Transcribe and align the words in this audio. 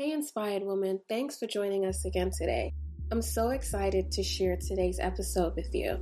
Hey, 0.00 0.12
inspired 0.12 0.62
woman, 0.62 0.98
thanks 1.10 1.38
for 1.38 1.46
joining 1.46 1.84
us 1.84 2.06
again 2.06 2.30
today. 2.30 2.72
I'm 3.12 3.20
so 3.20 3.50
excited 3.50 4.10
to 4.12 4.22
share 4.22 4.56
today's 4.56 4.98
episode 4.98 5.54
with 5.56 5.74
you. 5.74 6.00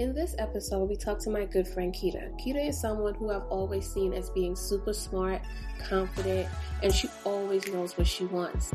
In 0.00 0.12
this 0.12 0.34
episode, 0.36 0.88
we 0.88 0.96
talk 0.96 1.20
to 1.20 1.30
my 1.30 1.44
good 1.44 1.68
friend 1.68 1.94
Kita. 1.94 2.36
Kita 2.44 2.70
is 2.70 2.80
someone 2.80 3.14
who 3.14 3.30
I've 3.30 3.46
always 3.48 3.88
seen 3.88 4.14
as 4.14 4.30
being 4.30 4.56
super 4.56 4.92
smart, 4.92 5.42
confident, 5.78 6.48
and 6.82 6.92
she 6.92 7.08
always 7.24 7.68
knows 7.68 7.96
what 7.96 8.08
she 8.08 8.24
wants. 8.24 8.72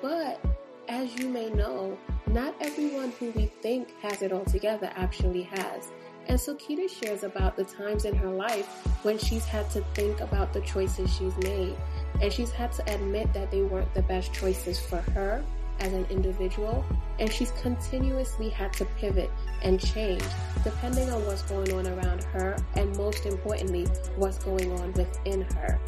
But 0.00 0.42
as 0.88 1.14
you 1.16 1.28
may 1.28 1.50
know, 1.50 1.98
not 2.28 2.54
everyone 2.62 3.12
who 3.20 3.30
we 3.32 3.52
think 3.60 3.92
has 4.00 4.22
it 4.22 4.32
all 4.32 4.46
together 4.46 4.90
actually 4.94 5.42
has. 5.42 5.92
And 6.28 6.40
so 6.40 6.54
Kita 6.54 6.88
shares 6.88 7.24
about 7.24 7.56
the 7.56 7.64
times 7.64 8.06
in 8.06 8.14
her 8.14 8.30
life 8.30 8.66
when 9.02 9.18
she's 9.18 9.44
had 9.44 9.68
to 9.72 9.84
think 9.92 10.20
about 10.20 10.54
the 10.54 10.62
choices 10.62 11.14
she's 11.14 11.36
made. 11.38 11.76
And 12.22 12.32
she's 12.32 12.52
had 12.52 12.72
to 12.72 12.94
admit 12.94 13.32
that 13.34 13.50
they 13.50 13.62
weren't 13.62 13.92
the 13.92 14.02
best 14.02 14.32
choices 14.32 14.78
for 14.78 14.98
her 15.12 15.44
as 15.80 15.92
an 15.92 16.06
individual. 16.08 16.84
And 17.18 17.30
she's 17.30 17.50
continuously 17.60 18.48
had 18.48 18.72
to 18.74 18.84
pivot 18.96 19.30
and 19.62 19.80
change 19.80 20.22
depending 20.64 21.10
on 21.10 21.26
what's 21.26 21.42
going 21.42 21.72
on 21.72 21.86
around 21.86 22.22
her 22.24 22.56
and 22.76 22.96
most 22.96 23.26
importantly, 23.26 23.84
what's 24.16 24.38
going 24.38 24.72
on 24.80 24.92
within 24.92 25.42
her. 25.42 25.78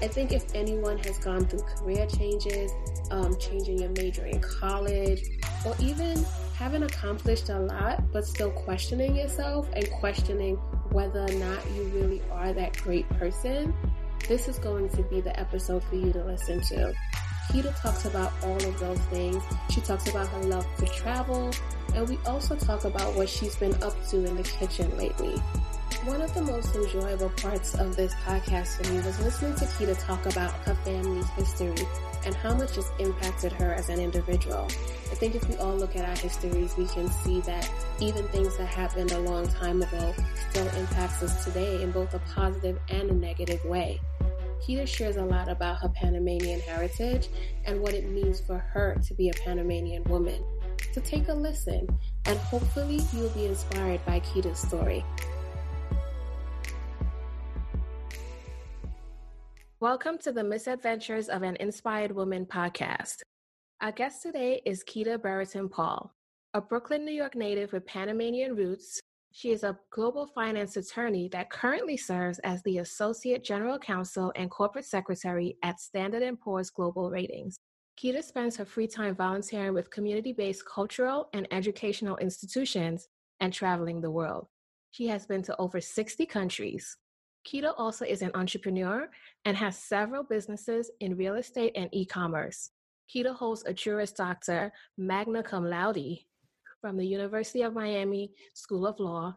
I 0.00 0.08
think 0.08 0.32
if 0.32 0.54
anyone 0.54 0.98
has 0.98 1.18
gone 1.18 1.46
through 1.46 1.62
career 1.62 2.06
changes, 2.06 2.70
um, 3.10 3.36
changing 3.38 3.78
your 3.78 3.90
major 3.90 4.26
in 4.26 4.40
college, 4.40 5.30
or 5.64 5.74
even 5.80 6.24
having 6.54 6.82
accomplished 6.82 7.48
a 7.48 7.58
lot, 7.58 8.12
but 8.12 8.26
still 8.26 8.50
questioning 8.50 9.16
yourself 9.16 9.68
and 9.72 9.90
questioning 9.92 10.56
whether 10.90 11.20
or 11.20 11.32
not 11.32 11.58
you 11.72 11.84
really 11.94 12.22
are 12.30 12.52
that 12.52 12.76
great 12.82 13.08
person, 13.10 13.74
this 14.26 14.48
is 14.48 14.58
going 14.58 14.88
to 14.90 15.02
be 15.04 15.20
the 15.20 15.38
episode 15.38 15.82
for 15.84 15.96
you 15.96 16.12
to 16.12 16.24
listen 16.24 16.60
to. 16.60 16.94
Kita 17.52 17.74
talks 17.80 18.06
about 18.06 18.32
all 18.42 18.56
of 18.56 18.80
those 18.80 18.98
things. 19.12 19.42
She 19.70 19.80
talks 19.80 20.08
about 20.08 20.28
her 20.28 20.42
love 20.44 20.66
for 20.76 20.86
travel, 20.86 21.52
and 21.94 22.08
we 22.08 22.18
also 22.26 22.56
talk 22.56 22.84
about 22.84 23.14
what 23.14 23.28
she's 23.28 23.54
been 23.56 23.74
up 23.82 23.94
to 24.08 24.24
in 24.24 24.36
the 24.36 24.42
kitchen 24.42 24.96
lately. 24.96 25.36
One 26.04 26.20
of 26.20 26.34
the 26.34 26.42
most 26.42 26.76
enjoyable 26.76 27.30
parts 27.30 27.74
of 27.76 27.96
this 27.96 28.12
podcast 28.26 28.76
for 28.76 28.92
me 28.92 29.00
was 29.00 29.18
listening 29.20 29.54
to 29.54 29.64
Kita 29.64 29.98
talk 30.04 30.26
about 30.26 30.52
her 30.66 30.74
family's 30.84 31.30
history 31.30 31.86
and 32.26 32.34
how 32.34 32.52
much 32.54 32.76
it's 32.76 32.90
impacted 32.98 33.52
her 33.52 33.72
as 33.72 33.88
an 33.88 33.98
individual. 34.00 34.66
I 35.10 35.14
think 35.14 35.34
if 35.34 35.48
we 35.48 35.56
all 35.56 35.74
look 35.74 35.96
at 35.96 36.06
our 36.06 36.16
histories, 36.16 36.76
we 36.76 36.84
can 36.88 37.08
see 37.08 37.40
that 37.42 37.70
even 38.00 38.28
things 38.28 38.54
that 38.58 38.66
happened 38.66 39.12
a 39.12 39.20
long 39.20 39.48
time 39.48 39.80
ago 39.80 40.14
still 40.50 40.68
impacts 40.76 41.22
us 41.22 41.42
today 41.42 41.82
in 41.82 41.90
both 41.90 42.12
a 42.12 42.18
positive 42.18 42.78
and 42.90 43.08
a 43.08 43.14
negative 43.14 43.64
way. 43.64 43.98
Kita 44.60 44.86
shares 44.86 45.16
a 45.16 45.24
lot 45.24 45.48
about 45.48 45.78
her 45.78 45.88
Panamanian 45.88 46.60
heritage 46.60 47.28
and 47.64 47.80
what 47.80 47.94
it 47.94 48.10
means 48.10 48.42
for 48.42 48.58
her 48.58 49.00
to 49.06 49.14
be 49.14 49.30
a 49.30 49.34
Panamanian 49.42 50.04
woman. 50.04 50.44
So 50.92 51.00
take 51.00 51.28
a 51.28 51.34
listen, 51.34 51.88
and 52.26 52.38
hopefully 52.40 53.00
you'll 53.14 53.30
be 53.30 53.46
inspired 53.46 54.04
by 54.04 54.20
Kita's 54.20 54.58
story. 54.58 55.02
Welcome 59.84 60.16
to 60.20 60.32
the 60.32 60.42
Misadventures 60.42 61.28
of 61.28 61.42
an 61.42 61.56
Inspired 61.60 62.10
Woman 62.10 62.46
podcast. 62.46 63.16
Our 63.82 63.92
guest 63.92 64.22
today 64.22 64.62
is 64.64 64.82
Kita 64.82 65.20
Brereton 65.20 65.68
Paul, 65.68 66.10
a 66.54 66.60
Brooklyn, 66.62 67.04
New 67.04 67.12
York 67.12 67.34
native 67.34 67.74
with 67.74 67.84
Panamanian 67.84 68.56
roots. 68.56 68.98
She 69.32 69.50
is 69.50 69.62
a 69.62 69.78
global 69.90 70.26
finance 70.26 70.78
attorney 70.78 71.28
that 71.32 71.50
currently 71.50 71.98
serves 71.98 72.38
as 72.38 72.62
the 72.62 72.78
Associate 72.78 73.44
General 73.44 73.78
Counsel 73.78 74.32
and 74.36 74.50
Corporate 74.50 74.86
Secretary 74.86 75.58
at 75.62 75.78
Standard 75.78 76.22
& 76.40 76.40
Poor's 76.40 76.70
Global 76.70 77.10
Ratings. 77.10 77.58
Kita 78.02 78.24
spends 78.24 78.56
her 78.56 78.64
free 78.64 78.88
time 78.88 79.14
volunteering 79.14 79.74
with 79.74 79.90
community-based 79.90 80.64
cultural 80.64 81.28
and 81.34 81.46
educational 81.50 82.16
institutions 82.16 83.06
and 83.40 83.52
traveling 83.52 84.00
the 84.00 84.10
world. 84.10 84.46
She 84.92 85.08
has 85.08 85.26
been 85.26 85.42
to 85.42 85.54
over 85.58 85.78
60 85.78 86.24
countries, 86.24 86.96
Kita 87.46 87.74
also 87.76 88.04
is 88.04 88.22
an 88.22 88.30
entrepreneur 88.34 89.08
and 89.44 89.56
has 89.56 89.78
several 89.78 90.24
businesses 90.24 90.90
in 91.00 91.16
real 91.16 91.34
estate 91.34 91.72
and 91.76 91.88
e 91.92 92.06
commerce. 92.06 92.70
Kita 93.14 93.34
holds 93.34 93.64
a 93.66 93.74
Juris 93.74 94.12
Doctor 94.12 94.72
magna 94.96 95.42
cum 95.42 95.68
laude 95.68 96.20
from 96.80 96.96
the 96.96 97.06
University 97.06 97.62
of 97.62 97.74
Miami 97.74 98.32
School 98.54 98.86
of 98.86 98.98
Law, 98.98 99.36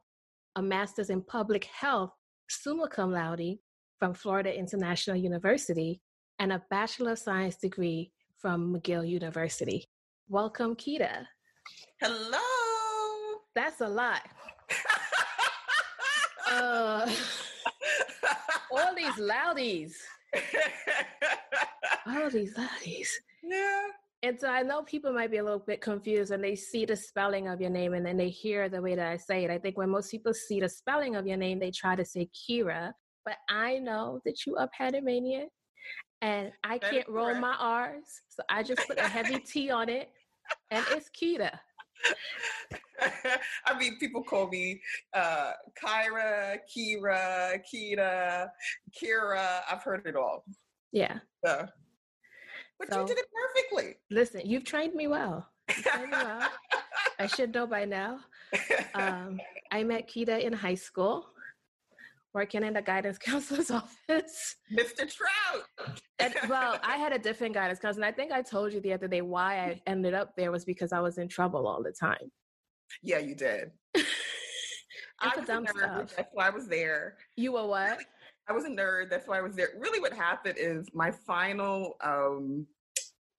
a 0.55 0.61
Master's 0.61 1.09
in 1.09 1.21
Public 1.21 1.65
Health 1.65 2.11
summa 2.49 2.87
cum 2.87 3.11
laude 3.11 3.59
from 3.99 4.13
Florida 4.13 4.57
International 4.57 5.17
University, 5.17 6.01
and 6.39 6.53
a 6.53 6.63
Bachelor 6.69 7.11
of 7.11 7.19
Science 7.19 7.57
degree 7.57 8.11
from 8.37 8.73
McGill 8.73 9.07
University. 9.07 9.83
Welcome, 10.29 10.75
Kita. 10.75 11.25
Hello. 11.99 12.39
That's 13.55 13.81
a 13.81 13.89
lot. 13.89 14.21
uh, 16.51 17.09
all 18.77 18.95
these 18.95 19.17
loudies. 19.17 19.97
all 22.07 22.29
these 22.29 22.57
loudies. 22.57 23.19
Yeah. 23.43 23.87
And 24.23 24.39
so 24.39 24.49
I 24.49 24.63
know 24.63 24.81
people 24.81 25.13
might 25.13 25.29
be 25.29 25.37
a 25.37 25.43
little 25.43 25.59
bit 25.59 25.79
confused 25.79 26.31
when 26.31 26.41
they 26.41 26.55
see 26.55 26.85
the 26.85 26.95
spelling 26.95 27.47
of 27.47 27.61
your 27.61 27.69
name 27.69 27.93
and 27.93 28.05
then 28.05 28.17
they 28.17 28.29
hear 28.29 28.67
the 28.67 28.81
way 28.81 28.95
that 28.95 29.07
I 29.07 29.17
say 29.17 29.43
it. 29.43 29.51
I 29.51 29.59
think 29.59 29.77
when 29.77 29.89
most 29.89 30.09
people 30.09 30.33
see 30.33 30.59
the 30.59 30.69
spelling 30.69 31.15
of 31.15 31.27
your 31.27 31.37
name, 31.37 31.59
they 31.59 31.71
try 31.71 31.95
to 31.95 32.03
say 32.03 32.27
Kira. 32.33 32.93
But 33.25 33.35
I 33.49 33.77
know 33.77 34.19
that 34.25 34.45
you 34.45 34.55
are 34.57 34.69
Panamanian 34.75 35.49
and 36.21 36.51
I 36.63 36.79
that 36.79 36.91
can't 36.91 37.09
roll 37.09 37.35
my 37.35 37.55
R's. 37.59 38.21
So 38.29 38.41
I 38.49 38.63
just 38.63 38.87
put 38.87 38.97
a 38.97 39.07
heavy 39.07 39.39
T 39.39 39.69
on 39.69 39.87
it 39.87 40.09
and 40.71 40.83
it's 40.91 41.09
Kita. 41.09 41.51
I 43.65 43.77
mean, 43.77 43.97
people 43.99 44.23
call 44.23 44.47
me 44.47 44.81
uh, 45.13 45.51
Kyra, 45.81 46.57
Kira, 46.75 47.59
Kita, 47.71 48.49
Kira. 48.91 49.59
I've 49.71 49.83
heard 49.83 50.05
it 50.05 50.15
all. 50.15 50.43
Yeah. 50.91 51.19
So, 51.45 51.67
but 52.79 52.91
so, 52.91 53.01
you 53.01 53.07
did 53.07 53.17
it 53.19 53.25
perfectly. 53.33 53.95
Listen, 54.09 54.41
you've 54.45 54.63
trained 54.63 54.95
me 54.95 55.07
well. 55.07 55.47
Trained 55.69 56.11
me 56.11 56.17
well. 56.17 56.49
I 57.19 57.27
should 57.27 57.53
know 57.53 57.67
by 57.67 57.85
now. 57.85 58.19
Um, 58.95 59.39
I 59.71 59.83
met 59.83 60.09
Kita 60.09 60.41
in 60.41 60.53
high 60.53 60.73
school, 60.73 61.27
working 62.37 62.63
in 62.63 62.73
the 62.73 62.81
guidance 62.81 63.17
counselor's 63.29 63.71
office. 63.71 64.55
Mr. 64.71 65.11
Trout. 65.11 65.97
and, 66.19 66.35
well, 66.47 66.79
I 66.83 66.97
had 67.03 67.11
a 67.11 67.17
different 67.17 67.55
guidance 67.55 67.79
counselor. 67.79 68.05
I 68.05 68.11
think 68.11 68.31
I 68.31 68.43
told 68.43 68.71
you 68.71 68.79
the 68.79 68.93
other 68.93 69.07
day 69.07 69.21
why 69.21 69.59
I 69.59 69.81
ended 69.87 70.13
up 70.13 70.35
there 70.37 70.51
was 70.51 70.63
because 70.63 70.93
I 70.93 70.99
was 70.99 71.17
in 71.17 71.27
trouble 71.27 71.67
all 71.67 71.81
the 71.81 71.91
time. 71.91 72.31
Yeah, 73.01 73.17
you 73.17 73.33
did. 73.35 73.71
I 75.19 75.31
was 75.35 75.49
a 75.49 75.53
nerd. 75.53 76.15
That's 76.15 76.29
why 76.31 76.47
I 76.47 76.51
was 76.51 76.67
there. 76.67 77.17
You 77.35 77.53
were 77.53 77.65
what? 77.65 77.97
I 78.47 78.53
was 78.53 78.65
a 78.65 78.69
nerd. 78.69 79.09
That's 79.09 79.27
why 79.27 79.39
I 79.39 79.41
was 79.41 79.55
there. 79.55 79.69
Really, 79.79 79.99
what 79.99 80.13
happened 80.13 80.57
is 80.59 80.87
my 80.93 81.09
final, 81.09 81.95
um, 82.03 82.67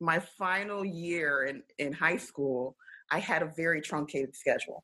my 0.00 0.19
final 0.19 0.84
year 0.84 1.44
in 1.44 1.62
in 1.78 1.92
high 1.92 2.16
school, 2.16 2.76
I 3.12 3.20
had 3.20 3.42
a 3.42 3.53
very 3.56 3.81
truncated 3.81 4.34
schedule, 4.34 4.82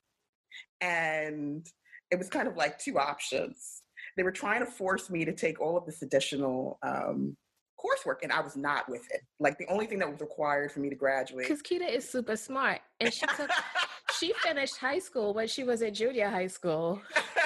and 0.81 1.67
it 2.13 2.19
was 2.19 2.29
kind 2.29 2.47
of 2.47 2.57
like 2.57 2.79
two 2.79 2.97
options. 2.97 3.74
They 4.17 4.23
were 4.23 4.33
trying 4.33 4.61
to 4.61 4.67
force 4.67 5.11
me 5.11 5.25
to 5.25 5.33
take 5.33 5.61
all 5.61 5.77
of 5.77 5.87
this 5.87 6.03
additional 6.03 6.79
um, 6.83 7.37
coursework 7.79 8.23
and 8.23 8.33
I 8.33 8.41
was 8.41 8.57
not 8.57 8.89
with 8.89 9.03
it. 9.11 9.23
Like 9.41 9.59
the 9.59 9.67
only 9.69 9.87
thing 9.87 9.99
that 9.99 10.11
was 10.11 10.21
required 10.21 10.73
for 10.73 10.81
me 10.81 10.89
to 10.91 10.97
graduate. 10.97 11.49
Because 11.49 11.63
Kita 11.63 11.89
is 11.89 12.09
super 12.09 12.37
smart 12.37 12.81
and 13.01 13.13
she 13.13 13.27
took 13.37 13.51
she 14.19 14.33
finished 14.43 14.77
high 14.79 14.99
school 14.99 15.35
when 15.35 15.49
she 15.49 15.65
was 15.65 15.83
at 15.83 15.95
junior 15.95 16.29
high 16.29 16.47
school. 16.47 17.01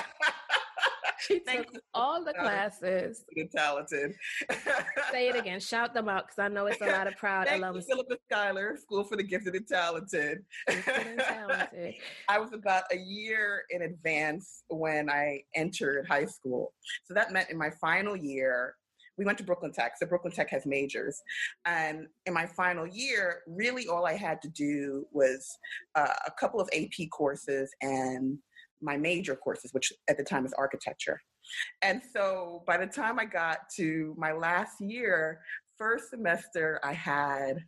she 1.29 1.41
took 1.47 1.67
all 1.95 2.25
the 2.25 2.33
classes. 2.33 3.25
You're 3.33 3.47
talented. 3.55 4.13
Say 5.13 5.29
it 5.29 5.37
again. 5.37 5.61
Shout 5.61 5.95
them 5.95 6.09
out 6.09 6.27
because 6.27 6.39
I 6.39 6.49
know 6.49 6.67
it's 6.67 6.81
a 6.81 6.87
lot 6.87 7.07
of 7.07 7.17
proud 7.17 7.47
Thank 7.47 7.63
alums. 7.63 7.83
You, 7.89 7.95
Philippa 7.95 8.19
Schuyler, 8.31 8.77
School 8.77 9.05
for 9.05 9.17
the 9.17 9.23
Gifted 9.23 9.55
and 9.55 9.67
Talented. 9.67 10.39
Gifted 10.69 11.07
and 11.07 11.21
talented. 11.21 11.95
I 12.29 12.39
was 12.39 12.53
about 12.53 12.85
a 12.93 12.97
year 12.97 13.63
in 13.71 13.83
advance 13.83 14.65
when 14.69 15.11
I 15.11 15.43
entered 15.55 16.07
high 16.09 16.27
school. 16.27 16.73
So 17.05 17.15
that 17.15 17.33
meant 17.33 17.51
in 17.51 17.59
my 17.59 17.71
final 17.81 18.17
year, 18.17 18.75
we 19.17 19.25
went 19.25 19.37
to 19.39 19.45
Brooklyn 19.45 19.73
Tech. 19.73 19.95
So 19.99 20.07
Brooklyn 20.07 20.33
Tech 20.33 20.49
has 20.51 20.65
majors. 20.65 21.21
And 21.67 22.07
in 22.27 22.33
my 22.33 22.47
final 22.47 22.87
year, 22.87 23.41
really 23.49 23.89
all 23.89 24.07
I 24.07 24.15
had 24.15 24.41
to 24.43 24.49
do 24.49 25.07
was 25.11 25.47
uh, 25.97 26.15
a 26.27 26.31
couple 26.39 26.61
of 26.61 26.69
AP 26.73 27.11
courses 27.11 27.71
and 27.83 28.39
my 28.81 28.97
major 28.97 29.37
courses, 29.37 29.73
which 29.73 29.93
at 30.09 30.17
the 30.17 30.25
time 30.25 30.43
was 30.43 30.53
architecture. 30.55 31.21
And 31.83 32.03
so 32.13 32.63
by 32.67 32.77
the 32.77 32.87
time 32.87 33.19
I 33.19 33.25
got 33.25 33.61
to 33.77 34.15
my 34.19 34.33
last 34.33 34.81
year, 34.81 35.41
first 35.77 36.11
semester, 36.11 36.81
I 36.83 36.93
had 36.93 37.65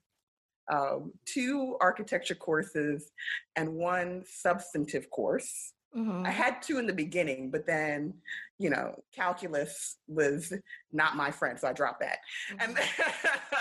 um, 0.70 1.12
two 1.26 1.76
architecture 1.80 2.34
courses 2.34 3.10
and 3.56 3.74
one 3.74 4.22
substantive 4.26 5.10
course. 5.10 5.72
Mm-hmm. 5.96 6.24
I 6.24 6.30
had 6.30 6.62
two 6.62 6.78
in 6.78 6.86
the 6.86 6.92
beginning, 6.92 7.50
but 7.50 7.66
then, 7.66 8.14
you 8.58 8.70
know, 8.70 8.94
calculus 9.12 9.96
was 10.06 10.52
not 10.92 11.16
my 11.16 11.32
friend, 11.32 11.58
so 11.58 11.66
I 11.66 11.72
dropped 11.72 12.00
that. 12.00 12.18
Mm-hmm. 12.52 12.70
And 12.70 12.76
then, 12.76 13.60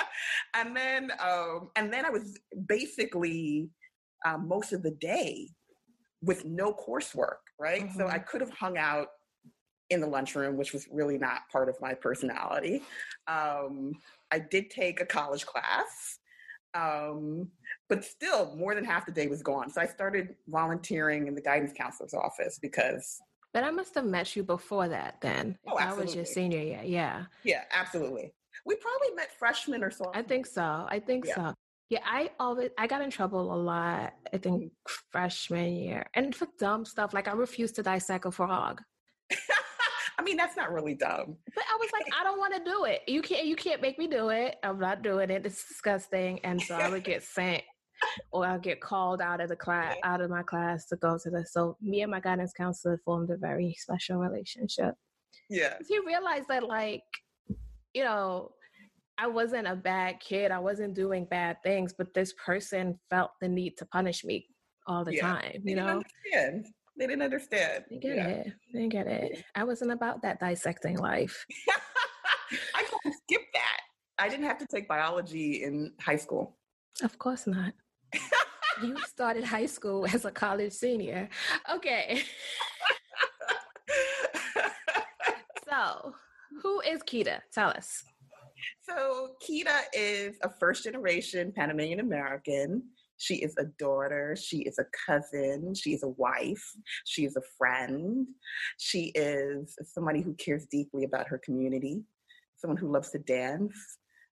and 0.53 0.77
then, 0.77 1.11
um, 1.19 1.69
and 1.75 1.91
then 1.91 2.05
I 2.05 2.11
was 2.11 2.37
basically 2.67 3.69
um, 4.25 4.47
most 4.47 4.73
of 4.73 4.83
the 4.83 4.91
day 4.91 5.49
with 6.21 6.45
no 6.45 6.73
coursework, 6.73 7.37
right? 7.59 7.83
Mm-hmm. 7.83 7.97
So 7.99 8.07
I 8.07 8.19
could 8.19 8.41
have 8.41 8.51
hung 8.51 8.77
out 8.77 9.07
in 9.89 10.01
the 10.01 10.07
lunchroom, 10.07 10.57
which 10.57 10.73
was 10.73 10.87
really 10.91 11.17
not 11.17 11.49
part 11.51 11.69
of 11.69 11.79
my 11.81 11.93
personality. 11.93 12.83
Um, 13.27 13.93
I 14.31 14.39
did 14.39 14.69
take 14.69 15.01
a 15.01 15.05
college 15.05 15.45
class. 15.45 16.19
Um, 16.75 17.49
but 17.87 18.05
still, 18.05 18.55
more 18.55 18.75
than 18.75 18.85
half 18.85 19.05
the 19.07 19.11
day 19.11 19.27
was 19.27 19.41
gone. 19.41 19.71
So 19.71 19.81
I 19.81 19.87
started 19.87 20.35
volunteering 20.47 21.27
in 21.27 21.33
the 21.33 21.41
guidance 21.41 21.73
counselor's 21.75 22.13
office 22.13 22.59
because. 22.59 23.19
But 23.53 23.63
I 23.63 23.71
must 23.71 23.95
have 23.95 24.05
met 24.05 24.35
you 24.35 24.43
before 24.43 24.87
that 24.89 25.19
then. 25.21 25.57
Oh, 25.67 25.79
absolutely. 25.79 26.03
I 26.03 26.05
was 26.05 26.15
your 26.15 26.25
senior 26.25 26.59
year. 26.59 26.81
Yeah. 26.85 27.25
Yeah, 27.43 27.63
absolutely. 27.73 28.31
We 28.65 28.75
probably 28.75 29.15
met 29.15 29.31
freshman 29.39 29.83
or 29.83 29.89
so. 29.89 30.11
I 30.13 30.21
think 30.21 30.45
so. 30.45 30.85
I 30.87 31.01
think 31.03 31.25
yeah. 31.25 31.35
so. 31.35 31.53
Yeah, 31.89 31.99
I 32.05 32.29
always 32.39 32.69
I 32.77 32.85
got 32.85 33.01
in 33.01 33.09
trouble 33.09 33.53
a 33.53 33.57
lot. 33.57 34.13
I 34.31 34.37
think 34.37 34.71
freshman 35.11 35.75
year, 35.75 36.05
and 36.13 36.35
for 36.35 36.47
dumb 36.59 36.85
stuff 36.85 37.13
like 37.13 37.27
I 37.27 37.31
refused 37.31 37.75
to 37.75 37.83
dissect 37.83 38.25
a 38.25 38.31
frog. 38.31 38.81
I 40.19 40.21
mean, 40.21 40.37
that's 40.37 40.55
not 40.55 40.71
really 40.71 40.95
dumb. 40.95 41.37
But 41.55 41.63
I 41.71 41.77
was 41.77 41.89
like, 41.93 42.05
I 42.19 42.23
don't 42.25 42.37
want 42.37 42.53
to 42.53 42.63
do 42.63 42.83
it. 42.83 43.01
You 43.07 43.21
can't. 43.21 43.47
You 43.47 43.55
can't 43.55 43.81
make 43.81 43.97
me 43.97 44.05
do 44.05 44.29
it. 44.29 44.57
I'm 44.63 44.77
not 44.77 45.01
doing 45.01 45.31
it. 45.31 45.45
It's 45.45 45.67
disgusting. 45.67 46.39
And 46.43 46.61
so 46.61 46.75
I 46.75 46.89
would 46.89 47.03
get 47.03 47.23
sent, 47.23 47.63
or 48.31 48.45
I'll 48.45 48.59
get 48.59 48.81
called 48.81 49.21
out 49.21 49.41
of 49.41 49.49
the 49.49 49.55
class, 49.55 49.95
out 50.03 50.21
of 50.21 50.29
my 50.29 50.43
class 50.43 50.85
to 50.87 50.95
go 50.97 51.17
to 51.23 51.29
the. 51.31 51.43
So 51.45 51.75
me 51.81 52.01
and 52.01 52.11
my 52.11 52.19
guidance 52.19 52.53
counselor 52.55 52.99
formed 53.03 53.31
a 53.31 53.37
very 53.37 53.75
special 53.79 54.17
relationship. 54.17 54.93
Yeah. 55.49 55.77
He 55.87 55.97
realized 55.99 56.49
that, 56.49 56.63
like, 56.63 57.01
you 57.93 58.03
know, 58.03 58.51
I 59.21 59.27
wasn't 59.27 59.67
a 59.67 59.75
bad 59.75 60.19
kid. 60.21 60.51
I 60.51 60.59
wasn't 60.59 60.93
doing 60.93 61.25
bad 61.25 61.57
things, 61.61 61.93
but 61.97 62.13
this 62.13 62.33
person 62.33 62.97
felt 63.09 63.31
the 63.41 63.49
need 63.49 63.77
to 63.77 63.85
punish 63.87 64.23
me 64.23 64.47
all 64.87 65.03
the 65.03 65.15
yeah. 65.15 65.21
time. 65.21 65.61
You 65.63 65.75
know. 65.75 66.01
Understand. 66.33 66.67
They 66.97 67.07
didn't 67.07 67.23
understand. 67.23 67.85
They 67.89 67.97
get 67.97 68.15
yeah. 68.17 68.27
it. 68.27 68.53
They 68.73 68.87
get 68.87 69.07
it. 69.07 69.43
I 69.55 69.63
wasn't 69.63 69.91
about 69.91 70.21
that 70.21 70.39
dissecting 70.39 70.97
life. 70.97 71.45
I 72.75 72.83
can 72.83 73.13
skip 73.13 73.41
that. 73.53 73.79
I 74.17 74.27
didn't 74.27 74.45
have 74.45 74.57
to 74.59 74.67
take 74.67 74.87
biology 74.87 75.63
in 75.63 75.93
high 75.99 76.17
school. 76.17 76.57
Of 77.01 77.17
course 77.17 77.47
not. 77.47 77.73
you 78.83 78.97
started 79.07 79.43
high 79.43 79.65
school 79.65 80.05
as 80.13 80.25
a 80.25 80.31
college 80.31 80.73
senior. 80.73 81.29
Okay. 81.73 82.23
so, 85.69 86.13
who 86.61 86.81
is 86.81 87.01
Kita? 87.03 87.39
Tell 87.53 87.69
us. 87.69 88.03
So, 88.81 89.35
Kita 89.41 89.81
is 89.93 90.37
a 90.43 90.49
first 90.59 90.83
generation 90.83 91.51
Panamanian 91.55 91.99
American. 91.99 92.83
She 93.17 93.35
is 93.35 93.53
a 93.59 93.65
daughter. 93.77 94.35
She 94.39 94.59
is 94.59 94.79
a 94.79 94.85
cousin. 95.05 95.75
She 95.75 95.93
is 95.93 96.03
a 96.03 96.07
wife. 96.07 96.63
She 97.05 97.25
is 97.25 97.35
a 97.35 97.41
friend. 97.57 98.25
She 98.77 99.11
is 99.13 99.75
somebody 99.83 100.21
who 100.21 100.33
cares 100.35 100.65
deeply 100.71 101.03
about 101.03 101.27
her 101.27 101.37
community, 101.43 102.03
someone 102.55 102.77
who 102.77 102.91
loves 102.91 103.09
to 103.11 103.19
dance, 103.19 103.75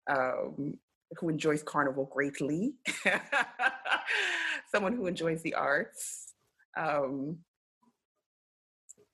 um, 0.10 0.74
who 1.18 1.30
enjoys 1.30 1.64
carnival 1.64 2.10
greatly, 2.14 2.74
someone 4.72 4.94
who 4.94 5.08
enjoys 5.08 5.42
the 5.44 5.54
arts. 5.54 6.34
Um, 6.78 7.38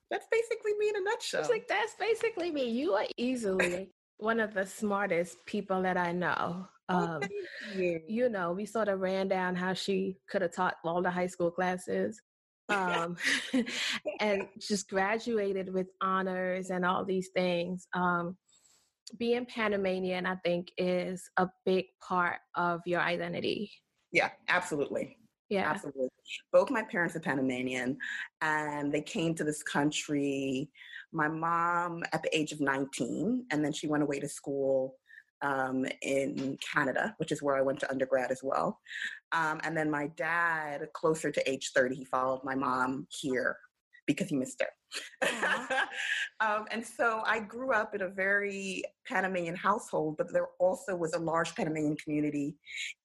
that's 0.10 0.26
basically 0.32 0.74
me 0.80 0.90
in 0.90 0.96
a 0.96 1.02
nutshell. 1.02 1.42
It's 1.42 1.50
like 1.50 1.68
that's 1.68 1.94
basically 1.94 2.52
me. 2.52 2.72
You 2.72 2.94
are 2.94 3.06
easily 3.18 3.92
one 4.20 4.40
of 4.40 4.54
the 4.54 4.66
smartest 4.66 5.46
people 5.46 5.82
that 5.82 5.98
I 5.98 6.12
know. 6.12 6.68
Oh, 6.90 6.98
um, 6.98 7.22
you. 7.76 8.02
you. 8.08 8.30
know, 8.30 8.52
we 8.52 8.66
sort 8.66 8.88
of 8.88 9.00
ran 9.00 9.28
down 9.28 9.56
how 9.56 9.74
she 9.74 10.18
could 10.30 10.42
have 10.42 10.54
taught 10.54 10.76
all 10.84 11.02
the 11.02 11.12
high 11.12 11.28
school 11.28 11.52
classes. 11.52 12.22
Um, 12.68 13.18
and 14.20 14.48
just 14.60 14.90
graduated 14.90 15.74
with 15.74 15.88
honors 16.02 16.70
and 16.70 16.86
all 16.86 17.06
these 17.06 17.30
things. 17.34 17.88
Um, 17.94 18.38
being 19.18 19.46
Panamanian, 19.46 20.26
I 20.26 20.36
think, 20.44 20.72
is 20.78 21.24
a 21.38 21.48
big 21.66 21.86
part 22.02 22.38
of 22.56 22.82
your 22.86 23.02
identity. 23.02 23.72
Yeah, 24.12 24.30
absolutely. 24.50 25.18
Yeah. 25.50 25.72
Absolutely. 25.72 26.10
Both 26.54 26.70
my 26.70 26.84
parents 26.84 27.16
are 27.16 27.20
Panamanian 27.20 27.98
and 28.42 28.92
they 28.92 29.02
came 29.02 29.34
to 29.36 29.44
this 29.44 29.64
country. 29.64 30.70
My 31.12 31.28
mom 31.28 32.04
at 32.14 32.24
the 32.24 32.38
age 32.38 32.52
of 32.52 32.62
19, 32.62 33.46
and 33.52 33.66
then 33.66 33.74
she 33.74 33.88
went 33.88 34.04
away 34.04 34.20
to 34.20 34.30
school 34.30 34.96
um, 35.42 35.86
in 36.02 36.58
Canada, 36.74 37.16
which 37.18 37.32
is 37.32 37.42
where 37.42 37.56
I 37.56 37.62
went 37.62 37.80
to 37.80 37.92
undergrad 37.92 38.32
as 38.32 38.42
well. 38.44 38.80
Um, 39.32 39.60
and 39.64 39.76
then 39.76 39.90
my 39.90 40.08
dad, 40.16 40.88
closer 40.94 41.32
to 41.32 41.50
age 41.50 41.72
30, 41.74 41.96
he 41.96 42.06
followed 42.06 42.44
my 42.44 42.56
mom 42.56 43.08
here 43.10 43.58
because 44.10 44.28
he 44.28 44.36
missed 44.36 44.60
her. 44.60 45.28
um, 46.40 46.66
and 46.72 46.84
so 46.84 47.22
I 47.28 47.42
grew 47.42 47.74
up 47.74 47.94
in 47.94 48.02
a 48.02 48.10
very 48.10 48.82
Panamanian 49.08 49.56
household, 49.56 50.16
but 50.18 50.34
there 50.34 50.48
also 50.60 50.96
was 50.96 51.14
a 51.14 51.20
large 51.20 51.54
Panamanian 51.54 51.96
community 51.96 52.56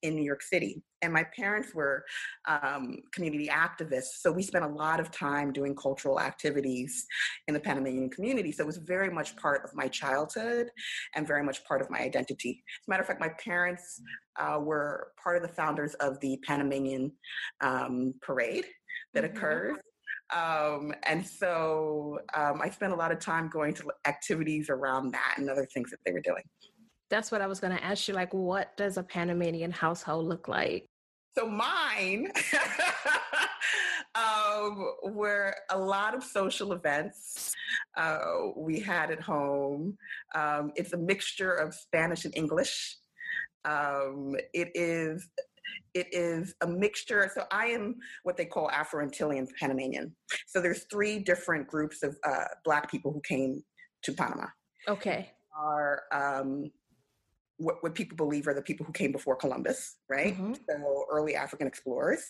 in 0.01 0.15
New 0.15 0.23
York 0.23 0.41
City. 0.41 0.81
And 1.03 1.13
my 1.13 1.23
parents 1.37 1.75
were 1.75 2.05
um, 2.47 2.97
community 3.13 3.47
activists, 3.49 4.21
so 4.21 4.31
we 4.31 4.41
spent 4.41 4.65
a 4.65 4.67
lot 4.67 4.99
of 4.99 5.11
time 5.11 5.53
doing 5.53 5.75
cultural 5.75 6.19
activities 6.19 7.05
in 7.47 7.53
the 7.53 7.59
Panamanian 7.59 8.09
community. 8.09 8.51
So 8.51 8.63
it 8.63 8.67
was 8.67 8.77
very 8.77 9.11
much 9.11 9.35
part 9.35 9.63
of 9.63 9.75
my 9.75 9.87
childhood 9.87 10.71
and 11.15 11.27
very 11.27 11.43
much 11.43 11.63
part 11.65 11.83
of 11.83 11.91
my 11.91 11.99
identity. 11.99 12.63
As 12.81 12.87
a 12.87 12.89
matter 12.89 13.01
of 13.01 13.07
fact, 13.07 13.21
my 13.21 13.31
parents 13.43 14.01
uh, 14.39 14.57
were 14.59 15.09
part 15.23 15.37
of 15.37 15.43
the 15.43 15.55
founders 15.55 15.93
of 15.95 16.19
the 16.21 16.39
Panamanian 16.47 17.11
um, 17.61 18.15
parade 18.23 18.65
that 19.13 19.23
mm-hmm. 19.23 19.37
occurs 19.37 19.77
um, 20.33 20.93
and 21.03 21.25
so 21.25 22.19
um, 22.33 22.61
I 22.61 22.69
spent 22.69 22.93
a 22.93 22.95
lot 22.95 23.11
of 23.11 23.19
time 23.19 23.49
going 23.49 23.73
to 23.75 23.91
activities 24.07 24.69
around 24.69 25.11
that 25.11 25.35
and 25.37 25.49
other 25.49 25.65
things 25.65 25.91
that 25.91 25.99
they 26.05 26.11
were 26.11 26.21
doing. 26.21 26.43
That's 27.09 27.31
what 27.31 27.41
I 27.41 27.47
was 27.47 27.59
going 27.59 27.75
to 27.75 27.83
ask 27.83 28.07
you. 28.07 28.15
Like, 28.15 28.33
what 28.33 28.75
does 28.77 28.97
a 28.97 29.03
Panamanian 29.03 29.71
household 29.71 30.25
look 30.25 30.47
like? 30.47 30.87
So 31.37 31.47
mine 31.47 32.31
um, 34.15 34.87
were 35.03 35.53
a 35.69 35.77
lot 35.77 36.15
of 36.15 36.23
social 36.23 36.71
events 36.71 37.53
uh, 37.97 38.19
we 38.55 38.79
had 38.79 39.11
at 39.11 39.21
home. 39.21 39.97
Um, 40.33 40.71
it's 40.75 40.93
a 40.93 40.97
mixture 40.97 41.51
of 41.51 41.75
Spanish 41.75 42.25
and 42.25 42.35
English. 42.35 42.97
Um, 43.65 44.35
it 44.53 44.69
is 44.73 45.27
it 45.93 46.07
is 46.11 46.55
a 46.61 46.67
mixture. 46.67 47.29
So 47.33 47.43
I 47.51 47.67
am 47.67 47.95
what 48.23 48.37
they 48.37 48.45
call 48.45 48.69
Afro-Antillean 48.71 49.47
Panamanian. 49.59 50.15
So 50.47 50.61
there's 50.61 50.85
three 50.91 51.19
different 51.19 51.67
groups 51.67 52.03
of 52.03 52.17
uh, 52.23 52.45
Black 52.63 52.89
people 52.89 53.11
who 53.11 53.21
came 53.21 53.63
to 54.03 54.13
Panama. 54.13 54.47
Okay. 54.87 55.31
Are 55.57 56.03
um, 56.11 56.71
what, 57.57 57.77
what 57.81 57.95
people 57.95 58.17
believe 58.17 58.47
are 58.47 58.53
the 58.53 58.61
people 58.61 58.85
who 58.85 58.91
came 58.91 59.11
before 59.11 59.35
Columbus, 59.35 59.97
right? 60.09 60.33
Mm-hmm. 60.33 60.53
So 60.69 61.05
early 61.11 61.35
African 61.35 61.67
explorers. 61.67 62.23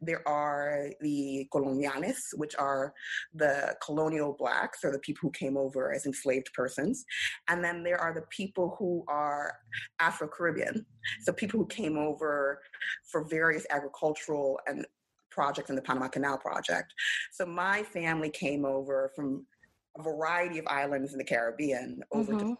There 0.00 0.26
are 0.26 0.90
the 1.00 1.48
coloniales, 1.54 2.16
which 2.34 2.56
are 2.56 2.92
the 3.34 3.76
colonial 3.84 4.34
blacks 4.38 4.80
or 4.84 4.90
the 4.90 4.98
people 4.98 5.20
who 5.22 5.30
came 5.30 5.56
over 5.56 5.92
as 5.92 6.06
enslaved 6.06 6.52
persons. 6.52 7.04
And 7.48 7.62
then 7.62 7.82
there 7.82 7.98
are 7.98 8.12
the 8.12 8.24
people 8.30 8.76
who 8.78 9.04
are 9.08 9.54
Afro 10.00 10.28
Caribbean. 10.28 10.84
So 11.22 11.32
people 11.32 11.60
who 11.60 11.66
came 11.66 11.96
over 11.96 12.60
for 13.10 13.24
various 13.24 13.66
agricultural 13.70 14.58
and 14.66 14.84
projects 15.30 15.70
in 15.70 15.76
the 15.76 15.82
Panama 15.82 16.08
Canal 16.08 16.38
Project. 16.38 16.92
So 17.32 17.46
my 17.46 17.82
family 17.84 18.30
came 18.30 18.64
over 18.64 19.10
from 19.16 19.46
a 19.98 20.02
variety 20.02 20.58
of 20.58 20.66
islands 20.66 21.12
in 21.12 21.18
the 21.18 21.24
Caribbean 21.24 22.02
over 22.12 22.32
mm-hmm. 22.32 22.50
to 22.50 22.56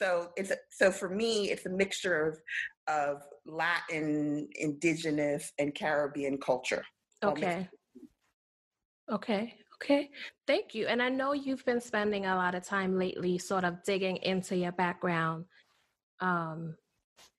so 0.00 0.30
it's 0.36 0.50
a, 0.50 0.56
so 0.70 0.90
for 0.90 1.08
me, 1.08 1.50
it's 1.50 1.66
a 1.66 1.70
mixture 1.70 2.26
of 2.26 2.38
of 2.88 3.22
Latin, 3.44 4.48
Indigenous, 4.56 5.52
and 5.58 5.74
Caribbean 5.74 6.38
culture. 6.38 6.84
Okay. 7.22 7.68
Okay. 9.10 9.54
Okay. 9.82 10.10
Thank 10.46 10.74
you. 10.74 10.86
And 10.86 11.00
I 11.02 11.08
know 11.08 11.32
you've 11.32 11.64
been 11.64 11.80
spending 11.80 12.26
a 12.26 12.34
lot 12.34 12.54
of 12.54 12.64
time 12.64 12.98
lately, 12.98 13.38
sort 13.38 13.64
of 13.64 13.82
digging 13.84 14.16
into 14.18 14.56
your 14.56 14.72
background, 14.72 15.44
um, 16.20 16.76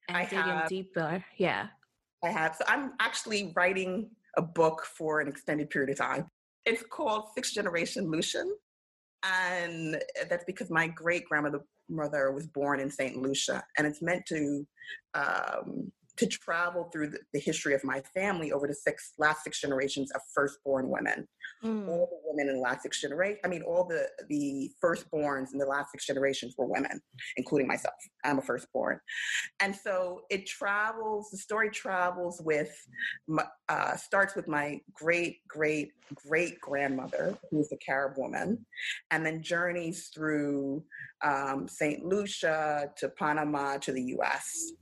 and 0.07 0.17
I 0.17 0.23
digging 0.23 0.43
have, 0.43 0.69
deeper. 0.69 1.23
Yeah. 1.37 1.67
I 2.23 2.29
have. 2.29 2.55
So 2.55 2.65
I'm 2.67 2.93
actually 2.99 3.53
writing 3.55 4.11
a 4.37 4.41
book 4.41 4.85
for 4.85 5.19
an 5.19 5.27
extended 5.27 5.69
period 5.69 5.91
of 5.91 5.97
time. 5.97 6.29
It's 6.65 6.83
called 6.83 7.25
Sixth 7.35 7.53
Generation 7.53 8.09
Lucian. 8.09 8.55
And 9.23 10.01
that's 10.29 10.45
because 10.45 10.69
my 10.69 10.87
great 10.87 11.25
grandmother 11.25 11.59
mother 11.89 12.31
was 12.31 12.47
born 12.47 12.79
in 12.79 12.89
St. 12.89 13.17
Lucia, 13.17 13.63
and 13.77 13.85
it's 13.87 14.01
meant 14.01 14.25
to 14.27 14.65
um, 15.13 15.91
to 16.19 16.27
travel 16.27 16.89
through 16.91 17.07
the, 17.07 17.19
the, 17.33 17.39
history 17.39 17.73
of 17.73 17.81
my 17.85 18.01
family 18.13 18.51
over 18.51 18.67
the 18.67 18.73
six 18.73 19.13
last 19.17 19.43
six 19.45 19.61
generations 19.61 20.11
of 20.11 20.21
firstborn 20.35 20.89
women. 20.89 21.25
Mm. 21.63 21.87
All 21.87 22.09
the 22.11 22.19
women 22.25 22.49
in 22.49 22.55
the 22.55 22.61
last 22.61 22.83
six 22.83 22.99
generations, 22.99 23.39
I 23.45 23.47
mean, 23.47 23.61
all 23.61 23.85
the 23.85 24.07
the 24.27 24.69
firstborns 24.83 25.53
in 25.53 25.59
the 25.59 25.65
last 25.65 25.91
six 25.91 26.05
generations 26.05 26.55
were 26.57 26.65
women, 26.65 26.99
including 27.37 27.67
myself. 27.67 27.95
I'm 28.25 28.37
a 28.37 28.41
firstborn, 28.41 28.99
and 29.61 29.73
so 29.73 30.21
it 30.29 30.45
travels. 30.45 31.29
The 31.31 31.37
story 31.37 31.69
travels 31.69 32.41
with, 32.43 32.75
uh, 33.69 33.95
starts 33.95 34.35
with 34.35 34.47
my 34.47 34.81
great 34.93 35.37
great 35.47 35.91
great 36.13 36.59
grandmother, 36.59 37.37
who's 37.49 37.71
a 37.71 37.77
Carib 37.77 38.17
woman, 38.17 38.65
and 39.11 39.25
then 39.25 39.41
journeys 39.41 40.09
through 40.13 40.83
um, 41.23 41.67
St. 41.67 42.03
Lucia 42.03 42.91
to 42.97 43.09
Panama 43.09 43.77
to 43.77 43.91
the 43.91 44.03
U.S. 44.03 44.73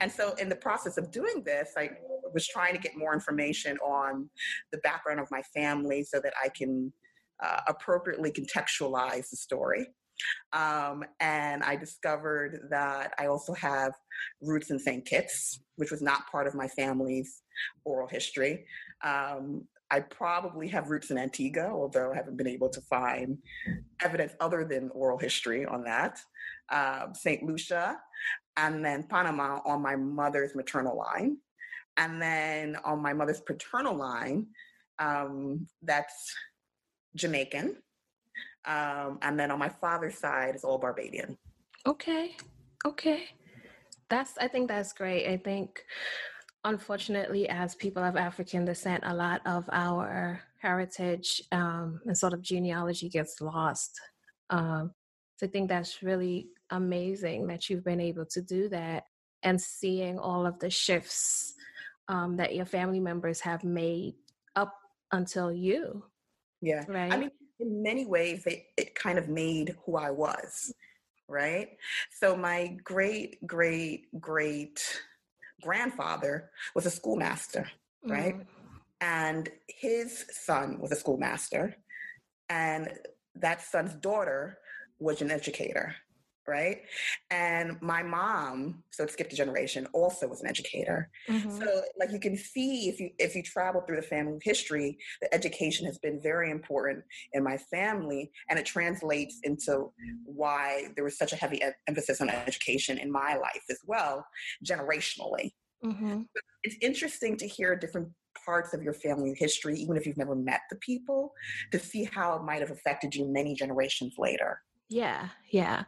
And 0.00 0.10
so, 0.10 0.34
in 0.34 0.48
the 0.48 0.56
process 0.56 0.98
of 0.98 1.10
doing 1.10 1.42
this, 1.44 1.72
I 1.76 1.90
was 2.32 2.46
trying 2.46 2.74
to 2.74 2.80
get 2.80 2.96
more 2.96 3.14
information 3.14 3.76
on 3.78 4.28
the 4.72 4.78
background 4.78 5.20
of 5.20 5.30
my 5.30 5.42
family 5.54 6.04
so 6.04 6.20
that 6.20 6.34
I 6.42 6.48
can 6.48 6.92
uh, 7.42 7.60
appropriately 7.66 8.30
contextualize 8.30 9.30
the 9.30 9.36
story. 9.36 9.86
Um, 10.52 11.04
and 11.20 11.62
I 11.62 11.76
discovered 11.76 12.68
that 12.70 13.14
I 13.18 13.26
also 13.26 13.54
have 13.54 13.92
roots 14.42 14.70
in 14.70 14.78
St. 14.78 15.04
Kitts, 15.04 15.60
which 15.76 15.90
was 15.90 16.02
not 16.02 16.30
part 16.30 16.46
of 16.46 16.54
my 16.54 16.66
family's 16.66 17.42
oral 17.84 18.08
history. 18.08 18.66
Um, 19.04 19.66
I 19.90 20.00
probably 20.00 20.68
have 20.68 20.90
roots 20.90 21.10
in 21.10 21.18
Antigua, 21.18 21.70
although 21.70 22.12
I 22.12 22.16
haven't 22.16 22.36
been 22.36 22.48
able 22.48 22.68
to 22.68 22.80
find 22.82 23.38
evidence 24.02 24.34
other 24.38 24.64
than 24.64 24.90
oral 24.90 25.18
history 25.18 25.64
on 25.64 25.84
that. 25.84 26.20
Um, 26.70 27.14
St. 27.14 27.42
Lucia, 27.42 27.98
and 28.58 28.84
then 28.84 29.04
Panama 29.04 29.60
on 29.64 29.80
my 29.80 29.94
mother's 29.96 30.54
maternal 30.54 30.98
line. 30.98 31.38
And 31.96 32.20
then 32.20 32.76
on 32.84 33.00
my 33.00 33.12
mother's 33.12 33.40
paternal 33.40 33.96
line, 33.96 34.48
um, 34.98 35.66
that's 35.82 36.34
Jamaican. 37.14 37.76
Um, 38.66 39.18
and 39.22 39.38
then 39.38 39.50
on 39.50 39.58
my 39.58 39.68
father's 39.68 40.18
side, 40.18 40.54
it's 40.54 40.64
all 40.64 40.78
Barbadian. 40.78 41.38
Okay. 41.86 42.36
Okay. 42.84 43.24
That's, 44.10 44.36
I 44.38 44.48
think 44.48 44.68
that's 44.68 44.92
great. 44.92 45.28
I 45.28 45.36
think, 45.36 45.84
unfortunately, 46.64 47.48
as 47.48 47.74
people 47.76 48.02
of 48.02 48.16
African 48.16 48.64
descent, 48.64 49.04
a 49.06 49.14
lot 49.14 49.40
of 49.46 49.68
our 49.70 50.40
heritage 50.60 51.42
um, 51.52 52.00
and 52.06 52.18
sort 52.18 52.32
of 52.32 52.42
genealogy 52.42 53.08
gets 53.08 53.40
lost. 53.40 54.00
Um, 54.50 54.92
so 55.36 55.46
I 55.46 55.48
think 55.48 55.68
that's 55.68 56.02
really 56.02 56.48
amazing 56.70 57.46
that 57.48 57.68
you've 57.68 57.84
been 57.84 58.00
able 58.00 58.26
to 58.26 58.42
do 58.42 58.68
that 58.68 59.04
and 59.42 59.60
seeing 59.60 60.18
all 60.18 60.46
of 60.46 60.58
the 60.58 60.70
shifts 60.70 61.54
um, 62.08 62.36
that 62.36 62.54
your 62.54 62.66
family 62.66 63.00
members 63.00 63.40
have 63.40 63.64
made 63.64 64.14
up 64.56 64.74
until 65.12 65.52
you. 65.52 66.04
Yeah. 66.60 66.84
Right. 66.88 67.12
I 67.12 67.16
mean, 67.16 67.30
in 67.60 67.82
many 67.82 68.06
ways, 68.06 68.46
it, 68.46 68.64
it 68.76 68.94
kind 68.94 69.18
of 69.18 69.28
made 69.28 69.76
who 69.84 69.96
I 69.96 70.10
was. 70.10 70.72
Right. 71.28 71.76
So 72.10 72.36
my 72.36 72.76
great, 72.82 73.46
great, 73.46 74.06
great 74.18 74.80
grandfather 75.62 76.50
was 76.74 76.86
a 76.86 76.90
schoolmaster. 76.90 77.70
Right. 78.04 78.36
Mm. 78.36 78.46
And 79.00 79.48
his 79.68 80.24
son 80.32 80.78
was 80.80 80.90
a 80.90 80.96
schoolmaster. 80.96 81.76
And 82.48 82.88
that 83.34 83.62
son's 83.62 83.94
daughter 83.94 84.58
was 84.98 85.20
an 85.20 85.30
educator 85.30 85.94
right? 86.48 86.78
And 87.30 87.80
my 87.80 88.02
mom, 88.02 88.82
so 88.90 89.04
it 89.04 89.10
skipped 89.10 89.32
a 89.32 89.36
generation, 89.36 89.86
also 89.92 90.26
was 90.26 90.40
an 90.40 90.48
educator. 90.48 91.10
Mm-hmm. 91.28 91.58
So 91.58 91.82
like 91.98 92.10
you 92.10 92.18
can 92.18 92.36
see 92.36 92.88
if 92.88 92.98
you 92.98 93.10
if 93.18 93.36
you 93.36 93.42
travel 93.42 93.82
through 93.82 93.96
the 93.96 94.02
family 94.02 94.38
history, 94.42 94.98
the 95.20 95.32
education 95.32 95.86
has 95.86 95.98
been 95.98 96.20
very 96.20 96.50
important 96.50 97.04
in 97.32 97.44
my 97.44 97.56
family 97.56 98.30
and 98.48 98.58
it 98.58 98.66
translates 98.66 99.38
into 99.44 99.92
why 100.24 100.88
there 100.96 101.04
was 101.04 101.18
such 101.18 101.32
a 101.32 101.36
heavy 101.36 101.60
emphasis 101.86 102.20
on 102.20 102.30
education 102.30 102.98
in 102.98 103.12
my 103.12 103.36
life 103.36 103.64
as 103.70 103.78
well, 103.86 104.26
generationally. 104.64 105.52
Mm-hmm. 105.84 106.22
It's 106.64 106.76
interesting 106.80 107.36
to 107.36 107.46
hear 107.46 107.76
different 107.76 108.08
parts 108.44 108.74
of 108.74 108.82
your 108.82 108.94
family 108.94 109.34
history, 109.36 109.76
even 109.78 109.96
if 109.96 110.06
you've 110.06 110.16
never 110.16 110.34
met 110.34 110.62
the 110.70 110.76
people, 110.76 111.32
to 111.72 111.78
see 111.78 112.04
how 112.04 112.34
it 112.36 112.42
might 112.42 112.60
have 112.60 112.70
affected 112.70 113.14
you 113.14 113.26
many 113.26 113.54
generations 113.54 114.14
later. 114.18 114.60
Yeah, 114.88 115.28
yeah. 115.50 115.84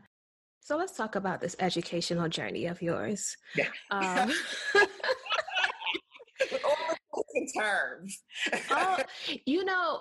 So 0.61 0.77
let's 0.77 0.97
talk 0.97 1.17
about 1.17 1.41
this 1.41 1.57
educational 1.59 2.29
journey 2.29 2.67
of 2.67 2.81
yours. 2.83 3.37
Yeah. 3.57 3.69
Um, 3.91 4.33
all 6.65 7.25
terms. 7.59 8.23
oh, 8.71 8.99
you 9.47 9.65
know, 9.65 10.01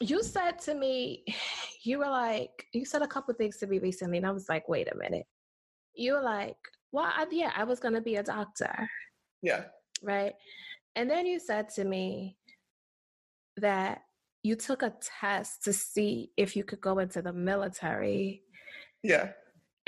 you 0.00 0.22
said 0.22 0.58
to 0.60 0.74
me, 0.74 1.24
you 1.84 1.98
were 1.98 2.08
like, 2.08 2.66
you 2.72 2.84
said 2.84 3.02
a 3.02 3.06
couple 3.06 3.34
things 3.34 3.56
to 3.58 3.66
me 3.66 3.78
recently, 3.78 4.18
and 4.18 4.26
I 4.26 4.30
was 4.30 4.48
like, 4.48 4.68
wait 4.68 4.88
a 4.92 4.96
minute. 4.96 5.26
You 5.94 6.14
were 6.14 6.22
like, 6.22 6.56
well, 6.92 7.06
I, 7.06 7.26
yeah, 7.30 7.52
I 7.56 7.64
was 7.64 7.80
going 7.80 7.94
to 7.94 8.00
be 8.00 8.16
a 8.16 8.22
doctor. 8.22 8.88
Yeah. 9.42 9.64
Right. 10.02 10.34
And 10.96 11.10
then 11.10 11.26
you 11.26 11.38
said 11.38 11.68
to 11.70 11.84
me 11.84 12.36
that 13.56 14.02
you 14.42 14.54
took 14.54 14.82
a 14.82 14.94
test 15.20 15.64
to 15.64 15.72
see 15.72 16.30
if 16.36 16.56
you 16.56 16.64
could 16.64 16.80
go 16.80 16.98
into 17.00 17.20
the 17.20 17.32
military. 17.32 18.42
Yeah. 19.02 19.30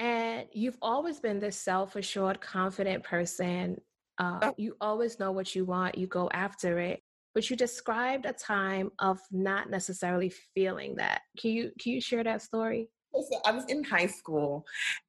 And 0.00 0.47
you've 0.50 0.78
always 0.80 1.21
been 1.21 1.38
this 1.38 1.59
self 1.59 1.95
assured, 1.95 2.40
confident 2.40 3.04
person. 3.04 3.78
Uh, 4.19 4.38
oh. 4.42 4.54
You 4.57 4.75
always 4.80 5.21
know 5.21 5.30
what 5.30 5.54
you 5.54 5.64
want, 5.66 5.97
you 5.99 6.07
go 6.07 6.28
after 6.33 6.78
it. 6.78 7.02
But 7.35 7.49
you 7.49 7.54
described 7.54 8.26
a 8.26 8.33
time 8.33 8.90
of 8.99 9.21
not 9.30 9.71
necessarily 9.71 10.33
feeling 10.54 10.97
that. 10.97 11.21
Can 11.38 11.52
you 11.52 11.71
can 11.78 11.92
you 11.92 12.00
share 12.00 12.25
that 12.25 12.42
story? 12.42 12.88
So 13.12 13.40
I 13.45 13.50
was 13.50 13.64
in 13.66 13.85
high 13.85 14.07
school, 14.07 14.64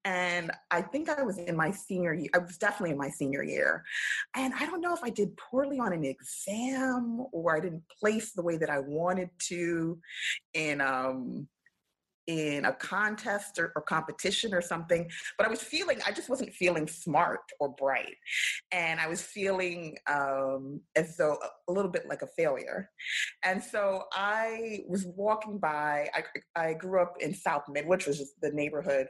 and 0.06 0.52
I 0.72 0.82
think 0.82 1.08
I 1.08 1.22
was 1.22 1.38
in 1.38 1.56
my 1.56 1.72
senior 1.72 2.14
year. 2.14 2.30
I 2.34 2.40
was 2.40 2.58
definitely 2.58 2.92
in 2.92 2.98
my 2.98 3.10
senior 3.10 3.44
year, 3.44 3.84
and 4.36 4.54
I 4.60 4.66
don't 4.66 4.82
know 4.82 4.94
if 4.94 5.04
I 5.04 5.10
did 5.10 5.38
poorly 5.38 5.80
on 5.80 5.94
an 5.94 6.04
exam 6.04 7.26
or 7.32 7.56
I 7.56 7.60
didn't 7.60 7.84
place 8.00 8.34
the 8.34 8.42
way 8.42 8.58
that 8.58 8.70
I 8.70 8.80
wanted 8.80 9.30
to 9.50 10.00
in 10.54 10.82
um, 10.82 11.48
in 12.32 12.64
a 12.64 12.72
contest 12.72 13.60
or, 13.60 13.74
or, 13.76 13.82
competition 13.82 14.54
or 14.54 14.62
something, 14.62 15.10
but 15.38 15.46
I 15.46 15.50
was 15.50 15.62
feeling, 15.62 16.00
I 16.08 16.12
just 16.14 16.30
wasn't 16.30 16.54
feeling 16.54 16.88
smart 16.88 17.42
or 17.60 17.70
bright. 17.76 18.16
And 18.72 19.02
I 19.02 19.08
was 19.08 19.22
feeling 19.22 19.98
um, 20.08 20.80
as 20.96 21.18
though 21.18 21.38
a, 21.68 21.72
little 21.72 21.92
bit 21.92 22.08
like 22.08 22.22
a 22.22 22.28
failure. 22.28 22.90
And 23.44 23.62
so 23.62 24.04
I 24.14 24.80
was 24.88 25.06
walking 25.06 25.58
by, 25.58 26.10
I, 26.14 26.24
I 26.56 26.74
grew 26.74 27.02
up 27.02 27.16
in 27.20 27.34
South 27.34 27.64
Mid, 27.70 27.86
which 27.86 28.08
was 28.08 28.34
the 28.42 28.52
neighborhood 28.52 29.08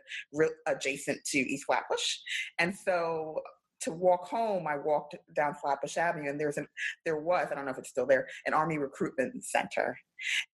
adjacent 0.67 1.23
to 1.25 1.37
East 1.37 1.65
Flatbush. 1.65 2.17
And 2.59 2.75
so 2.75 3.41
to 3.81 3.91
walk 3.91 4.27
home, 4.27 4.67
I 4.67 4.77
walked 4.77 5.15
down 5.35 5.55
Flatbush 5.55 5.97
Avenue, 5.97 6.29
and 6.29 6.39
there's 6.39 6.57
an 6.57 6.67
there 7.03 7.17
was 7.17 7.47
I 7.51 7.55
don't 7.55 7.65
know 7.65 7.71
if 7.71 7.77
it's 7.79 7.89
still 7.89 8.05
there 8.05 8.27
an 8.45 8.53
Army 8.53 8.77
recruitment 8.77 9.43
center, 9.43 9.97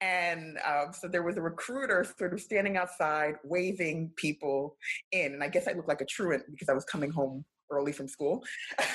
and 0.01 0.57
um, 0.65 0.93
so 0.93 1.07
there 1.07 1.23
was 1.23 1.37
a 1.37 1.41
recruiter 1.41 2.05
sort 2.17 2.33
of 2.33 2.41
standing 2.41 2.77
outside 2.77 3.35
waving 3.43 4.11
people 4.15 4.77
in, 5.11 5.33
and 5.33 5.43
I 5.43 5.49
guess 5.49 5.67
I 5.67 5.73
looked 5.73 5.87
like 5.87 6.01
a 6.01 6.05
truant 6.05 6.43
because 6.51 6.69
I 6.69 6.73
was 6.73 6.85
coming 6.85 7.11
home 7.11 7.45
early 7.69 7.91
from 7.91 8.07
school. 8.07 8.43
so 8.79 8.85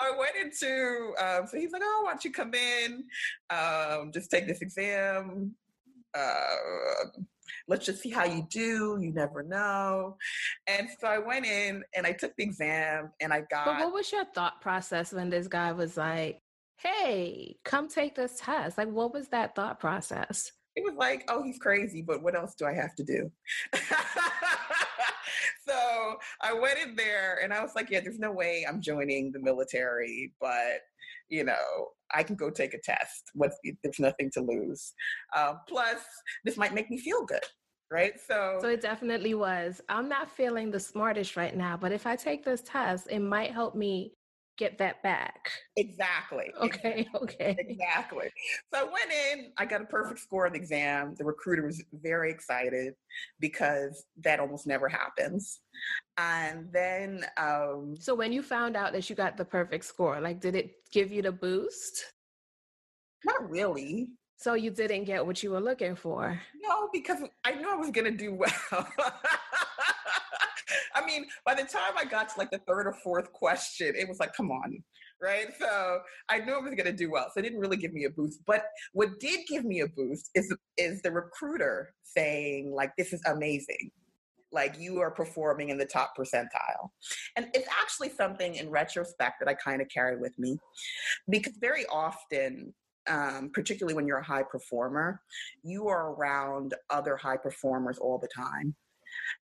I 0.00 0.12
went 0.18 0.36
into, 0.42 1.12
um, 1.20 1.46
so 1.46 1.58
he's 1.58 1.72
like, 1.72 1.82
oh, 1.84 2.02
why 2.04 2.12
don't 2.12 2.24
you 2.24 2.32
come 2.32 2.54
in, 2.54 3.04
um, 3.50 4.10
just 4.12 4.30
take 4.30 4.46
this 4.46 4.62
exam. 4.62 5.54
Uh, 6.14 7.20
let's 7.68 7.84
just 7.84 8.02
see 8.02 8.10
how 8.10 8.24
you 8.24 8.46
do. 8.50 8.98
You 9.00 9.12
never 9.12 9.42
know. 9.42 10.16
And 10.66 10.88
so 11.00 11.06
I 11.06 11.18
went 11.18 11.46
in 11.46 11.84
and 11.94 12.06
I 12.06 12.12
took 12.12 12.34
the 12.36 12.44
exam 12.44 13.10
and 13.20 13.32
I 13.32 13.42
got. 13.50 13.66
But 13.66 13.78
what 13.78 13.92
was 13.92 14.10
your 14.10 14.24
thought 14.34 14.60
process 14.60 15.12
when 15.12 15.30
this 15.30 15.48
guy 15.48 15.72
was 15.72 15.96
like, 15.96 16.40
hey, 16.78 17.56
come 17.64 17.88
take 17.88 18.14
this 18.14 18.40
test? 18.40 18.78
Like, 18.78 18.88
what 18.88 19.12
was 19.12 19.28
that 19.28 19.54
thought 19.54 19.80
process? 19.80 20.52
It 20.76 20.84
was 20.84 20.94
like, 20.96 21.24
oh, 21.28 21.42
he's 21.42 21.58
crazy, 21.58 22.02
but 22.02 22.22
what 22.22 22.36
else 22.36 22.54
do 22.54 22.64
I 22.64 22.72
have 22.72 22.94
to 22.96 23.04
do? 23.04 23.30
so 25.66 26.16
I 26.40 26.52
went 26.52 26.78
in 26.78 26.94
there 26.94 27.40
and 27.42 27.52
I 27.52 27.60
was 27.62 27.72
like, 27.74 27.90
yeah, 27.90 28.00
there's 28.00 28.20
no 28.20 28.30
way 28.30 28.64
I'm 28.68 28.80
joining 28.80 29.32
the 29.32 29.40
military, 29.40 30.32
but 30.40 30.82
you 31.28 31.44
know, 31.44 31.88
I 32.14 32.22
can 32.22 32.36
go 32.36 32.48
take 32.50 32.74
a 32.74 32.80
test. 32.80 33.30
What's 33.34 33.58
there's 33.82 33.98
nothing 33.98 34.30
to 34.32 34.40
lose. 34.40 34.92
Uh, 35.34 35.54
plus, 35.68 35.98
this 36.44 36.56
might 36.56 36.74
make 36.74 36.90
me 36.90 36.98
feel 36.98 37.24
good, 37.24 37.44
right? 37.90 38.14
So, 38.26 38.58
so 38.62 38.68
it 38.68 38.80
definitely 38.80 39.34
was. 39.34 39.80
I'm 39.88 40.08
not 40.08 40.30
feeling 40.30 40.70
the 40.70 40.80
smartest 40.80 41.36
right 41.36 41.56
now, 41.56 41.76
but 41.76 41.92
if 41.92 42.06
I 42.06 42.16
take 42.16 42.44
this 42.44 42.62
test, 42.62 43.08
it 43.10 43.20
might 43.20 43.52
help 43.52 43.74
me 43.74 44.12
get 44.58 44.76
that 44.78 45.02
back. 45.02 45.50
Exactly. 45.76 46.52
Okay. 46.60 47.06
Okay. 47.14 47.56
Exactly. 47.58 48.28
So 48.72 48.80
I 48.80 48.82
went 48.82 49.10
in, 49.32 49.52
I 49.56 49.64
got 49.64 49.80
a 49.80 49.84
perfect 49.84 50.20
score 50.20 50.46
on 50.46 50.52
the 50.52 50.58
exam. 50.58 51.14
The 51.16 51.24
recruiter 51.24 51.64
was 51.64 51.82
very 51.92 52.30
excited 52.30 52.94
because 53.40 54.04
that 54.22 54.40
almost 54.40 54.66
never 54.66 54.88
happens. 54.88 55.60
And 56.18 56.68
then 56.72 57.24
um 57.36 57.94
So 57.98 58.14
when 58.14 58.32
you 58.32 58.42
found 58.42 58.76
out 58.76 58.92
that 58.92 59.08
you 59.08 59.16
got 59.16 59.36
the 59.36 59.44
perfect 59.44 59.84
score, 59.84 60.20
like 60.20 60.40
did 60.40 60.54
it 60.56 60.72
give 60.92 61.10
you 61.12 61.22
the 61.22 61.32
boost? 61.32 62.04
Not 63.24 63.48
really. 63.48 64.08
So 64.36 64.54
you 64.54 64.70
didn't 64.70 65.04
get 65.04 65.24
what 65.24 65.42
you 65.42 65.50
were 65.50 65.60
looking 65.60 65.96
for? 65.96 66.40
No, 66.60 66.88
because 66.92 67.18
I 67.44 67.54
knew 67.54 67.70
I 67.70 67.74
was 67.76 67.90
going 67.90 68.04
to 68.04 68.16
do 68.16 68.34
well. 68.34 68.48
I 70.94 71.04
mean, 71.04 71.26
by 71.44 71.54
the 71.54 71.64
time 71.64 71.94
I 71.96 72.04
got 72.04 72.28
to 72.30 72.38
like 72.38 72.50
the 72.50 72.60
third 72.66 72.86
or 72.86 72.92
fourth 72.92 73.32
question, 73.32 73.94
it 73.96 74.08
was 74.08 74.18
like, 74.20 74.34
come 74.34 74.50
on, 74.50 74.82
right? 75.20 75.48
So 75.58 76.00
I 76.28 76.38
knew 76.38 76.54
I 76.54 76.58
was 76.58 76.74
going 76.74 76.84
to 76.84 76.92
do 76.92 77.10
well. 77.10 77.26
So 77.32 77.40
it 77.40 77.42
didn't 77.42 77.60
really 77.60 77.76
give 77.76 77.92
me 77.92 78.04
a 78.04 78.10
boost. 78.10 78.40
But 78.46 78.64
what 78.92 79.20
did 79.20 79.40
give 79.48 79.64
me 79.64 79.80
a 79.80 79.88
boost 79.88 80.30
is 80.34 80.54
is 80.76 81.02
the 81.02 81.12
recruiter 81.12 81.94
saying 82.02 82.72
like, 82.72 82.92
this 82.96 83.12
is 83.12 83.22
amazing. 83.26 83.90
Like 84.50 84.78
you 84.78 85.00
are 85.00 85.10
performing 85.10 85.68
in 85.68 85.78
the 85.78 85.84
top 85.84 86.14
percentile. 86.18 86.90
And 87.36 87.48
it's 87.52 87.68
actually 87.82 88.08
something 88.10 88.54
in 88.54 88.70
retrospect 88.70 89.36
that 89.40 89.48
I 89.48 89.54
kind 89.54 89.82
of 89.82 89.88
carry 89.88 90.16
with 90.16 90.38
me 90.38 90.58
because 91.28 91.54
very 91.60 91.84
often 91.86 92.72
um, 93.08 93.50
particularly 93.52 93.94
when 93.94 94.06
you're 94.06 94.18
a 94.18 94.24
high 94.24 94.42
performer, 94.42 95.20
you 95.62 95.88
are 95.88 96.12
around 96.12 96.74
other 96.90 97.16
high 97.16 97.36
performers 97.36 97.98
all 97.98 98.18
the 98.18 98.28
time. 98.28 98.74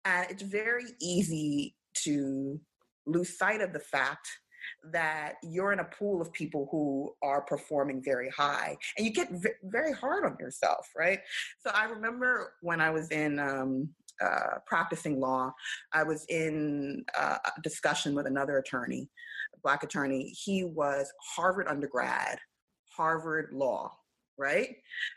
And 0.05 0.27
it's 0.29 0.43
very 0.43 0.85
easy 1.01 1.75
to 2.03 2.59
lose 3.05 3.37
sight 3.37 3.61
of 3.61 3.73
the 3.73 3.79
fact 3.79 4.27
that 4.91 5.35
you're 5.43 5.73
in 5.73 5.79
a 5.79 5.85
pool 5.85 6.21
of 6.21 6.31
people 6.31 6.67
who 6.71 7.13
are 7.21 7.41
performing 7.41 8.01
very 8.03 8.29
high 8.29 8.77
and 8.97 9.05
you 9.05 9.11
get 9.11 9.29
v- 9.31 9.49
very 9.63 9.91
hard 9.91 10.23
on 10.25 10.37
yourself 10.39 10.87
right? 10.97 11.19
So 11.59 11.69
i 11.73 11.83
remember 11.83 12.53
when 12.61 12.79
i 12.79 12.89
was 12.89 13.11
in 13.11 13.39
um, 13.39 13.89
uh, 14.23 14.59
practicing 14.65 15.19
law 15.19 15.53
i 15.91 16.01
was 16.01 16.25
in 16.29 17.03
uh, 17.17 17.37
a 17.45 17.61
discussion 17.61 18.15
with 18.15 18.25
another 18.25 18.57
attorney 18.57 19.09
a 19.53 19.59
black 19.63 19.83
attorney. 19.83 20.29
He 20.29 20.63
was 20.63 21.11
harvard 21.35 21.67
undergrad 21.67 22.39
harvard 22.95 23.49
law 23.51 23.91
right? 24.37 24.69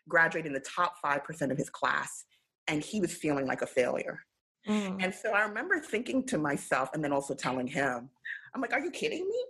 Graduated 0.08 0.46
in 0.46 0.52
the 0.52 0.60
top 0.60 0.94
5% 1.04 1.50
of 1.50 1.56
his 1.56 1.70
class 1.70 2.24
and 2.68 2.82
he 2.82 3.00
was 3.00 3.14
feeling 3.14 3.46
like 3.46 3.62
a 3.62 3.66
failure 3.66 4.20
Mm. 4.68 5.02
And 5.02 5.14
so 5.14 5.32
I 5.32 5.42
remember 5.42 5.78
thinking 5.80 6.24
to 6.26 6.38
myself 6.38 6.90
and 6.94 7.02
then 7.02 7.12
also 7.12 7.34
telling 7.34 7.66
him, 7.66 8.10
I'm 8.54 8.60
like, 8.60 8.72
are 8.72 8.80
you 8.80 8.90
kidding 8.90 9.28
me? 9.28 9.44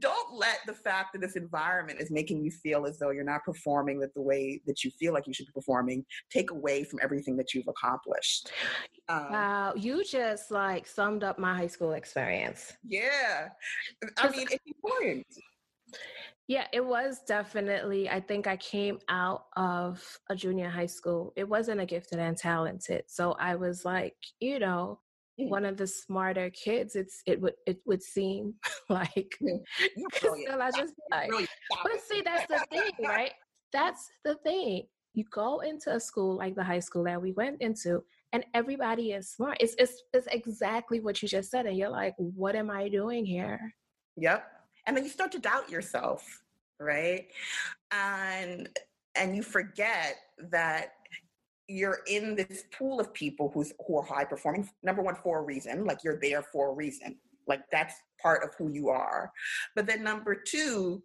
Don't 0.00 0.34
let 0.34 0.58
the 0.66 0.72
fact 0.72 1.12
that 1.12 1.20
this 1.20 1.36
environment 1.36 2.00
is 2.00 2.10
making 2.10 2.44
you 2.44 2.50
feel 2.50 2.86
as 2.86 2.98
though 2.98 3.10
you're 3.10 3.22
not 3.22 3.44
performing 3.44 4.00
that 4.00 4.12
the 4.14 4.22
way 4.22 4.60
that 4.66 4.82
you 4.82 4.90
feel 4.90 5.12
like 5.12 5.28
you 5.28 5.32
should 5.32 5.46
be 5.46 5.52
performing 5.52 6.04
take 6.28 6.50
away 6.50 6.82
from 6.82 6.98
everything 7.02 7.36
that 7.36 7.54
you've 7.54 7.68
accomplished. 7.68 8.50
Um, 9.08 9.30
wow, 9.30 9.74
you 9.76 10.02
just 10.02 10.50
like 10.50 10.88
summed 10.88 11.22
up 11.22 11.38
my 11.38 11.54
high 11.54 11.68
school 11.68 11.92
experience. 11.92 12.72
Yeah. 12.84 13.48
I 14.18 14.28
mean, 14.30 14.48
it's 14.50 14.64
important. 14.66 15.26
Yeah, 16.48 16.66
it 16.72 16.84
was 16.84 17.20
definitely. 17.26 18.08
I 18.08 18.20
think 18.20 18.46
I 18.46 18.56
came 18.56 18.98
out 19.08 19.46
of 19.56 20.02
a 20.30 20.36
junior 20.36 20.68
high 20.68 20.86
school. 20.86 21.32
It 21.36 21.48
wasn't 21.48 21.80
a 21.80 21.86
gifted 21.86 22.20
and 22.20 22.36
talented. 22.36 23.04
So 23.08 23.32
I 23.32 23.56
was 23.56 23.84
like, 23.84 24.14
you 24.38 24.60
know, 24.60 25.00
mm. 25.40 25.48
one 25.48 25.64
of 25.64 25.76
the 25.76 25.88
smarter 25.88 26.50
kids. 26.50 26.94
It's 26.94 27.20
it 27.26 27.40
would 27.40 27.54
it 27.66 27.78
would 27.84 28.02
seem 28.02 28.54
like 28.88 29.36
still 30.14 30.36
I 30.60 30.70
just 30.76 30.94
like, 31.10 31.30
but 31.82 32.00
see 32.08 32.22
that's 32.24 32.46
the 32.46 32.64
thing, 32.70 32.92
right? 33.04 33.32
That's 33.72 34.08
the 34.24 34.36
thing. 34.36 34.84
You 35.14 35.24
go 35.32 35.60
into 35.60 35.94
a 35.94 36.00
school 36.00 36.36
like 36.36 36.54
the 36.54 36.62
high 36.62 36.78
school 36.78 37.04
that 37.04 37.20
we 37.20 37.32
went 37.32 37.60
into, 37.60 38.04
and 38.32 38.46
everybody 38.54 39.12
is 39.12 39.30
smart. 39.30 39.56
It's 39.58 39.74
it's 39.78 40.00
it's 40.12 40.28
exactly 40.28 41.00
what 41.00 41.20
you 41.22 41.28
just 41.28 41.50
said, 41.50 41.66
and 41.66 41.76
you're 41.76 41.88
like, 41.88 42.14
what 42.18 42.54
am 42.54 42.70
I 42.70 42.88
doing 42.88 43.24
here? 43.26 43.74
Yep 44.16 44.55
and 44.86 44.96
then 44.96 45.04
you 45.04 45.10
start 45.10 45.32
to 45.32 45.38
doubt 45.38 45.70
yourself 45.70 46.42
right? 46.78 47.26
And 47.90 48.68
and 49.14 49.34
you 49.34 49.42
forget 49.42 50.16
that 50.50 50.92
you're 51.68 52.00
in 52.06 52.36
this 52.36 52.64
pool 52.76 53.00
of 53.00 53.12
people 53.12 53.50
who's 53.52 53.72
who 53.86 53.98
are 53.98 54.04
high 54.04 54.24
performing 54.24 54.68
number 54.82 55.02
one 55.02 55.16
for 55.16 55.40
a 55.40 55.42
reason 55.42 55.84
like 55.84 56.04
you're 56.04 56.20
there 56.20 56.42
for 56.42 56.70
a 56.70 56.74
reason. 56.74 57.16
Like 57.46 57.62
that's 57.70 57.94
part 58.20 58.42
of 58.44 58.54
who 58.56 58.70
you 58.72 58.88
are. 58.88 59.32
But 59.74 59.86
then 59.86 60.02
number 60.02 60.34
two 60.34 61.02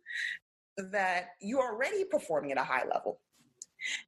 that 0.77 1.29
you're 1.39 1.73
already 1.73 2.03
performing 2.05 2.51
at 2.51 2.57
a 2.57 2.63
high 2.63 2.85
level. 2.91 3.19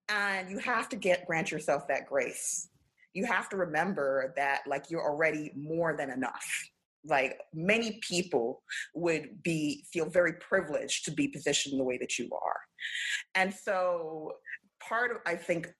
And 0.09 0.49
you 0.49 0.59
have 0.59 0.89
to 0.89 0.95
get 0.95 1.25
grant 1.25 1.51
yourself 1.51 1.87
that 1.87 2.07
grace. 2.07 2.69
You 3.13 3.25
have 3.25 3.49
to 3.49 3.57
remember 3.57 4.33
that 4.35 4.61
like 4.67 4.89
you're 4.89 5.03
already 5.03 5.51
more 5.55 5.95
than 5.95 6.09
enough 6.09 6.71
like 7.05 7.37
many 7.53 7.99
people 8.07 8.61
would 8.93 9.43
be 9.43 9.83
feel 9.91 10.09
very 10.09 10.33
privileged 10.33 11.05
to 11.05 11.11
be 11.11 11.27
positioned 11.27 11.79
the 11.79 11.83
way 11.83 11.97
that 11.97 12.17
you 12.17 12.29
are. 12.33 12.59
And 13.35 13.53
so 13.53 14.33
part 14.79 15.11
of 15.11 15.17
i 15.25 15.35
think 15.35 15.71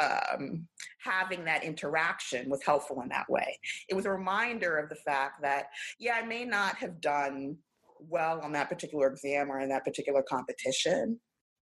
um, 0.00 0.66
having 1.02 1.44
that 1.44 1.62
interaction 1.62 2.48
was 2.48 2.62
helpful 2.64 3.02
in 3.02 3.10
that 3.10 3.28
way. 3.28 3.58
It 3.90 3.94
was 3.94 4.06
a 4.06 4.10
reminder 4.10 4.78
of 4.78 4.88
the 4.88 4.94
fact 4.94 5.42
that 5.42 5.66
yeah 5.98 6.14
i 6.14 6.22
may 6.22 6.44
not 6.44 6.76
have 6.76 7.00
done 7.00 7.56
well 7.98 8.40
on 8.42 8.52
that 8.52 8.68
particular 8.70 9.08
exam 9.08 9.50
or 9.50 9.60
in 9.60 9.68
that 9.68 9.84
particular 9.84 10.22
competition 10.22 11.20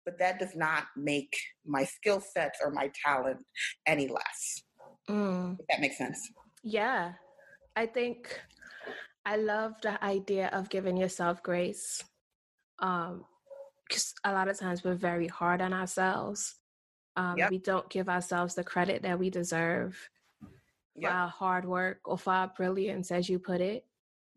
but 0.06 0.17
that 0.19 0.39
does 0.39 0.56
not 0.56 0.86
make 0.95 1.36
my 1.65 1.84
skill 1.84 2.21
sets 2.21 2.60
or 2.63 2.71
my 2.71 2.91
talent 3.06 3.43
any 3.86 4.08
less. 4.08 4.63
Mm. 5.10 5.60
if 5.60 5.65
that 5.67 5.82
makes 5.82 5.97
sense. 5.97 6.30
Yeah. 6.63 7.13
I 7.76 7.86
think 7.86 8.39
I 9.25 9.38
love 9.38 9.75
the 9.81 10.03
idea 10.03 10.49
of 10.53 10.69
giving 10.69 10.97
yourself 10.97 11.43
grace. 11.43 12.03
Um, 12.79 13.25
because 13.88 14.13
a 14.23 14.31
lot 14.31 14.47
of 14.47 14.57
times 14.57 14.84
we're 14.84 14.95
very 14.95 15.27
hard 15.27 15.62
on 15.62 15.73
ourselves. 15.73 16.55
Um, 17.17 17.38
yep. 17.38 17.51
We 17.51 17.57
don't 17.57 17.89
give 17.89 18.07
ourselves 18.07 18.55
the 18.55 18.63
credit 18.63 19.01
that 19.01 19.19
we 19.19 19.29
deserve 19.29 19.97
for 20.39 21.01
yep. 21.01 21.12
our 21.12 21.27
hard 21.27 21.65
work 21.65 21.99
or 22.05 22.17
for 22.17 22.31
our 22.31 22.47
brilliance, 22.55 23.12
as 23.12 23.27
you 23.27 23.38
put 23.38 23.60
it. 23.60 23.86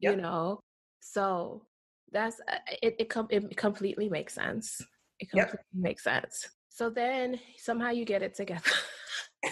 Yep. 0.01 0.17
You 0.17 0.23
know, 0.23 0.61
so 1.01 1.63
that's 2.11 2.41
uh, 2.51 2.57
it. 2.83 2.97
It, 2.99 3.09
com- 3.09 3.29
it 3.31 3.57
completely 3.57 4.09
makes 4.09 4.35
sense. 4.35 4.81
It 5.21 5.31
completely 5.31 5.59
makes 5.73 6.03
sense. 6.03 6.49
So 6.69 6.91
then 6.91 7.39
somehow 7.57 7.91
you 7.91 8.05
get 8.05 8.23
it 8.23 8.35
together. 8.35 8.71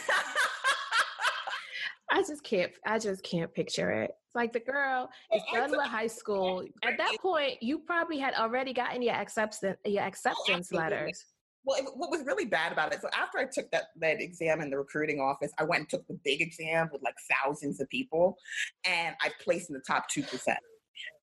I 2.13 2.23
just 2.23 2.45
can't. 2.45 2.71
I 2.87 2.99
just 2.99 3.23
can't 3.23 3.53
picture 3.53 3.91
it. 3.91 4.11
It's 4.11 4.35
like 4.35 4.53
the 4.53 4.61
girl 4.61 5.09
is 5.35 5.43
done 5.53 5.71
with 5.71 5.87
high 5.87 6.07
school. 6.07 6.63
At 6.85 6.99
that 6.99 7.17
point, 7.21 7.63
you 7.63 7.79
probably 7.79 8.19
had 8.19 8.35
already 8.35 8.75
gotten 8.75 9.01
your 9.01 9.15
acceptance 9.15 9.79
your 9.87 10.03
oh, 10.03 10.07
acceptance 10.07 10.71
oh, 10.73 10.77
letters. 10.77 11.25
Well, 11.65 11.79
it, 11.79 11.87
what 11.95 12.11
was 12.11 12.25
really 12.27 12.45
bad 12.45 12.71
about 12.71 12.93
it? 12.93 13.01
So 13.01 13.09
after 13.19 13.39
I 13.39 13.47
took 13.51 13.71
that 13.71 13.85
that 13.97 14.21
exam 14.21 14.61
in 14.61 14.69
the 14.69 14.77
recruiting 14.77 15.21
office, 15.21 15.53
I 15.59 15.65
went 15.65 15.81
and 15.81 15.89
took 15.89 16.07
the 16.07 16.19
big 16.23 16.43
exam 16.43 16.91
with 16.93 17.03
like 17.03 17.15
thousands 17.43 17.81
of 17.81 17.89
people, 17.89 18.37
and 18.85 19.17
I 19.23 19.31
placed 19.43 19.71
in 19.71 19.75
the 19.75 19.83
top 19.87 20.07
two 20.11 20.23
percent 20.23 20.59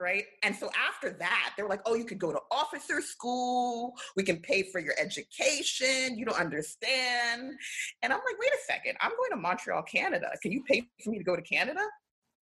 right? 0.00 0.24
And 0.42 0.56
so 0.56 0.70
after 0.88 1.10
that, 1.10 1.52
they 1.56 1.62
were 1.62 1.68
like, 1.68 1.82
oh, 1.86 1.94
you 1.94 2.04
could 2.04 2.18
go 2.18 2.32
to 2.32 2.40
officer 2.50 3.00
school. 3.00 3.94
We 4.16 4.22
can 4.22 4.38
pay 4.38 4.62
for 4.62 4.80
your 4.80 4.94
education. 4.98 6.18
You 6.18 6.24
don't 6.24 6.40
understand. 6.40 7.52
And 8.02 8.12
I'm 8.12 8.18
like, 8.18 8.40
wait 8.40 8.50
a 8.50 8.64
second. 8.66 8.96
I'm 9.00 9.10
going 9.10 9.30
to 9.30 9.36
Montreal, 9.36 9.82
Canada. 9.82 10.30
Can 10.42 10.52
you 10.52 10.62
pay 10.64 10.88
for 11.04 11.10
me 11.10 11.18
to 11.18 11.24
go 11.24 11.36
to 11.36 11.42
Canada? 11.42 11.82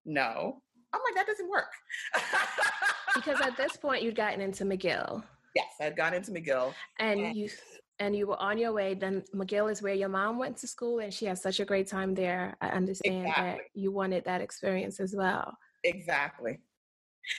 No. 0.05 0.61
I'm 0.93 1.01
like, 1.05 1.15
that 1.15 1.27
doesn't 1.27 1.49
work. 1.49 1.71
because 3.13 3.39
at 3.41 3.57
this 3.57 3.77
point, 3.81 4.01
you'd 4.01 4.15
gotten 4.15 4.41
into 4.41 4.63
McGill. 4.63 5.23
Yes, 5.55 5.67
I'd 5.81 5.97
gotten 5.97 6.15
into 6.15 6.31
McGill. 6.31 6.73
And, 6.99 7.19
and 7.19 7.35
you 7.35 7.49
and 7.99 8.15
you 8.15 8.27
were 8.27 8.41
on 8.41 8.57
your 8.57 8.71
way. 8.71 8.93
Then 8.93 9.23
McGill 9.35 9.69
is 9.69 9.81
where 9.81 9.93
your 9.93 10.09
mom 10.09 10.39
went 10.39 10.57
to 10.57 10.67
school, 10.67 10.99
and 10.99 11.13
she 11.13 11.25
had 11.25 11.37
such 11.37 11.59
a 11.59 11.65
great 11.65 11.87
time 11.87 12.15
there. 12.15 12.55
I 12.61 12.69
understand 12.69 13.27
exactly. 13.27 13.51
that 13.51 13.59
you 13.73 13.91
wanted 13.91 14.23
that 14.25 14.41
experience 14.41 14.99
as 14.99 15.13
well. 15.15 15.57
Exactly. 15.83 16.59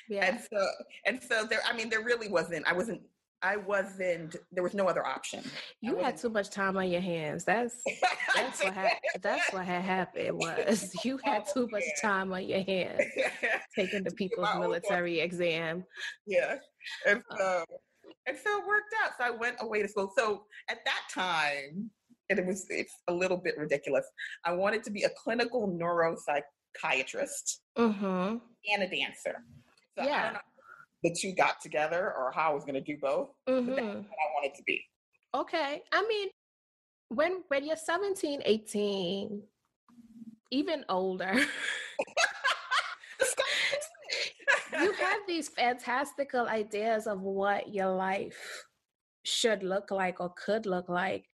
Yeah. 0.09 0.27
And 0.27 0.41
so 0.41 0.67
and 1.07 1.23
so 1.23 1.47
there 1.47 1.61
I 1.69 1.75
mean 1.75 1.89
there 1.89 2.03
really 2.03 2.29
wasn't 2.29 2.67
I 2.67 2.73
wasn't 2.73 3.03
I 3.43 3.57
wasn't 3.57 4.37
there 4.53 4.63
was 4.63 4.75
no 4.75 4.87
other 4.87 5.07
option. 5.07 5.43
You 5.81 5.97
had 5.97 6.19
too 6.19 6.29
much 6.29 6.51
time 6.51 6.77
on 6.77 6.91
your 6.91 7.01
hands. 7.01 7.45
That's 7.45 7.75
that's 8.35 8.63
what 8.63 8.75
ha- 8.75 8.99
that's 9.23 9.53
what 9.53 9.65
had 9.65 9.83
happened 9.83 10.37
was 10.37 10.95
you 11.05 11.19
had 11.25 11.45
too 11.53 11.69
much 11.71 11.85
time 12.01 12.33
on 12.33 12.45
your 12.45 12.63
hands 12.63 13.03
taking 13.77 14.05
the 14.05 14.11
people's 14.13 14.49
military 14.59 15.21
exam. 15.21 15.85
Yeah. 16.27 16.57
And 17.07 17.23
uh. 17.31 17.37
so 17.37 17.65
and 18.27 18.37
so 18.37 18.59
it 18.59 18.67
worked 18.67 18.95
out. 19.05 19.13
So 19.19 19.25
I 19.25 19.31
went 19.31 19.57
away 19.61 19.83
to 19.83 19.89
school. 19.89 20.13
So 20.17 20.45
at 20.69 20.79
that 20.85 21.03
time, 21.13 21.91
and 22.29 22.39
it 22.39 22.47
was 22.47 22.67
it's 22.69 22.95
a 23.09 23.13
little 23.13 23.37
bit 23.37 23.57
ridiculous. 23.57 24.07
I 24.45 24.53
wanted 24.53 24.85
to 24.85 24.91
be 24.91 25.05
a 25.05 25.11
clinical 25.11 25.69
neuropsychiatrist 25.69 27.59
mm-hmm. 27.79 28.37
and 28.73 28.83
a 28.83 28.89
dancer. 28.89 29.37
So 29.99 30.05
yeah. 30.05 30.39
the 31.03 31.15
two 31.19 31.33
got 31.33 31.61
together 31.61 32.13
or 32.17 32.33
how 32.33 32.51
I 32.51 32.55
was 32.55 32.65
going 32.65 32.75
to 32.75 32.81
do 32.81 32.97
both. 33.01 33.31
Mm-hmm. 33.49 33.71
that's 33.71 33.81
what 33.81 33.87
I 33.87 34.35
wanted 34.35 34.55
to 34.57 34.63
be. 34.67 34.83
Okay. 35.35 35.83
I 35.93 36.07
mean, 36.07 36.29
when 37.09 37.43
when 37.49 37.65
you're 37.65 37.77
17, 37.77 38.43
18, 38.45 39.43
even 40.51 40.85
older, 40.89 41.35
you 44.81 44.93
have 44.93 45.21
these 45.27 45.49
fantastical 45.49 46.47
ideas 46.47 47.07
of 47.07 47.21
what 47.23 47.73
your 47.75 47.91
life 47.91 48.65
should 49.25 49.63
look 49.63 49.91
like 49.91 50.21
or 50.21 50.33
could 50.37 50.67
look 50.67 50.89
like. 50.89 51.27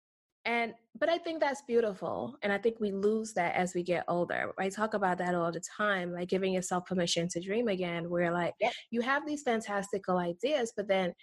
And 0.46 0.74
but 0.98 1.10
I 1.10 1.18
think 1.18 1.40
that's 1.40 1.64
beautiful. 1.64 2.38
And 2.42 2.54
I 2.54 2.58
think 2.58 2.80
we 2.80 2.92
lose 2.92 3.34
that 3.34 3.56
as 3.56 3.74
we 3.74 3.84
get 3.84 4.06
older. 4.08 4.54
I 4.60 4.70
talk 4.70 4.94
about 4.94 5.18
that 5.18 5.36
all 5.36 5.52
the 5.52 5.62
time, 5.78 6.14
like 6.14 6.30
giving 6.30 6.54
yourself 6.54 6.86
permission 6.86 7.28
to 7.30 7.42
dream 7.42 7.68
again, 7.68 8.10
where 8.10 8.32
like 8.32 8.54
yep. 8.62 8.72
you 8.92 9.02
have 9.02 9.26
these 9.26 9.44
fantastical 9.44 10.18
ideas, 10.18 10.72
but 10.76 10.88
then 10.88 11.14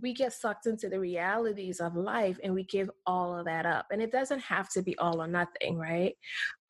we 0.00 0.12
get 0.12 0.32
sucked 0.32 0.66
into 0.66 0.88
the 0.88 0.98
realities 0.98 1.80
of 1.80 1.96
life 1.96 2.38
and 2.42 2.52
we 2.52 2.64
give 2.64 2.90
all 3.06 3.38
of 3.38 3.46
that 3.46 3.64
up. 3.64 3.86
And 3.90 4.02
it 4.02 4.12
doesn't 4.12 4.40
have 4.40 4.68
to 4.70 4.82
be 4.82 4.96
all 4.98 5.22
or 5.22 5.28
nothing, 5.28 5.76
right? 5.78 6.14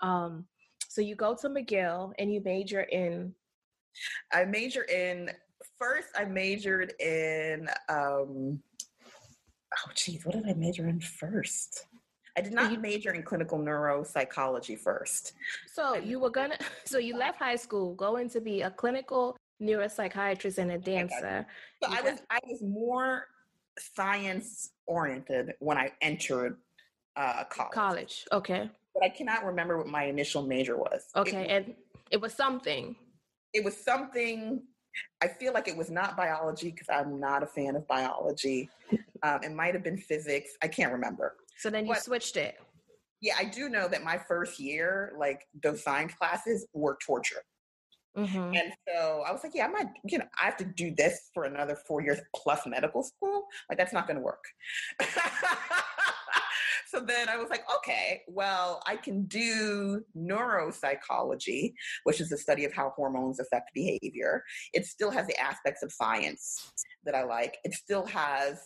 Um, 0.03 0.47
so 0.89 1.01
you 1.01 1.17
go 1.17 1.35
to 1.35 1.49
McGill 1.49 2.13
and 2.19 2.33
you 2.33 2.41
major 2.45 2.83
in 2.83 3.35
I 4.33 4.45
major 4.45 4.83
in 4.83 5.31
first 5.79 6.09
I 6.17 6.25
majored 6.25 6.93
in 7.01 7.69
um 7.89 8.61
oh 9.79 9.91
geez, 9.95 10.25
what 10.25 10.35
did 10.35 10.49
I 10.49 10.55
major 10.55 10.89
in 10.89 11.01
first? 11.01 11.87
I 12.37 12.41
did 12.41 12.53
not 12.53 12.81
major 12.81 13.13
in 13.13 13.23
clinical 13.23 13.59
neuropsychology 13.59 14.79
first. 14.79 15.35
So 15.73 15.95
you 15.95 16.19
were 16.19 16.31
gonna 16.31 16.59
so 16.85 16.99
you 16.99 17.17
left 17.17 17.39
high 17.39 17.57
school 17.57 17.95
going 17.95 18.29
to 18.31 18.41
be 18.41 18.63
a 18.63 18.71
clinical 18.71 19.37
neuropsychiatrist 19.63 20.59
and 20.59 20.73
a 20.73 20.79
dancer. 20.79 21.47
So 21.83 21.91
I 21.91 22.03
was 22.03 22.21
I 22.31 22.41
was 22.47 22.63
more 22.63 23.29
science 23.79 24.71
oriented 24.87 25.55
when 25.61 25.79
I 25.79 25.93
entered 26.01 26.59
uh, 27.17 27.45
college. 27.45 27.73
College, 27.73 28.25
okay. 28.33 28.71
But 28.95 29.05
I 29.05 29.09
cannot 29.09 29.45
remember 29.45 29.79
what 29.79 29.89
my 29.89 30.05
initial 30.05 30.43
major 30.43 30.77
was. 30.77 31.09
Okay, 31.17 31.45
it, 31.45 31.51
and 31.51 31.75
it 32.11 32.21
was 32.21 32.33
something. 32.33 32.97
It 33.53 33.65
was 33.65 33.77
something. 33.77 34.63
I 35.23 35.29
feel 35.29 35.53
like 35.53 35.69
it 35.69 35.77
was 35.77 35.91
not 35.91 36.17
biology 36.17 36.71
because 36.71 36.89
I'm 36.89 37.19
not 37.21 37.43
a 37.43 37.47
fan 37.47 37.77
of 37.77 37.87
biology. 37.87 38.69
Um, 39.23 39.41
it 39.43 39.53
might 39.53 39.75
have 39.75 39.83
been 39.83 39.97
physics. 39.97 40.51
I 40.63 40.69
can't 40.69 40.93
remember. 40.93 41.37
So 41.59 41.71
then 41.71 41.87
you 41.87 41.93
but, 41.93 42.03
switched 42.03 42.37
it. 42.37 42.57
Yeah, 43.21 43.35
I 43.39 43.45
do 43.45 43.69
know 43.69 43.89
that 43.89 44.05
my 44.05 44.19
first 44.19 44.61
year, 44.61 45.13
like 45.19 45.47
those 45.63 45.83
science 45.83 46.13
classes, 46.15 46.67
were 46.75 46.99
torture. 47.05 47.43
Mm-hmm. 48.17 48.55
And 48.55 48.73
so 48.87 49.25
I 49.27 49.33
was 49.33 49.43
like, 49.43 49.55
yeah, 49.55 49.67
I 49.67 49.69
might, 49.69 49.89
you 50.05 50.19
know, 50.19 50.27
I 50.41 50.45
have 50.45 50.57
to 50.59 50.65
do 50.65 50.95
this 50.95 51.31
for 51.35 51.45
another 51.45 51.77
four 51.87 52.01
years 52.01 52.21
plus 52.37 52.61
medical 52.67 53.03
school. 53.03 53.47
Like, 53.69 53.79
that's 53.79 53.93
not 53.93 54.07
going 54.07 54.19
to 54.19 54.23
work. 54.23 54.45
so 56.95 57.01
then 57.01 57.29
I 57.29 57.37
was 57.37 57.51
like, 57.51 57.65
okay, 57.79 58.23
well, 58.29 58.83
I 58.87 58.97
can 58.97 59.25
do 59.25 60.03
neuropsychology, 60.17 61.75
which 62.05 62.21
is 62.21 62.29
the 62.29 62.39
study 62.39 62.65
of 62.65 62.73
how 62.73 62.93
hormones 62.97 63.41
affect 63.41 63.71
behavior. 63.75 64.43
It 64.73 64.87
still 64.87 65.11
has 65.11 65.27
the 65.27 65.39
aspects 65.39 65.83
of 65.83 65.93
science 65.93 66.73
that 67.05 67.15
I 67.15 67.25
like. 67.25 67.59
It 67.65 67.75
still 67.75 68.07
has 68.07 68.61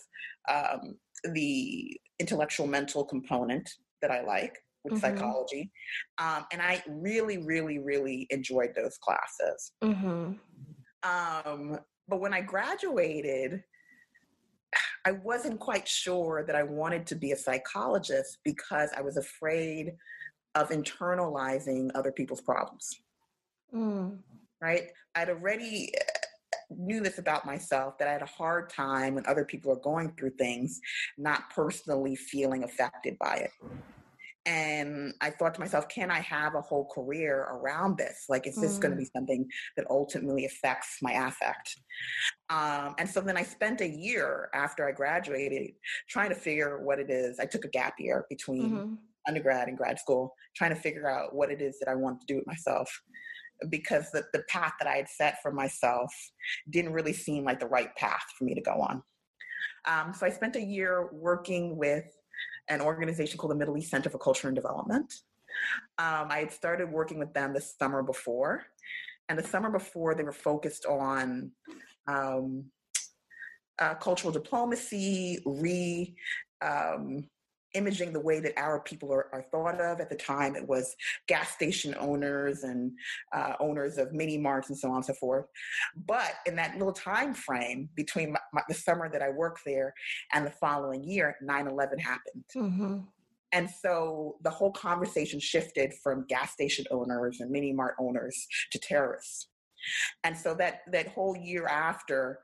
um, 0.49 0.95
the 1.23 1.99
intellectual 2.19 2.67
mental 2.67 3.03
component 3.03 3.69
that 4.01 4.11
I 4.11 4.21
like 4.21 4.57
with 4.83 4.93
mm-hmm. 4.93 5.01
psychology. 5.01 5.71
Um, 6.19 6.45
and 6.51 6.61
I 6.61 6.83
really, 6.87 7.39
really, 7.39 7.79
really 7.79 8.27
enjoyed 8.29 8.73
those 8.75 8.97
classes. 8.97 9.71
Mm-hmm. 9.83 10.33
Um, 11.03 11.79
but 12.07 12.19
when 12.19 12.33
I 12.33 12.41
graduated, 12.41 13.63
I 15.09 15.13
wasn't 15.13 15.59
quite 15.59 15.87
sure 15.87 16.43
that 16.45 16.55
I 16.55 16.61
wanted 16.61 17.07
to 17.07 17.15
be 17.15 17.31
a 17.31 17.35
psychologist 17.35 18.37
because 18.45 18.91
I 18.95 19.01
was 19.01 19.17
afraid 19.17 19.95
of 20.53 20.69
internalizing 20.69 21.89
other 21.95 22.11
people's 22.11 22.41
problems. 22.41 22.87
Mm. 23.73 24.19
Right? 24.61 24.89
I'd 25.15 25.29
already 25.29 25.91
uh, 25.99 26.03
knew 26.69 27.01
this 27.01 27.17
about 27.17 27.43
myself 27.43 27.97
that 27.97 28.07
I 28.07 28.11
had 28.11 28.21
a 28.21 28.27
hard 28.27 28.69
time 28.69 29.15
when 29.15 29.25
other 29.25 29.45
people 29.45 29.71
are 29.71 29.81
going 29.81 30.11
through 30.11 30.33
things, 30.37 30.79
not 31.17 31.49
personally 31.49 32.15
feeling 32.15 32.63
affected 32.63 33.17
by 33.17 33.37
it 33.37 33.51
and 34.49 35.13
I 35.21 35.29
thought 35.29 35.53
to 35.53 35.59
myself, 35.59 35.87
can 35.89 36.09
I 36.09 36.21
have 36.21 36.55
a 36.55 36.61
whole 36.61 36.85
career 36.85 37.41
around 37.51 37.99
this? 37.99 38.25
Like, 38.29 38.47
is 38.47 38.55
this 38.55 38.77
mm. 38.77 38.81
going 38.81 38.91
to 38.93 38.97
be 38.97 39.07
something 39.15 39.47
that 39.77 39.85
ultimately 39.91 40.45
affects 40.45 40.97
my 41.03 41.11
affect? 41.11 41.77
Um, 42.49 42.95
and 42.97 43.07
so 43.07 43.21
then 43.21 43.37
I 43.37 43.43
spent 43.43 43.81
a 43.81 43.87
year 43.87 44.49
after 44.55 44.87
I 44.87 44.91
graduated 44.91 45.73
trying 46.09 46.29
to 46.29 46.35
figure 46.35 46.79
what 46.83 46.97
it 46.97 47.11
is. 47.11 47.39
I 47.39 47.45
took 47.45 47.63
a 47.63 47.69
gap 47.69 47.93
year 47.99 48.25
between 48.27 48.71
mm-hmm. 48.71 48.93
undergrad 49.27 49.67
and 49.67 49.77
grad 49.77 49.99
school, 49.99 50.33
trying 50.55 50.73
to 50.73 50.81
figure 50.81 51.07
out 51.07 51.35
what 51.35 51.51
it 51.51 51.61
is 51.61 51.77
that 51.79 51.87
I 51.87 51.93
want 51.93 52.19
to 52.21 52.25
do 52.25 52.37
with 52.37 52.47
myself. 52.47 52.89
Because 53.69 54.09
the, 54.09 54.23
the 54.33 54.41
path 54.49 54.73
that 54.79 54.87
I 54.87 54.95
had 54.95 55.09
set 55.09 55.43
for 55.43 55.51
myself 55.51 56.11
didn't 56.71 56.93
really 56.93 57.13
seem 57.13 57.43
like 57.43 57.59
the 57.59 57.67
right 57.67 57.95
path 57.97 58.23
for 58.35 58.45
me 58.45 58.55
to 58.55 58.61
go 58.61 58.81
on. 58.81 59.03
Um, 59.87 60.13
so 60.13 60.25
I 60.25 60.31
spent 60.31 60.55
a 60.55 60.61
year 60.61 61.09
working 61.11 61.77
with 61.77 62.05
an 62.69 62.81
organization 62.81 63.37
called 63.37 63.51
the 63.51 63.55
Middle 63.55 63.77
East 63.77 63.91
Center 63.91 64.09
for 64.09 64.19
Culture 64.19 64.47
and 64.47 64.55
Development. 64.55 65.11
Um, 65.97 66.27
I 66.29 66.39
had 66.39 66.51
started 66.51 66.91
working 66.91 67.19
with 67.19 67.33
them 67.33 67.53
the 67.53 67.61
summer 67.61 68.03
before, 68.03 68.63
and 69.27 69.37
the 69.37 69.47
summer 69.47 69.69
before 69.69 70.15
they 70.15 70.23
were 70.23 70.31
focused 70.31 70.85
on 70.85 71.51
um, 72.07 72.65
uh, 73.79 73.95
cultural 73.95 74.31
diplomacy, 74.31 75.39
re 75.45 76.15
um, 76.61 77.27
imaging 77.73 78.13
the 78.13 78.19
way 78.19 78.39
that 78.39 78.53
our 78.57 78.79
people 78.79 79.11
are, 79.13 79.27
are, 79.33 79.45
thought 79.51 79.79
of. 79.79 79.99
At 79.99 80.09
the 80.09 80.15
time, 80.15 80.55
it 80.55 80.67
was 80.67 80.95
gas 81.27 81.51
station 81.51 81.95
owners 81.99 82.63
and 82.63 82.91
uh, 83.33 83.53
owners 83.59 83.97
of 83.97 84.13
mini 84.13 84.37
marts 84.37 84.69
and 84.69 84.77
so 84.77 84.89
on 84.89 84.97
and 84.97 85.05
so 85.05 85.13
forth. 85.13 85.45
But 86.07 86.33
in 86.45 86.55
that 86.55 86.77
little 86.77 86.93
time 86.93 87.33
frame 87.33 87.89
between 87.95 88.33
my, 88.33 88.39
my, 88.53 88.61
the 88.67 88.73
summer 88.73 89.09
that 89.11 89.21
I 89.21 89.29
worked 89.29 89.61
there 89.65 89.93
and 90.33 90.45
the 90.45 90.51
following 90.51 91.03
year, 91.03 91.35
9 91.41 91.67
11 91.67 91.99
happened. 91.99 92.43
Mm-hmm. 92.55 92.99
And 93.51 93.69
so 93.69 94.37
the 94.43 94.49
whole 94.49 94.71
conversation 94.71 95.39
shifted 95.39 95.93
from 96.03 96.25
gas 96.27 96.51
station 96.51 96.85
owners 96.91 97.39
and 97.39 97.49
mini 97.49 97.73
mart 97.73 97.95
owners 97.99 98.47
to 98.71 98.79
terrorists. 98.79 99.47
And 100.23 100.37
so 100.37 100.53
that 100.55 100.81
that 100.91 101.07
whole 101.07 101.37
year 101.37 101.65
after, 101.65 102.39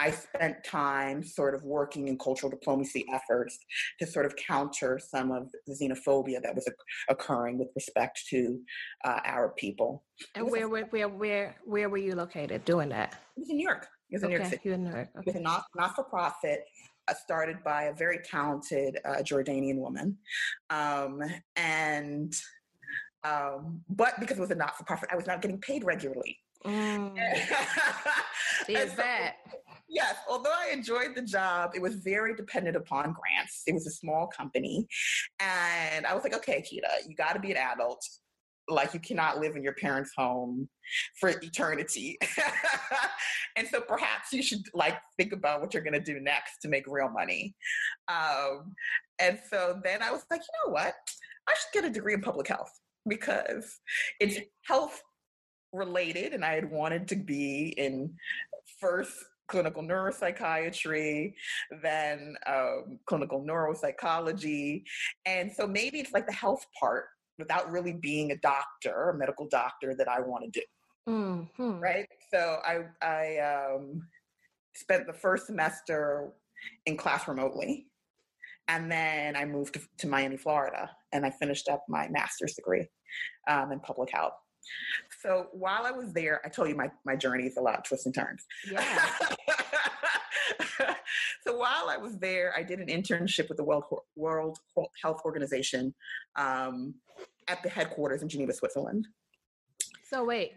I 0.00 0.10
spent 0.10 0.64
time 0.64 1.22
sort 1.22 1.54
of 1.54 1.62
working 1.62 2.08
in 2.08 2.16
cultural 2.16 2.48
diplomacy 2.48 3.04
efforts 3.12 3.58
to 3.98 4.06
sort 4.06 4.24
of 4.24 4.34
counter 4.36 4.98
some 4.98 5.30
of 5.30 5.50
the 5.66 5.74
xenophobia 5.74 6.40
that 6.42 6.54
was 6.54 6.66
occurring 7.08 7.58
with 7.58 7.68
respect 7.74 8.22
to 8.30 8.60
uh, 9.04 9.20
Arab 9.24 9.56
people. 9.56 10.02
And 10.34 10.50
where, 10.50 10.70
where, 10.70 10.86
where, 10.86 11.08
where, 11.08 11.56
where 11.64 11.90
were 11.90 11.98
you 11.98 12.14
located 12.14 12.64
doing 12.64 12.88
that? 12.88 13.12
It 13.36 13.40
was 13.40 13.50
in 13.50 13.56
New 13.58 13.68
York. 13.68 13.88
It 14.10 14.16
was 14.16 14.22
in 14.22 14.28
okay, 14.28 14.34
New 14.34 14.40
York 14.40 14.50
City. 14.50 14.62
You 14.64 14.72
in 14.72 14.84
New 14.84 14.90
York. 14.90 15.08
Okay. 15.18 15.24
With 15.26 15.36
a 15.36 15.40
not, 15.40 15.64
not-for-profit 15.76 16.64
uh, 17.08 17.14
started 17.14 17.58
by 17.62 17.84
a 17.84 17.92
very 17.92 18.20
talented 18.24 18.98
uh, 19.04 19.16
Jordanian 19.16 19.76
woman. 19.76 20.16
Um, 20.70 21.22
and 21.56 22.34
um, 23.22 23.82
but 23.90 24.18
because 24.18 24.38
it 24.38 24.40
was 24.40 24.50
a 24.50 24.54
not-for-profit, 24.54 25.10
I 25.12 25.16
was 25.16 25.26
not 25.26 25.42
getting 25.42 25.60
paid 25.60 25.84
regularly. 25.84 26.38
Mm. 26.64 27.16
Is 28.68 28.90
so, 28.90 28.96
that? 28.96 29.36
Yes, 29.92 30.14
although 30.28 30.52
I 30.52 30.72
enjoyed 30.72 31.16
the 31.16 31.22
job, 31.22 31.72
it 31.74 31.82
was 31.82 31.96
very 31.96 32.36
dependent 32.36 32.76
upon 32.76 33.12
grants. 33.12 33.62
It 33.66 33.74
was 33.74 33.88
a 33.88 33.90
small 33.90 34.28
company. 34.28 34.86
And 35.40 36.06
I 36.06 36.14
was 36.14 36.22
like, 36.22 36.34
okay, 36.34 36.62
Kita, 36.62 37.08
you 37.08 37.16
got 37.16 37.32
to 37.32 37.40
be 37.40 37.50
an 37.50 37.56
adult. 37.56 38.00
Like, 38.68 38.94
you 38.94 39.00
cannot 39.00 39.40
live 39.40 39.56
in 39.56 39.64
your 39.64 39.74
parents' 39.74 40.12
home 40.16 40.68
for 41.18 41.30
eternity. 41.30 42.18
and 43.56 43.66
so 43.66 43.80
perhaps 43.80 44.32
you 44.32 44.44
should 44.44 44.62
like 44.74 44.96
think 45.16 45.32
about 45.32 45.60
what 45.60 45.74
you're 45.74 45.82
going 45.82 45.94
to 45.94 46.00
do 46.00 46.20
next 46.20 46.60
to 46.62 46.68
make 46.68 46.84
real 46.86 47.08
money. 47.08 47.56
Um, 48.06 48.76
and 49.18 49.40
so 49.50 49.80
then 49.82 50.04
I 50.04 50.12
was 50.12 50.24
like, 50.30 50.40
you 50.40 50.68
know 50.68 50.72
what? 50.72 50.94
I 51.48 51.54
should 51.54 51.82
get 51.82 51.90
a 51.90 51.92
degree 51.92 52.14
in 52.14 52.20
public 52.20 52.46
health 52.46 52.70
because 53.08 53.80
it's 54.20 54.38
health 54.62 55.02
related 55.72 56.32
and 56.32 56.44
I 56.44 56.54
had 56.54 56.70
wanted 56.70 57.08
to 57.08 57.16
be 57.16 57.74
in 57.76 58.14
first 58.80 59.14
clinical 59.50 59.82
neuropsychiatry, 59.82 61.34
then 61.82 62.36
um, 62.46 62.98
clinical 63.06 63.44
neuropsychology. 63.44 64.84
And 65.26 65.52
so 65.52 65.66
maybe 65.66 66.00
it's 66.00 66.12
like 66.12 66.26
the 66.26 66.32
health 66.32 66.64
part 66.78 67.06
without 67.38 67.70
really 67.70 67.92
being 67.92 68.32
a 68.32 68.36
doctor, 68.36 69.10
a 69.10 69.18
medical 69.18 69.48
doctor 69.48 69.94
that 69.96 70.08
I 70.08 70.20
want 70.20 70.44
to 70.44 70.60
do. 70.60 70.66
Mm-hmm. 71.08 71.80
Right. 71.80 72.06
So 72.32 72.58
I, 72.64 72.84
I 73.02 73.38
um, 73.38 74.02
spent 74.74 75.06
the 75.06 75.12
first 75.12 75.46
semester 75.46 76.32
in 76.86 76.96
class 76.96 77.26
remotely. 77.26 77.86
And 78.68 78.90
then 78.90 79.34
I 79.34 79.44
moved 79.46 79.74
to, 79.74 79.80
to 79.98 80.06
Miami, 80.06 80.36
Florida, 80.36 80.90
and 81.12 81.26
I 81.26 81.30
finished 81.30 81.68
up 81.68 81.84
my 81.88 82.08
master's 82.08 82.54
degree 82.54 82.86
um, 83.48 83.72
in 83.72 83.80
public 83.80 84.12
health. 84.12 84.34
So 85.22 85.48
while 85.52 85.84
I 85.84 85.90
was 85.90 86.12
there, 86.12 86.40
I 86.44 86.48
told 86.48 86.68
you 86.68 86.76
my, 86.76 86.90
my 87.04 87.16
journey 87.16 87.44
is 87.44 87.56
a 87.56 87.60
lot 87.60 87.78
of 87.78 87.84
twists 87.84 88.06
and 88.06 88.14
turns. 88.14 88.44
Yeah. 88.70 89.08
so 91.42 91.56
while 91.56 91.88
I 91.88 91.96
was 91.96 92.18
there, 92.18 92.54
I 92.56 92.62
did 92.62 92.80
an 92.80 92.86
internship 92.88 93.48
with 93.48 93.56
the 93.56 93.64
World, 93.64 93.84
World 94.16 94.58
Health 95.02 95.22
Organization 95.24 95.94
um, 96.36 96.94
at 97.48 97.62
the 97.62 97.68
headquarters 97.68 98.22
in 98.22 98.28
Geneva, 98.28 98.52
Switzerland. 98.52 99.06
So 100.08 100.24
wait, 100.24 100.54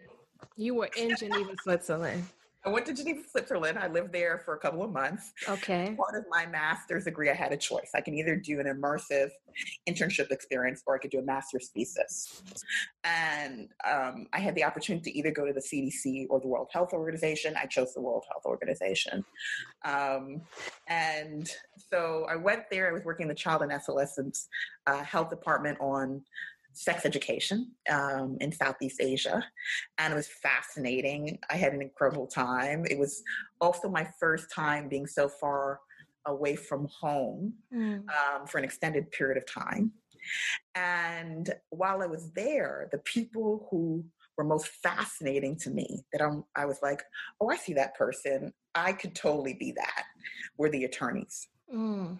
you 0.57 0.75
were 0.75 0.89
in 0.97 1.15
Geneva, 1.17 1.53
Switzerland. 1.63 2.25
I 2.65 2.69
went 2.69 2.85
to 2.85 2.93
Geneva, 2.93 3.21
Switzerland. 3.29 3.77
I 3.77 3.87
lived 3.87 4.13
there 4.13 4.41
for 4.45 4.55
a 4.55 4.57
couple 4.57 4.83
of 4.83 4.91
months. 4.91 5.33
Okay. 5.49 5.95
Part 5.97 6.15
of 6.15 6.23
my 6.29 6.45
master's 6.45 7.03
degree, 7.03 7.29
I 7.29 7.33
had 7.33 7.51
a 7.51 7.57
choice. 7.57 7.91
I 7.93 7.99
can 7.99 8.13
either 8.13 8.37
do 8.37 8.61
an 8.61 8.67
immersive 8.67 9.31
internship 9.87 10.31
experience 10.31 10.81
or 10.87 10.95
I 10.95 10.99
could 10.99 11.11
do 11.11 11.19
a 11.19 11.23
master's 11.23 11.69
thesis. 11.69 12.41
And 13.03 13.67
um, 13.85 14.27
I 14.31 14.39
had 14.39 14.55
the 14.55 14.63
opportunity 14.63 15.11
to 15.11 15.17
either 15.17 15.31
go 15.31 15.45
to 15.45 15.51
the 15.51 15.59
CDC 15.59 16.27
or 16.29 16.39
the 16.39 16.47
World 16.47 16.69
Health 16.71 16.93
Organization. 16.93 17.53
I 17.61 17.65
chose 17.65 17.93
the 17.93 18.01
World 18.01 18.23
Health 18.29 18.45
Organization. 18.45 19.25
Um, 19.83 20.41
and 20.87 21.49
so 21.91 22.25
I 22.29 22.37
went 22.37 22.63
there. 22.71 22.87
I 22.87 22.93
was 22.93 23.03
working 23.03 23.25
in 23.25 23.29
the 23.29 23.35
child 23.35 23.61
and 23.61 23.73
adolescent 23.73 24.37
uh, 24.87 25.03
health 25.03 25.29
department 25.29 25.79
on 25.81 26.21
sex 26.73 27.05
education 27.05 27.71
um, 27.89 28.37
in 28.41 28.51
Southeast 28.51 28.99
Asia, 29.01 29.43
and 29.97 30.13
it 30.13 30.15
was 30.15 30.27
fascinating. 30.27 31.39
I 31.49 31.55
had 31.55 31.73
an 31.73 31.81
incredible 31.81 32.27
time. 32.27 32.85
It 32.89 32.97
was 32.97 33.23
also 33.61 33.89
my 33.89 34.07
first 34.19 34.51
time 34.51 34.89
being 34.89 35.07
so 35.07 35.29
far 35.29 35.79
away 36.25 36.55
from 36.55 36.87
home 36.87 37.53
mm. 37.73 37.97
um, 37.97 38.47
for 38.47 38.57
an 38.57 38.63
extended 38.63 39.11
period 39.11 39.37
of 39.37 39.45
time. 39.45 39.91
And 40.75 41.53
while 41.69 42.01
I 42.01 42.05
was 42.05 42.31
there, 42.31 42.87
the 42.91 42.99
people 42.99 43.67
who 43.69 44.05
were 44.37 44.43
most 44.43 44.67
fascinating 44.67 45.57
to 45.57 45.69
me 45.69 46.05
that 46.11 46.21
I'm, 46.21 46.43
I 46.55 46.65
was 46.65 46.79
like, 46.81 47.03
oh, 47.39 47.49
I 47.49 47.57
see 47.57 47.73
that 47.73 47.95
person. 47.95 48.53
I 48.73 48.93
could 48.93 49.15
totally 49.15 49.53
be 49.53 49.73
that, 49.73 50.03
were 50.57 50.69
the 50.69 50.85
attorneys. 50.85 51.47
Mm. 51.73 52.19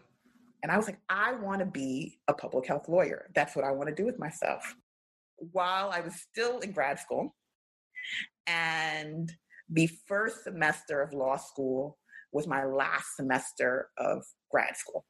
And 0.63 0.71
I 0.71 0.77
was 0.77 0.87
like, 0.87 0.99
I 1.09 1.33
want 1.33 1.59
to 1.59 1.65
be 1.65 2.19
a 2.29 2.33
public 2.33 2.65
health 2.65 2.87
lawyer. 2.87 3.29
That's 3.35 3.55
what 3.55 3.65
I 3.65 3.71
want 3.71 3.89
to 3.89 3.95
do 3.95 4.05
with 4.05 4.17
myself. 4.17 4.75
While 5.51 5.91
I 5.91 5.99
was 5.99 6.15
still 6.15 6.59
in 6.59 6.71
grad 6.71 6.99
school, 6.99 7.35
and 8.47 9.31
the 9.69 9.87
first 10.07 10.45
semester 10.45 11.01
of 11.01 11.13
law 11.13 11.35
school 11.35 11.97
was 12.31 12.47
my 12.47 12.63
last 12.63 13.15
semester 13.17 13.89
of 13.97 14.23
grad 14.49 14.77
school. 14.77 15.05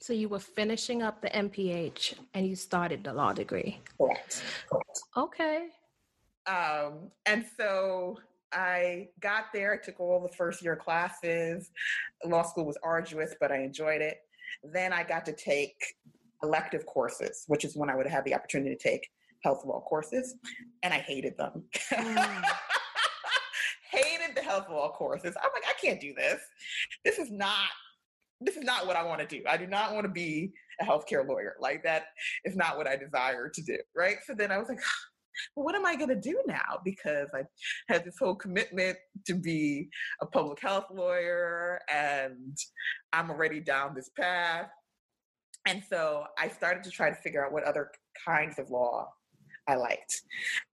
So 0.00 0.12
you 0.12 0.28
were 0.28 0.40
finishing 0.40 1.02
up 1.02 1.22
the 1.22 1.30
MPH 1.30 2.14
and 2.34 2.46
you 2.46 2.54
started 2.54 3.04
the 3.04 3.14
law 3.14 3.32
degree. 3.32 3.80
Correct. 3.98 4.42
Correct. 4.68 5.00
Okay. 5.16 5.68
Um, 6.46 7.10
and 7.24 7.44
so 7.56 8.18
I 8.52 9.08
got 9.20 9.46
there, 9.52 9.72
I 9.72 9.84
took 9.84 9.98
all 9.98 10.20
the 10.20 10.34
first 10.36 10.62
year 10.62 10.76
classes. 10.76 11.70
Law 12.24 12.42
school 12.42 12.66
was 12.66 12.78
arduous, 12.82 13.34
but 13.40 13.50
I 13.50 13.58
enjoyed 13.58 14.02
it. 14.02 14.18
Then 14.62 14.92
I 14.92 15.02
got 15.02 15.24
to 15.26 15.32
take 15.32 15.76
elective 16.42 16.86
courses, 16.86 17.44
which 17.46 17.64
is 17.64 17.76
when 17.76 17.90
I 17.90 17.96
would 17.96 18.06
have 18.06 18.24
the 18.24 18.34
opportunity 18.34 18.74
to 18.74 18.82
take 18.82 19.08
health 19.42 19.64
law 19.64 19.80
courses, 19.80 20.34
and 20.82 20.92
I 20.92 20.98
hated 20.98 21.36
them. 21.36 21.64
Mm. 21.92 22.42
hated 23.90 24.36
the 24.36 24.42
health 24.42 24.68
law 24.68 24.92
courses. 24.92 25.34
I'm 25.42 25.50
like, 25.54 25.64
I 25.68 25.74
can't 25.80 26.00
do 26.00 26.12
this. 26.14 26.40
This 27.04 27.18
is 27.18 27.30
not 27.30 27.68
this 28.40 28.56
is 28.56 28.64
not 28.64 28.86
what 28.86 28.96
I 28.96 29.02
want 29.02 29.20
to 29.20 29.26
do. 29.26 29.42
I 29.48 29.56
do 29.56 29.66
not 29.66 29.94
want 29.94 30.04
to 30.04 30.12
be 30.12 30.52
a 30.80 30.84
healthcare 30.84 31.26
lawyer. 31.26 31.54
Like 31.58 31.82
that 31.84 32.08
is 32.44 32.54
not 32.54 32.76
what 32.76 32.86
I 32.86 32.96
desire 32.96 33.48
to 33.48 33.62
do. 33.62 33.78
Right. 33.94 34.16
So 34.26 34.34
then 34.34 34.52
I 34.52 34.58
was 34.58 34.68
like, 34.68 34.78
well, 35.54 35.64
what 35.64 35.74
am 35.74 35.86
I 35.86 35.96
going 35.96 36.08
to 36.08 36.20
do 36.20 36.40
now? 36.46 36.80
Because 36.84 37.28
I 37.34 37.42
had 37.88 38.04
this 38.04 38.18
whole 38.18 38.34
commitment 38.34 38.96
to 39.26 39.34
be 39.34 39.88
a 40.20 40.26
public 40.26 40.60
health 40.60 40.86
lawyer 40.92 41.80
and 41.92 42.56
I'm 43.12 43.30
already 43.30 43.60
down 43.60 43.94
this 43.94 44.10
path. 44.16 44.68
And 45.66 45.82
so 45.88 46.24
I 46.38 46.48
started 46.48 46.84
to 46.84 46.90
try 46.90 47.10
to 47.10 47.16
figure 47.16 47.44
out 47.44 47.52
what 47.52 47.64
other 47.64 47.90
kinds 48.24 48.58
of 48.58 48.70
law 48.70 49.08
I 49.68 49.74
liked. 49.74 50.22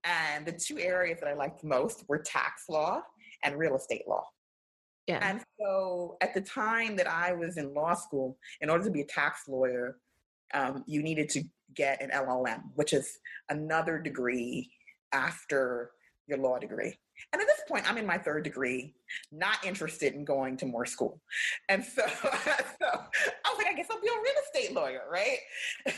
And 0.04 0.46
the 0.46 0.52
two 0.52 0.78
areas 0.78 1.20
that 1.20 1.30
I 1.30 1.34
liked 1.34 1.64
most 1.64 2.04
were 2.08 2.20
tax 2.20 2.66
law 2.70 3.02
and 3.44 3.58
real 3.58 3.76
estate 3.76 4.04
law. 4.08 4.26
Yeah. 5.08 5.20
And 5.22 5.42
so 5.60 6.18
at 6.22 6.34
the 6.34 6.42
time 6.42 6.96
that 6.96 7.08
I 7.08 7.34
was 7.34 7.58
in 7.58 7.74
law 7.74 7.94
school, 7.94 8.38
in 8.62 8.70
order 8.70 8.86
to 8.86 8.92
be 8.92 9.02
a 9.02 9.06
tax 9.06 9.48
lawyer, 9.48 9.98
um, 10.54 10.84
you 10.88 11.02
needed 11.02 11.30
to 11.30 11.44
get 11.76 12.02
an 12.02 12.10
LLM, 12.10 12.62
which 12.76 12.94
is 12.94 13.20
another 13.50 14.00
degree 14.00 14.72
after 15.12 15.92
your 16.28 16.38
law 16.38 16.58
degree. 16.58 16.98
And 17.32 17.42
at 17.42 17.48
this 17.48 17.62
point, 17.68 17.90
I'm 17.90 17.98
in 17.98 18.06
my 18.06 18.18
third 18.18 18.44
degree, 18.44 18.96
not 19.32 19.64
interested 19.64 20.14
in 20.14 20.26
going 20.26 20.58
to 20.58 20.66
more 20.66 20.86
school. 20.86 21.22
And 21.70 21.84
so, 21.84 22.02
so 22.08 22.22
I 22.22 23.50
was 23.50 23.58
like, 23.58 23.68
I 23.68 23.74
guess 23.74 23.88
I'll 23.92 24.02
be 24.02 24.08
a 24.08 24.12
real 24.12 24.34
estate 24.44 24.74
lawyer, 24.74 25.04
right? 25.12 25.38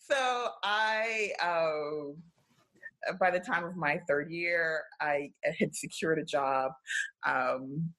so 0.00 0.48
I, 0.62 1.30
uh, 1.42 3.14
by 3.18 3.30
the 3.30 3.40
time 3.40 3.64
of 3.64 3.76
my 3.76 4.00
third 4.08 4.30
year, 4.30 4.82
I 5.00 5.30
had 5.58 5.74
secured 5.74 6.18
a 6.18 6.24
job. 6.24 6.72
Um, 7.26 7.90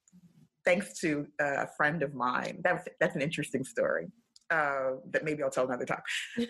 thanks 0.64 0.98
to 1.00 1.26
a 1.40 1.66
friend 1.76 2.02
of 2.02 2.14
mine. 2.14 2.60
That 2.62 2.74
was, 2.74 2.82
that's 3.00 3.16
an 3.16 3.22
interesting 3.22 3.64
story 3.64 4.08
uh, 4.50 4.92
that 5.10 5.24
maybe 5.24 5.42
I'll 5.42 5.50
tell 5.50 5.66
another 5.66 5.84
time. 5.84 6.02
Uh, 6.38 6.46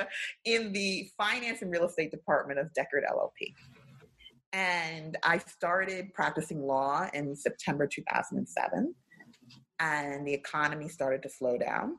in 0.44 0.72
the 0.72 1.08
finance 1.16 1.62
and 1.62 1.70
real 1.70 1.84
estate 1.84 2.10
department 2.10 2.58
of 2.58 2.68
Dechert 2.72 3.04
LLP. 3.10 3.54
And 4.52 5.16
I 5.22 5.38
started 5.38 6.14
practicing 6.14 6.62
law 6.62 7.08
in 7.12 7.36
September 7.36 7.86
2007, 7.86 8.94
and 9.80 10.26
the 10.26 10.32
economy 10.32 10.88
started 10.88 11.22
to 11.24 11.28
slow 11.28 11.58
down. 11.58 11.98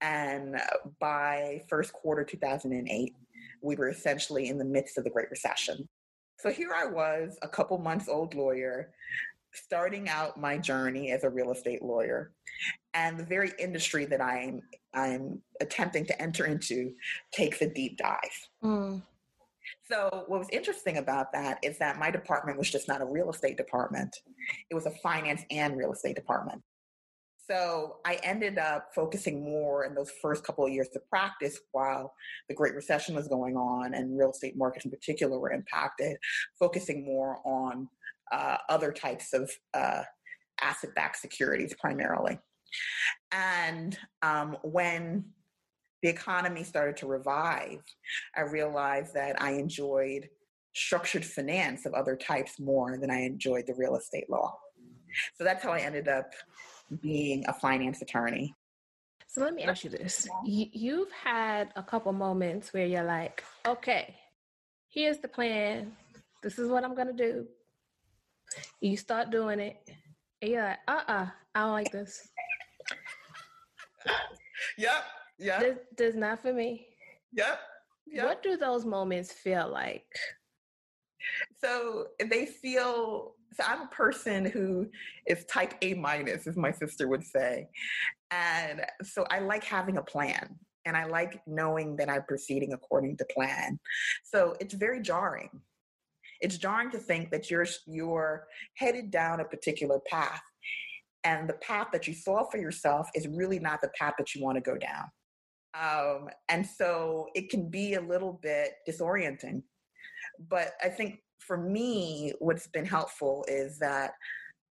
And 0.00 0.56
by 1.00 1.62
first 1.68 1.92
quarter 1.92 2.24
2008, 2.24 3.14
we 3.62 3.76
were 3.76 3.88
essentially 3.88 4.48
in 4.48 4.58
the 4.58 4.64
midst 4.64 4.96
of 4.98 5.04
the 5.04 5.10
Great 5.10 5.30
Recession. 5.30 5.88
So 6.38 6.50
here 6.50 6.70
I 6.74 6.86
was, 6.86 7.38
a 7.42 7.48
couple 7.48 7.78
months 7.78 8.08
old 8.08 8.34
lawyer, 8.34 8.92
starting 9.56 10.08
out 10.08 10.38
my 10.38 10.58
journey 10.58 11.12
as 11.12 11.24
a 11.24 11.30
real 11.30 11.50
estate 11.50 11.82
lawyer 11.82 12.32
and 12.94 13.18
the 13.18 13.24
very 13.24 13.52
industry 13.58 14.04
that 14.06 14.20
I'm 14.20 14.62
I'm 14.94 15.42
attempting 15.60 16.06
to 16.06 16.22
enter 16.22 16.46
into 16.46 16.94
takes 17.32 17.60
a 17.60 17.68
deep 17.68 17.98
dive. 17.98 18.48
Mm. 18.64 19.02
So 19.90 20.24
what 20.26 20.38
was 20.38 20.48
interesting 20.50 20.96
about 20.98 21.32
that 21.32 21.58
is 21.62 21.78
that 21.78 21.98
my 21.98 22.10
department 22.10 22.58
was 22.58 22.70
just 22.70 22.88
not 22.88 23.00
a 23.00 23.04
real 23.04 23.30
estate 23.30 23.56
department. 23.56 24.16
It 24.70 24.74
was 24.74 24.86
a 24.86 24.90
finance 24.90 25.42
and 25.50 25.76
real 25.76 25.92
estate 25.92 26.16
department. 26.16 26.62
So 27.48 27.98
I 28.04 28.18
ended 28.24 28.58
up 28.58 28.88
focusing 28.92 29.44
more 29.44 29.84
in 29.84 29.94
those 29.94 30.10
first 30.20 30.42
couple 30.42 30.66
of 30.66 30.72
years 30.72 30.88
of 30.96 31.08
practice 31.08 31.60
while 31.70 32.12
the 32.48 32.54
Great 32.54 32.74
Recession 32.74 33.14
was 33.14 33.28
going 33.28 33.56
on 33.56 33.94
and 33.94 34.18
real 34.18 34.30
estate 34.30 34.56
markets 34.56 34.84
in 34.84 34.90
particular 34.90 35.38
were 35.38 35.52
impacted, 35.52 36.16
focusing 36.58 37.04
more 37.04 37.38
on 37.44 37.88
uh, 38.32 38.56
other 38.68 38.92
types 38.92 39.32
of 39.32 39.50
uh, 39.74 40.02
asset 40.60 40.94
backed 40.94 41.18
securities 41.18 41.74
primarily. 41.78 42.38
And 43.32 43.96
um, 44.22 44.56
when 44.62 45.26
the 46.02 46.08
economy 46.08 46.62
started 46.62 46.96
to 46.98 47.06
revive, 47.06 47.82
I 48.36 48.42
realized 48.42 49.14
that 49.14 49.40
I 49.40 49.52
enjoyed 49.52 50.28
structured 50.74 51.24
finance 51.24 51.86
of 51.86 51.94
other 51.94 52.16
types 52.16 52.60
more 52.60 52.98
than 52.98 53.10
I 53.10 53.20
enjoyed 53.20 53.66
the 53.66 53.74
real 53.74 53.96
estate 53.96 54.28
law. 54.28 54.58
So 55.36 55.44
that's 55.44 55.62
how 55.62 55.72
I 55.72 55.80
ended 55.80 56.08
up 56.08 56.32
being 57.00 57.44
a 57.48 57.52
finance 57.52 58.02
attorney. 58.02 58.54
So 59.26 59.40
let 59.40 59.54
me 59.54 59.64
ask 59.64 59.84
you 59.84 59.90
this. 59.90 60.28
You've 60.44 61.10
had 61.12 61.72
a 61.76 61.82
couple 61.82 62.12
moments 62.12 62.72
where 62.72 62.86
you're 62.86 63.04
like, 63.04 63.42
okay, 63.66 64.14
here's 64.88 65.18
the 65.18 65.28
plan. 65.28 65.92
This 66.42 66.58
is 66.58 66.68
what 66.68 66.84
I'm 66.84 66.94
going 66.94 67.08
to 67.08 67.12
do. 67.12 67.46
You 68.80 68.96
start 68.96 69.30
doing 69.30 69.60
it, 69.60 69.76
and 70.40 70.50
you're 70.50 70.62
like, 70.62 70.78
uh 70.88 70.92
uh-uh, 70.92 71.12
uh, 71.12 71.26
I 71.54 71.60
don't 71.60 71.72
like 71.72 71.92
this. 71.92 72.28
Yep. 74.78 75.04
Yeah. 75.38 75.60
This, 75.60 75.78
this 75.96 76.14
not 76.14 76.40
for 76.40 76.52
me. 76.52 76.86
Yep. 77.32 77.58
Yep. 78.06 78.24
What 78.24 78.42
do 78.42 78.56
those 78.56 78.84
moments 78.84 79.32
feel 79.32 79.68
like? 79.70 80.06
So 81.62 82.08
they 82.30 82.46
feel 82.46 83.34
so 83.52 83.64
I'm 83.66 83.82
a 83.82 83.88
person 83.88 84.44
who 84.44 84.88
is 85.26 85.44
type 85.46 85.74
A 85.82 85.94
minus, 85.94 86.46
as 86.46 86.56
my 86.56 86.70
sister 86.70 87.08
would 87.08 87.24
say. 87.24 87.68
And 88.30 88.82
so 89.02 89.24
I 89.30 89.38
like 89.38 89.64
having 89.64 89.96
a 89.96 90.02
plan 90.02 90.56
and 90.84 90.96
I 90.96 91.06
like 91.06 91.40
knowing 91.46 91.96
that 91.96 92.10
I'm 92.10 92.24
proceeding 92.24 92.72
according 92.74 93.16
to 93.18 93.26
plan. 93.34 93.78
So 94.24 94.54
it's 94.60 94.74
very 94.74 95.00
jarring 95.00 95.50
it's 96.40 96.58
jarring 96.58 96.90
to 96.90 96.98
think 96.98 97.30
that 97.30 97.50
you're 97.50 97.66
you're 97.86 98.46
headed 98.76 99.10
down 99.10 99.40
a 99.40 99.44
particular 99.44 100.00
path 100.10 100.42
and 101.24 101.48
the 101.48 101.54
path 101.54 101.88
that 101.92 102.06
you 102.06 102.14
saw 102.14 102.44
for 102.50 102.58
yourself 102.58 103.08
is 103.14 103.26
really 103.28 103.58
not 103.58 103.80
the 103.80 103.90
path 103.98 104.14
that 104.18 104.34
you 104.34 104.42
want 104.42 104.56
to 104.56 104.60
go 104.60 104.76
down 104.76 105.04
Um, 105.74 106.28
and 106.48 106.66
so 106.66 107.28
it 107.34 107.50
can 107.50 107.68
be 107.68 107.94
a 107.94 108.00
little 108.00 108.38
bit 108.42 108.74
disorienting. 108.88 109.62
But 110.48 110.72
I 110.82 110.88
think 110.88 111.20
for 111.38 111.56
me, 111.56 112.32
what's 112.38 112.66
been 112.68 112.86
helpful 112.86 113.44
is 113.48 113.78
that 113.78 114.12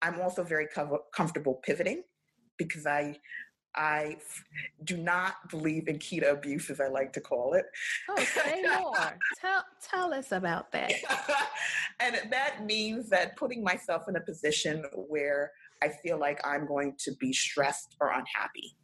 I'm 0.03 0.21
also 0.21 0.43
very 0.45 0.67
co- 0.75 1.05
comfortable 1.15 1.61
pivoting 1.65 2.03
because 2.59 2.87
I 2.87 3.17
I 3.77 4.17
do 4.85 4.97
not 4.97 5.49
believe 5.51 5.89
in 5.89 5.99
Kita 5.99 6.31
abuse, 6.31 6.71
as 6.71 6.81
I 6.81 6.89
like 6.89 7.13
to 7.15 7.21
call 7.21 7.55
it. 7.55 7.65
Oh, 8.09 8.23
say 8.23 8.63
more. 8.81 9.19
tell 9.41 9.65
tell 9.83 10.15
us 10.15 10.33
about 10.33 10.71
that. 10.73 10.93
and 12.01 12.21
that 12.31 12.65
means 12.65 13.09
that 13.11 13.37
putting 13.37 13.63
myself 13.63 14.09
in 14.09 14.17
a 14.17 14.21
position 14.21 14.85
where 14.95 15.53
I 15.83 15.89
feel 15.89 16.19
like 16.19 16.41
I'm 16.45 16.67
going 16.67 16.95
to 17.01 17.13
be 17.17 17.33
stressed 17.33 17.97
or 18.01 18.13
unhappy. 18.13 18.77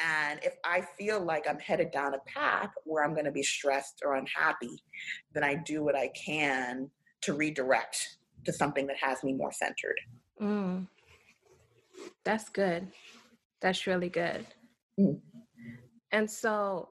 And 0.00 0.40
if 0.42 0.56
I 0.64 0.80
feel 0.80 1.20
like 1.20 1.46
I'm 1.48 1.58
headed 1.58 1.90
down 1.90 2.14
a 2.14 2.18
path 2.26 2.70
where 2.84 3.04
I'm 3.04 3.12
going 3.12 3.26
to 3.26 3.32
be 3.32 3.42
stressed 3.42 4.00
or 4.04 4.14
unhappy, 4.14 4.82
then 5.34 5.44
I 5.44 5.56
do 5.56 5.84
what 5.84 5.94
I 5.94 6.08
can 6.08 6.90
to 7.22 7.34
redirect 7.34 8.16
to 8.44 8.52
something 8.52 8.86
that 8.86 8.96
has 8.96 9.22
me 9.22 9.34
more 9.34 9.52
centered. 9.52 10.00
Mm. 10.40 10.86
That's 12.24 12.48
good. 12.48 12.88
That's 13.60 13.86
really 13.86 14.08
good. 14.08 14.46
Mm. 14.98 15.20
And 16.12 16.30
so 16.30 16.88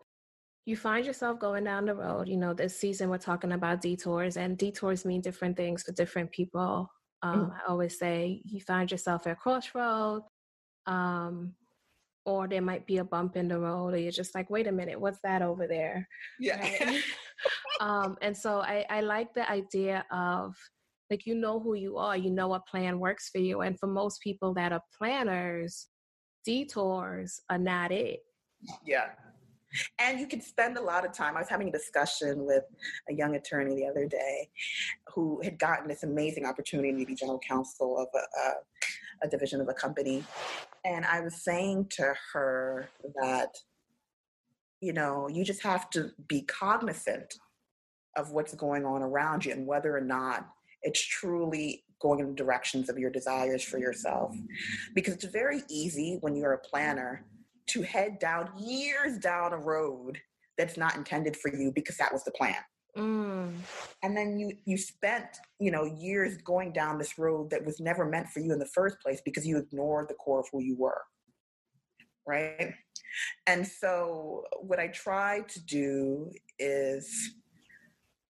you 0.65 0.77
find 0.77 1.05
yourself 1.05 1.39
going 1.39 1.63
down 1.63 1.85
the 1.85 1.95
road. 1.95 2.27
You 2.27 2.37
know, 2.37 2.53
this 2.53 2.79
season 2.79 3.09
we're 3.09 3.17
talking 3.17 3.53
about 3.53 3.81
detours, 3.81 4.37
and 4.37 4.57
detours 4.57 5.05
mean 5.05 5.21
different 5.21 5.57
things 5.57 5.83
for 5.83 5.91
different 5.93 6.31
people. 6.31 6.89
Um, 7.21 7.47
mm. 7.47 7.53
I 7.53 7.69
always 7.69 7.97
say 7.97 8.41
you 8.45 8.61
find 8.61 8.89
yourself 8.89 9.27
at 9.27 9.33
a 9.33 9.35
crossroad, 9.35 10.21
um, 10.85 11.53
or 12.25 12.47
there 12.47 12.61
might 12.61 12.85
be 12.85 12.97
a 12.97 13.03
bump 13.03 13.35
in 13.35 13.47
the 13.47 13.59
road, 13.59 13.93
or 13.93 13.97
you're 13.97 14.11
just 14.11 14.35
like, 14.35 14.49
wait 14.49 14.67
a 14.67 14.71
minute, 14.71 14.99
what's 14.99 15.19
that 15.23 15.41
over 15.41 15.67
there? 15.67 16.07
Yeah. 16.39 16.61
Right? 16.61 17.01
um, 17.81 18.17
and 18.21 18.35
so 18.35 18.59
I, 18.59 18.85
I 18.89 19.01
like 19.01 19.33
the 19.33 19.49
idea 19.49 20.05
of 20.11 20.55
like 21.09 21.25
you 21.25 21.35
know 21.35 21.59
who 21.59 21.73
you 21.73 21.97
are, 21.97 22.15
you 22.15 22.29
know 22.29 22.47
what 22.47 22.67
plan 22.67 22.99
works 22.99 23.29
for 23.29 23.39
you. 23.39 23.61
And 23.61 23.79
for 23.79 23.87
most 23.87 24.21
people 24.21 24.53
that 24.53 24.71
are 24.71 24.83
planners, 24.97 25.87
detours 26.45 27.41
are 27.49 27.57
not 27.57 27.91
it. 27.91 28.23
Yeah. 28.85 29.09
And 29.99 30.19
you 30.19 30.27
can 30.27 30.41
spend 30.41 30.77
a 30.77 30.81
lot 30.81 31.05
of 31.05 31.13
time. 31.13 31.37
I 31.37 31.41
was 31.41 31.49
having 31.49 31.69
a 31.69 31.71
discussion 31.71 32.45
with 32.45 32.63
a 33.09 33.13
young 33.13 33.35
attorney 33.35 33.75
the 33.75 33.85
other 33.85 34.07
day 34.07 34.49
who 35.13 35.41
had 35.43 35.59
gotten 35.59 35.87
this 35.87 36.03
amazing 36.03 36.45
opportunity 36.45 36.91
to 36.97 37.05
be 37.05 37.15
general 37.15 37.39
counsel 37.39 37.97
of 37.99 38.07
a, 38.15 38.39
a, 38.39 39.27
a 39.27 39.29
division 39.29 39.61
of 39.61 39.69
a 39.69 39.73
company. 39.73 40.23
And 40.85 41.05
I 41.05 41.21
was 41.21 41.43
saying 41.43 41.87
to 41.91 42.13
her 42.33 42.89
that, 43.21 43.55
you 44.81 44.93
know, 44.93 45.27
you 45.27 45.43
just 45.43 45.61
have 45.63 45.89
to 45.91 46.11
be 46.27 46.41
cognizant 46.43 47.35
of 48.15 48.31
what's 48.31 48.55
going 48.55 48.85
on 48.85 49.03
around 49.03 49.45
you 49.45 49.51
and 49.51 49.67
whether 49.67 49.95
or 49.95 50.01
not 50.01 50.47
it's 50.81 51.01
truly 51.05 51.83
going 51.99 52.19
in 52.19 52.27
the 52.27 52.33
directions 52.33 52.89
of 52.89 52.97
your 52.97 53.09
desires 53.09 53.63
for 53.63 53.77
yourself. 53.77 54.35
Because 54.95 55.15
it's 55.15 55.25
very 55.25 55.61
easy 55.69 56.17
when 56.21 56.35
you're 56.35 56.53
a 56.53 56.59
planner 56.59 57.25
to 57.67 57.81
head 57.81 58.19
down 58.19 58.49
years 58.57 59.17
down 59.17 59.53
a 59.53 59.57
road 59.57 60.19
that's 60.57 60.77
not 60.77 60.95
intended 60.95 61.37
for 61.37 61.53
you 61.53 61.71
because 61.73 61.97
that 61.97 62.11
was 62.11 62.23
the 62.23 62.31
plan. 62.31 62.55
Mm. 62.97 63.53
And 64.03 64.17
then 64.17 64.39
you 64.39 64.53
you 64.65 64.77
spent 64.77 65.25
you 65.59 65.71
know 65.71 65.85
years 65.85 66.37
going 66.37 66.73
down 66.73 66.97
this 66.97 67.19
road 67.19 67.51
that 67.51 67.63
was 67.63 67.79
never 67.79 68.05
meant 68.05 68.27
for 68.29 68.39
you 68.39 68.51
in 68.51 68.59
the 68.59 68.65
first 68.65 68.99
place 68.99 69.21
because 69.23 69.45
you 69.45 69.57
ignored 69.57 70.09
the 70.09 70.15
core 70.15 70.39
of 70.39 70.47
who 70.51 70.61
you 70.61 70.75
were, 70.75 71.01
right? 72.25 72.73
And 73.47 73.65
so 73.65 74.43
what 74.61 74.79
I 74.79 74.87
try 74.87 75.41
to 75.41 75.65
do 75.65 76.31
is 76.57 77.35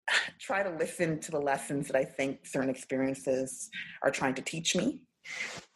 try 0.40 0.62
to 0.62 0.70
listen 0.70 1.18
to 1.20 1.30
the 1.30 1.40
lessons 1.40 1.88
that 1.88 1.96
I 1.96 2.04
think 2.04 2.46
certain 2.46 2.70
experiences 2.70 3.68
are 4.02 4.10
trying 4.10 4.34
to 4.34 4.42
teach 4.42 4.76
me. 4.76 5.00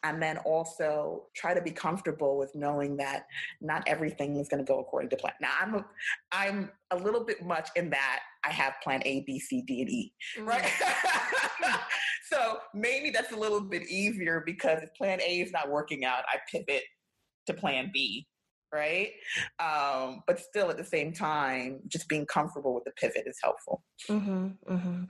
And 0.04 0.22
then 0.22 0.38
also 0.38 1.24
try 1.34 1.54
to 1.54 1.60
be 1.60 1.72
comfortable 1.72 2.38
with 2.38 2.54
knowing 2.54 2.96
that 2.98 3.26
not 3.60 3.82
everything 3.88 4.36
is 4.36 4.48
going 4.48 4.64
to 4.64 4.68
go 4.72 4.78
according 4.78 5.10
to 5.10 5.16
plan. 5.16 5.32
Now 5.40 5.50
I'm 5.60 5.74
a, 5.74 5.86
I'm 6.30 6.70
a 6.92 6.96
little 6.96 7.24
bit 7.24 7.44
much 7.44 7.68
in 7.74 7.90
that 7.90 8.20
I 8.44 8.50
have 8.50 8.74
plan 8.82 9.02
A, 9.04 9.22
B, 9.26 9.40
C, 9.40 9.62
D, 9.66 9.80
and 9.80 9.90
E, 9.90 10.12
right? 10.38 10.64
So 12.32 12.58
maybe 12.74 13.10
that's 13.10 13.32
a 13.32 13.36
little 13.36 13.60
bit 13.60 13.88
easier 13.88 14.42
because 14.46 14.82
if 14.82 14.94
plan 14.94 15.20
A 15.20 15.40
is 15.40 15.50
not 15.50 15.68
working 15.68 16.04
out, 16.04 16.22
I 16.28 16.38
pivot 16.50 16.84
to 17.46 17.54
plan 17.54 17.90
B 17.92 18.26
right? 18.72 19.10
Um, 19.58 20.22
but 20.26 20.38
still, 20.38 20.70
at 20.70 20.76
the 20.76 20.84
same 20.84 21.12
time, 21.12 21.80
just 21.88 22.08
being 22.08 22.26
comfortable 22.26 22.74
with 22.74 22.84
the 22.84 22.92
pivot 22.92 23.24
is 23.26 23.38
helpful. 23.42 23.82
Mm-hmm, 24.08 24.48
mm-hmm. 24.68 25.04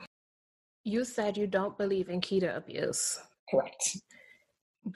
You 0.85 1.05
said 1.05 1.37
you 1.37 1.47
don't 1.47 1.77
believe 1.77 2.09
in 2.09 2.21
Kita 2.21 2.57
abuse. 2.57 3.19
Correct. 3.51 3.99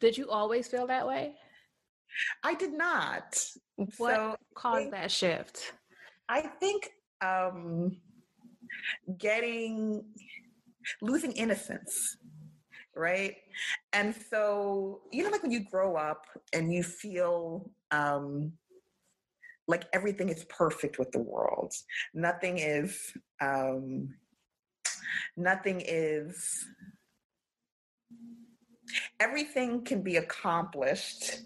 Did 0.00 0.16
you 0.16 0.30
always 0.30 0.66
feel 0.68 0.86
that 0.86 1.06
way? 1.06 1.34
I 2.42 2.54
did 2.54 2.72
not. 2.72 3.38
What 3.98 4.14
so 4.14 4.36
caused 4.54 4.82
think, 4.82 4.92
that 4.92 5.10
shift? 5.10 5.72
I 6.28 6.42
think 6.42 6.88
um, 7.20 7.96
getting 9.18 10.04
losing 11.02 11.32
innocence 11.32 12.16
right? 12.96 13.36
And 13.92 14.14
so, 14.30 15.02
you 15.12 15.22
know, 15.22 15.30
like 15.30 15.42
when 15.42 15.52
you 15.52 15.64
grow 15.70 15.96
up 15.96 16.26
and 16.52 16.72
you 16.72 16.82
feel 16.82 17.70
um, 17.90 18.52
like 19.66 19.84
everything 19.92 20.28
is 20.28 20.44
perfect 20.44 20.98
with 20.98 21.10
the 21.12 21.20
world, 21.20 21.72
nothing 22.12 22.58
is, 22.58 23.12
um, 23.40 24.14
nothing 25.36 25.82
is, 25.84 26.66
everything 29.20 29.84
can 29.84 30.02
be 30.02 30.16
accomplished 30.16 31.40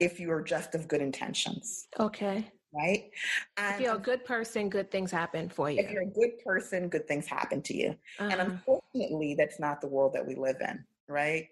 if 0.00 0.20
you 0.20 0.30
are 0.30 0.42
just 0.42 0.74
of 0.74 0.88
good 0.88 1.02
intentions. 1.02 1.88
Okay. 1.98 2.50
Right? 2.72 3.10
And 3.56 3.74
if 3.74 3.80
you're 3.80 3.96
a 3.96 3.98
good 3.98 4.24
person, 4.24 4.68
good 4.68 4.90
things 4.90 5.10
happen 5.10 5.48
for 5.48 5.70
you. 5.70 5.80
If 5.80 5.90
you're 5.90 6.02
a 6.02 6.06
good 6.06 6.38
person, 6.44 6.88
good 6.88 7.08
things 7.08 7.26
happen 7.26 7.62
to 7.62 7.74
you. 7.74 7.96
Uh-huh. 8.18 8.28
And 8.30 8.40
unfortunately, 8.40 9.34
that's 9.36 9.58
not 9.58 9.80
the 9.80 9.88
world 9.88 10.12
that 10.14 10.26
we 10.26 10.34
live 10.34 10.56
in, 10.60 10.84
right? 11.08 11.48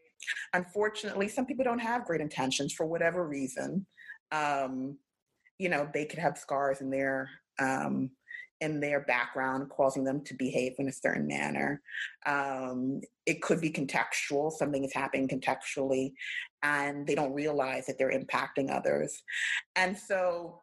Unfortunately, 0.53 1.29
some 1.29 1.47
people 1.47 1.65
don't 1.65 1.79
have 1.79 2.05
great 2.05 2.21
intentions 2.21 2.73
for 2.73 2.87
whatever 2.87 3.27
reason. 3.27 3.87
Um, 4.33 4.99
you 5.59 5.69
know, 5.69 5.89
they 5.93 6.05
could 6.05 6.19
have 6.19 6.39
scars 6.39 6.81
in 6.81 6.91
their 6.91 7.31
um, 7.59 8.11
in 8.61 8.81
their 8.81 9.01
background 9.01 9.69
causing 9.69 10.05
them 10.05 10.23
to 10.25 10.35
behave 10.35 10.75
in 10.79 10.89
a 10.89 10.93
certain 10.93 11.27
manner. 11.27 11.83
Um, 12.25 13.03
it 13.27 13.43
could 13.43 13.61
be 13.61 13.71
contextual, 13.71 14.51
something 14.51 14.85
is 14.85 14.95
happening 14.95 15.29
contextually, 15.29 16.13
and 16.63 17.07
they 17.07 17.15
don't 17.15 17.35
realize 17.35 17.87
that 17.87 17.99
they're 17.99 18.19
impacting 18.19 18.71
others. 18.71 19.23
And 19.75 19.97
so, 19.97 20.63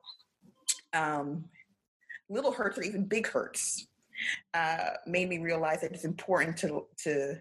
um, 0.94 1.46
little 2.30 2.52
hurts 2.52 2.78
or 2.78 2.84
even 2.84 3.06
big 3.06 3.28
hurts 3.28 3.88
uh, 4.54 4.92
made 5.06 5.30
me 5.30 5.38
realize 5.40 5.82
that 5.82 5.92
it's 5.92 6.06
important 6.06 6.58
to, 6.58 6.86
to 7.04 7.36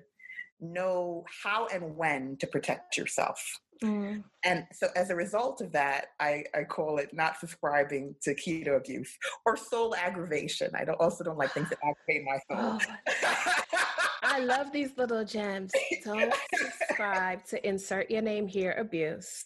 know 0.60 1.24
how 1.42 1.66
and 1.68 1.96
when 1.96 2.36
to 2.38 2.46
protect 2.46 2.96
yourself. 2.96 3.42
Mm. 3.82 4.24
And 4.44 4.66
so, 4.72 4.88
as 4.96 5.10
a 5.10 5.16
result 5.16 5.60
of 5.60 5.72
that, 5.72 6.08
I, 6.20 6.44
I 6.54 6.64
call 6.64 6.98
it 6.98 7.10
not 7.12 7.38
subscribing 7.38 8.14
to 8.22 8.34
Kita 8.34 8.76
abuse 8.76 9.16
or 9.46 9.56
soul 9.56 9.94
aggravation. 9.94 10.70
I 10.74 10.84
don't, 10.84 11.00
also 11.00 11.24
don't 11.24 11.38
like 11.38 11.52
things 11.52 11.68
that 11.70 11.78
aggravate 11.82 12.24
my 12.24 12.38
soul. 12.48 12.78
Oh, 12.78 13.72
I 14.22 14.38
love 14.38 14.72
these 14.72 14.96
little 14.96 15.24
gems. 15.24 15.72
Don't 16.04 16.32
subscribe 16.54 17.44
to 17.46 17.68
insert 17.68 18.10
your 18.10 18.22
name 18.22 18.46
here 18.46 18.74
abuse 18.78 19.44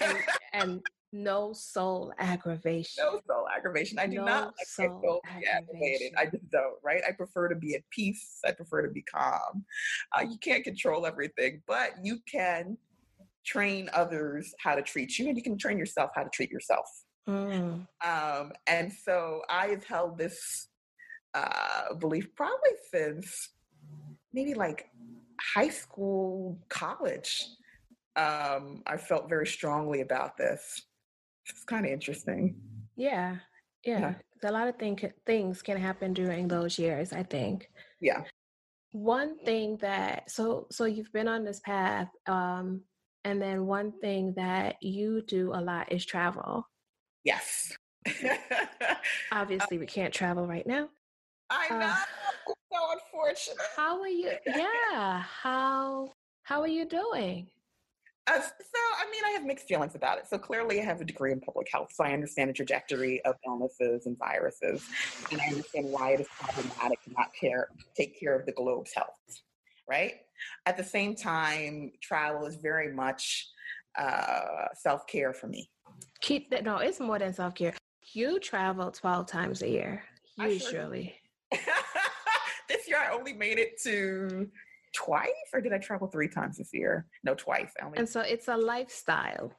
and, 0.00 0.18
and 0.52 0.80
no 1.12 1.52
soul 1.52 2.12
aggravation. 2.18 3.04
No 3.04 3.20
soul 3.26 3.46
aggravation. 3.56 3.98
I 3.98 4.06
do 4.06 4.16
no 4.16 4.24
not 4.24 4.44
like 4.46 4.66
soul, 4.66 5.00
soul 5.02 5.20
aggravated. 5.26 6.12
I 6.18 6.26
just 6.26 6.50
don't, 6.50 6.76
right? 6.84 7.02
I 7.08 7.12
prefer 7.12 7.48
to 7.48 7.54
be 7.54 7.74
at 7.74 7.82
peace. 7.90 8.40
I 8.44 8.52
prefer 8.52 8.82
to 8.82 8.92
be 8.92 9.02
calm. 9.02 9.64
Uh, 10.12 10.24
you 10.28 10.36
can't 10.38 10.64
control 10.64 11.06
everything, 11.06 11.62
but 11.66 11.92
you 12.02 12.18
can 12.30 12.76
train 13.52 13.88
others 13.92 14.54
how 14.64 14.74
to 14.74 14.82
treat 14.82 15.18
you 15.18 15.28
and 15.28 15.36
you 15.36 15.42
can 15.42 15.56
train 15.56 15.78
yourself 15.78 16.10
how 16.14 16.22
to 16.22 16.30
treat 16.30 16.50
yourself. 16.50 16.86
Mm. 17.28 17.86
Um, 18.04 18.52
and 18.66 18.92
so 18.92 19.42
I 19.48 19.66
have 19.68 19.84
held 19.84 20.18
this 20.18 20.68
uh, 21.34 21.94
belief 21.98 22.34
probably 22.34 22.72
since 22.90 23.50
maybe 24.32 24.54
like 24.54 24.86
high 25.54 25.68
school, 25.68 26.58
college. 26.68 27.46
Um, 28.16 28.82
I 28.86 28.96
felt 28.96 29.28
very 29.28 29.46
strongly 29.46 30.00
about 30.00 30.36
this. 30.36 30.60
It's 31.48 31.64
kind 31.64 31.86
of 31.86 31.92
interesting. 31.92 32.56
Yeah, 32.96 33.36
yeah. 33.84 34.00
yeah. 34.42 34.50
A 34.50 34.52
lot 34.52 34.68
of 34.68 34.76
thing, 34.76 34.98
things 35.26 35.62
can 35.62 35.76
happen 35.76 36.12
during 36.12 36.48
those 36.48 36.78
years, 36.78 37.12
I 37.12 37.22
think. 37.22 37.68
Yeah. 38.00 38.24
One 38.92 39.38
thing 39.44 39.76
that 39.80 40.30
so 40.30 40.66
so 40.70 40.84
you've 40.86 41.12
been 41.12 41.28
on 41.28 41.44
this 41.44 41.60
path, 41.60 42.08
um, 42.26 42.80
and 43.24 43.40
then 43.40 43.66
one 43.66 43.92
thing 44.00 44.34
that 44.36 44.76
you 44.80 45.22
do 45.22 45.52
a 45.54 45.60
lot 45.60 45.92
is 45.92 46.04
travel. 46.04 46.66
Yes. 47.24 47.76
Obviously, 49.32 49.78
we 49.78 49.86
can't 49.86 50.14
travel 50.14 50.46
right 50.46 50.66
now. 50.66 50.88
I 51.50 51.68
know. 51.70 51.86
Uh, 51.86 51.96
so 52.46 52.92
unfortunate. 52.92 53.58
How 53.76 54.00
are 54.00 54.08
you? 54.08 54.32
Yeah. 54.46 55.22
How 55.22 56.12
how 56.42 56.60
are 56.60 56.68
you 56.68 56.86
doing? 56.86 57.48
Uh, 58.26 58.40
so, 58.40 58.78
I 58.98 59.10
mean, 59.10 59.24
I 59.24 59.30
have 59.30 59.44
mixed 59.44 59.68
feelings 59.68 59.94
about 59.94 60.18
it. 60.18 60.26
So, 60.28 60.36
clearly, 60.36 60.80
I 60.80 60.84
have 60.84 61.00
a 61.00 61.04
degree 61.04 61.32
in 61.32 61.40
public 61.40 61.68
health. 61.72 61.88
So, 61.94 62.04
I 62.04 62.12
understand 62.12 62.50
the 62.50 62.54
trajectory 62.54 63.24
of 63.24 63.36
illnesses 63.46 64.04
and 64.04 64.18
viruses. 64.18 64.84
And 65.32 65.40
I 65.40 65.46
understand 65.46 65.86
why 65.86 66.12
it 66.12 66.20
is 66.20 66.26
problematic 66.38 67.02
to 67.04 67.12
not 67.12 67.30
care, 67.38 67.68
take 67.96 68.20
care 68.20 68.34
of 68.38 68.44
the 68.44 68.52
globe's 68.52 68.92
health, 68.92 69.16
right? 69.88 70.16
At 70.66 70.76
the 70.76 70.84
same 70.84 71.14
time, 71.14 71.92
travel 72.02 72.46
is 72.46 72.56
very 72.56 72.92
much 72.92 73.48
uh, 73.98 74.66
self 74.74 75.06
care 75.06 75.32
for 75.32 75.46
me. 75.48 75.70
Keep 76.20 76.50
that. 76.50 76.64
No, 76.64 76.78
it's 76.78 77.00
more 77.00 77.18
than 77.18 77.32
self 77.32 77.54
care. 77.54 77.74
You 78.12 78.38
travel 78.40 78.90
12 78.90 79.26
times 79.26 79.62
a 79.62 79.68
year, 79.68 80.02
usually. 80.38 81.14
Sure 81.52 81.60
this 82.68 82.88
year, 82.88 82.98
I 82.98 83.14
only 83.14 83.32
made 83.34 83.58
it 83.58 83.80
to 83.82 84.48
twice, 84.94 85.28
or 85.52 85.60
did 85.60 85.72
I 85.72 85.78
travel 85.78 86.08
three 86.08 86.28
times 86.28 86.56
this 86.58 86.70
year? 86.72 87.06
No, 87.24 87.34
twice. 87.34 87.70
Only- 87.82 87.98
and 87.98 88.08
so 88.08 88.20
it's 88.20 88.48
a 88.48 88.56
lifestyle. 88.56 89.52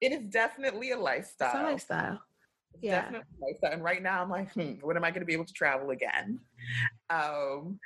It 0.00 0.12
is 0.12 0.28
definitely 0.28 0.90
a 0.92 0.98
lifestyle. 0.98 1.48
It's 1.48 1.58
a 1.58 1.62
lifestyle. 1.62 2.20
Yeah. 2.80 3.02
Definitely 3.02 3.26
lifestyle. 3.40 3.72
And 3.72 3.84
right 3.84 4.02
now, 4.02 4.22
I'm 4.22 4.30
like, 4.30 4.52
hmm, 4.52 4.72
when 4.82 4.96
am 4.96 5.04
I 5.04 5.10
going 5.10 5.20
to 5.20 5.26
be 5.26 5.32
able 5.32 5.44
to 5.44 5.52
travel 5.52 5.90
again? 5.90 6.40
Um, 7.10 7.78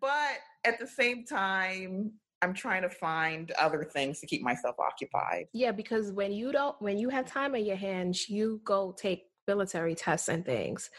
but 0.00 0.38
at 0.64 0.78
the 0.78 0.86
same 0.86 1.24
time, 1.24 2.12
I'm 2.42 2.54
trying 2.54 2.82
to 2.82 2.90
find 2.90 3.50
other 3.52 3.84
things 3.84 4.20
to 4.20 4.26
keep 4.26 4.42
myself 4.42 4.76
occupied. 4.78 5.46
Yeah, 5.52 5.72
because 5.72 6.12
when 6.12 6.32
you 6.32 6.52
don't, 6.52 6.80
when 6.80 6.98
you 6.98 7.08
have 7.08 7.26
time 7.26 7.54
in 7.54 7.64
your 7.64 7.76
hands, 7.76 8.28
you 8.28 8.60
go 8.64 8.94
take 8.96 9.24
military 9.46 9.94
tests 9.94 10.28
and 10.28 10.44
things. 10.44 10.90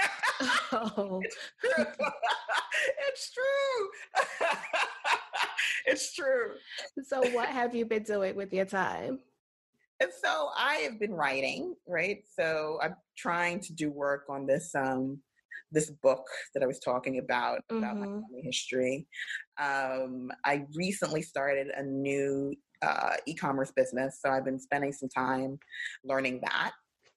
oh. 0.72 1.20
It's 3.12 3.30
true. 3.30 3.88
it's 5.86 6.14
true. 6.14 6.50
it's 6.94 7.04
true. 7.04 7.04
So, 7.04 7.30
what 7.32 7.48
have 7.48 7.74
you 7.74 7.84
been 7.84 8.02
doing 8.02 8.34
with 8.34 8.52
your 8.52 8.64
time? 8.64 9.20
And 10.02 10.10
so 10.20 10.48
I 10.58 10.74
have 10.78 10.98
been 10.98 11.14
writing, 11.14 11.76
right? 11.86 12.24
So 12.36 12.80
I'm 12.82 12.96
trying 13.16 13.60
to 13.60 13.72
do 13.72 13.88
work 13.88 14.24
on 14.28 14.46
this 14.46 14.74
um 14.74 15.20
this 15.70 15.90
book 15.90 16.26
that 16.54 16.62
I 16.62 16.66
was 16.66 16.80
talking 16.80 17.18
about 17.18 17.60
about 17.70 17.96
mm-hmm. 17.96 18.00
my 18.00 18.06
family 18.06 18.42
history. 18.42 19.06
Um, 19.60 20.30
I 20.44 20.64
recently 20.74 21.22
started 21.22 21.68
a 21.68 21.84
new 21.84 22.52
uh, 22.82 23.14
e-commerce 23.26 23.70
business, 23.70 24.18
so 24.20 24.28
I've 24.28 24.44
been 24.44 24.58
spending 24.58 24.92
some 24.92 25.08
time 25.08 25.58
learning 26.04 26.40
that 26.42 26.72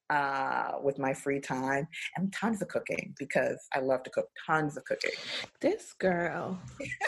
uh, 0.08 0.78
with 0.80 0.98
my 0.98 1.12
free 1.12 1.40
time 1.40 1.88
and 2.16 2.32
tons 2.32 2.62
of 2.62 2.68
cooking 2.68 3.14
because 3.18 3.66
I 3.74 3.80
love 3.80 4.04
to 4.04 4.10
cook 4.10 4.28
tons 4.46 4.76
of 4.76 4.84
cooking. 4.84 5.10
This 5.60 5.92
girl 5.92 6.58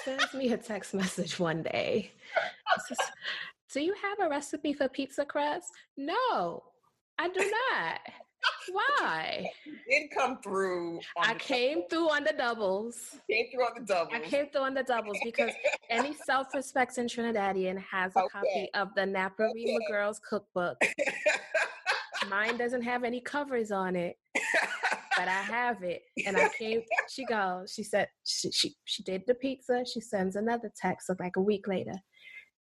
sends 0.05 0.35
me 0.35 0.53
a 0.53 0.57
text 0.59 0.93
message 0.93 1.39
one 1.39 1.63
day. 1.63 2.11
Do 3.73 3.81
you 3.81 3.95
have 4.03 4.27
a 4.27 4.31
recipe 4.31 4.73
for 4.73 4.89
pizza 4.89 5.27
crust? 5.27 5.73
No, 5.97 6.63
I 7.19 7.29
do 7.29 7.41
not. 7.41 8.01
Why? 8.73 9.47
did 9.91 10.11
come 10.11 10.39
through. 10.43 11.01
I 11.21 11.35
came 11.35 11.81
doubles. 11.81 11.91
through 11.91 12.11
on 12.11 12.25
the 12.25 12.33
doubles. 12.33 12.97
Came 13.31 13.47
through 13.53 13.65
on 13.65 13.73
the 13.79 13.85
doubles. 13.85 14.15
I 14.15 14.21
came 14.21 14.47
through 14.51 14.63
on 14.63 14.75
the 14.75 14.83
doubles 14.85 15.19
because 15.23 15.51
any 15.91 16.15
self-respecting 16.27 17.09
Trinidadian 17.09 17.79
has 17.79 18.13
a 18.17 18.21
okay. 18.21 18.29
copy 18.33 18.71
of 18.75 18.89
the 18.97 19.05
Napa 19.05 19.43
okay. 19.43 19.79
Girls 19.91 20.19
Cookbook. 20.27 20.79
Mine 22.31 22.57
doesn't 22.57 22.83
have 22.83 23.05
any 23.05 23.21
covers 23.21 23.71
on 23.71 23.97
it, 23.97 24.17
but 24.35 25.29
I 25.29 25.43
have 25.43 25.83
it. 25.83 26.03
And 26.27 26.37
I 26.37 26.49
came. 26.59 26.83
She 27.09 27.25
goes. 27.27 27.73
She 27.75 27.83
said 27.83 28.09
she 28.25 28.51
she, 28.51 28.75
she 28.85 29.03
did 29.03 29.23
the 29.27 29.35
pizza. 29.35 29.85
She 29.91 30.01
sends 30.01 30.37
another 30.37 30.71
text 30.81 31.11
like 31.21 31.37
a 31.37 31.41
week 31.41 31.69
later. 31.69 31.95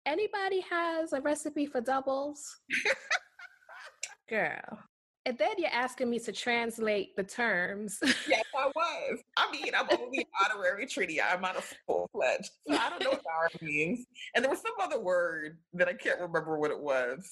Anybody 0.07 0.61
has 0.69 1.11
a 1.11 1.19
recipe 1.19 1.65
for 1.65 1.81
doubles? 1.81 2.61
Girl. 4.29 4.79
And 5.25 5.37
then 5.37 5.49
you're 5.57 5.69
asking 5.69 6.09
me 6.09 6.17
to 6.19 6.31
translate 6.31 7.13
the 7.17 7.23
terms. 7.23 7.99
yes, 8.29 8.45
I 8.57 8.67
was. 8.73 9.19
I 9.35 9.51
mean, 9.51 9.73
I'm 9.77 9.85
only 9.99 10.19
an 10.19 10.25
honorary 10.45 10.85
Trini. 10.85 11.17
I'm 11.21 11.41
not 11.41 11.57
a 11.57 11.61
full 11.85 12.09
fledged. 12.13 12.51
So 12.65 12.77
I 12.77 12.89
don't 12.89 13.03
know 13.03 13.09
what 13.09 13.21
the 13.59 13.65
means. 13.65 14.05
And 14.33 14.45
there 14.45 14.49
was 14.49 14.61
some 14.61 14.71
other 14.81 14.97
word 14.97 15.57
that 15.73 15.89
I 15.89 15.93
can't 15.93 16.21
remember 16.21 16.57
what 16.57 16.71
it 16.71 16.79
was. 16.79 17.29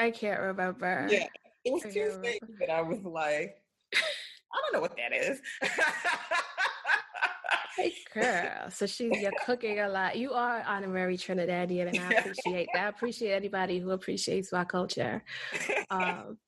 I 0.00 0.10
can't 0.10 0.40
remember. 0.40 1.06
Yeah. 1.08 1.28
It 1.64 1.72
was 1.72 1.82
two 1.82 2.18
things 2.20 2.58
that 2.58 2.70
I 2.70 2.82
was 2.82 2.98
like, 3.04 3.62
I 3.94 4.60
don't 4.64 4.72
know 4.72 4.80
what 4.80 4.96
that 4.96 5.14
is. 5.14 5.40
Hey 7.76 7.94
girl. 8.12 8.70
So 8.70 8.86
she's 8.86 9.20
you're 9.20 9.32
cooking 9.44 9.80
a 9.80 9.88
lot. 9.88 10.16
You 10.16 10.32
are 10.32 10.58
an 10.58 10.66
honorary 10.66 11.16
Trinidadian, 11.16 11.88
and 11.88 12.00
I 12.00 12.18
appreciate 12.18 12.68
that. 12.74 12.84
I 12.84 12.88
appreciate 12.88 13.32
anybody 13.32 13.78
who 13.78 13.90
appreciates 13.90 14.52
my 14.52 14.64
culture. 14.64 15.22
Um, 15.90 16.38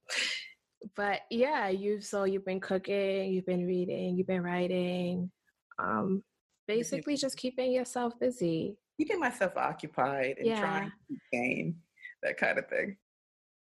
but 0.97 1.21
yeah, 1.31 1.69
you've 1.69 2.05
so 2.05 2.25
you've 2.25 2.45
been 2.45 2.61
cooking, 2.61 3.33
you've 3.33 3.47
been 3.47 3.67
reading, 3.67 4.17
you've 4.17 4.27
been 4.27 4.43
writing. 4.43 5.31
Um, 5.79 6.23
basically 6.67 7.17
just 7.17 7.37
keeping 7.37 7.73
yourself 7.73 8.19
busy. 8.19 8.77
Keeping 8.99 9.21
myself 9.21 9.57
occupied 9.57 10.37
and 10.39 10.47
yeah. 10.47 10.61
trying 10.61 10.93
to 11.09 11.17
gain 11.33 11.77
that 12.23 12.37
kind 12.37 12.59
of 12.59 12.69
thing. 12.69 12.97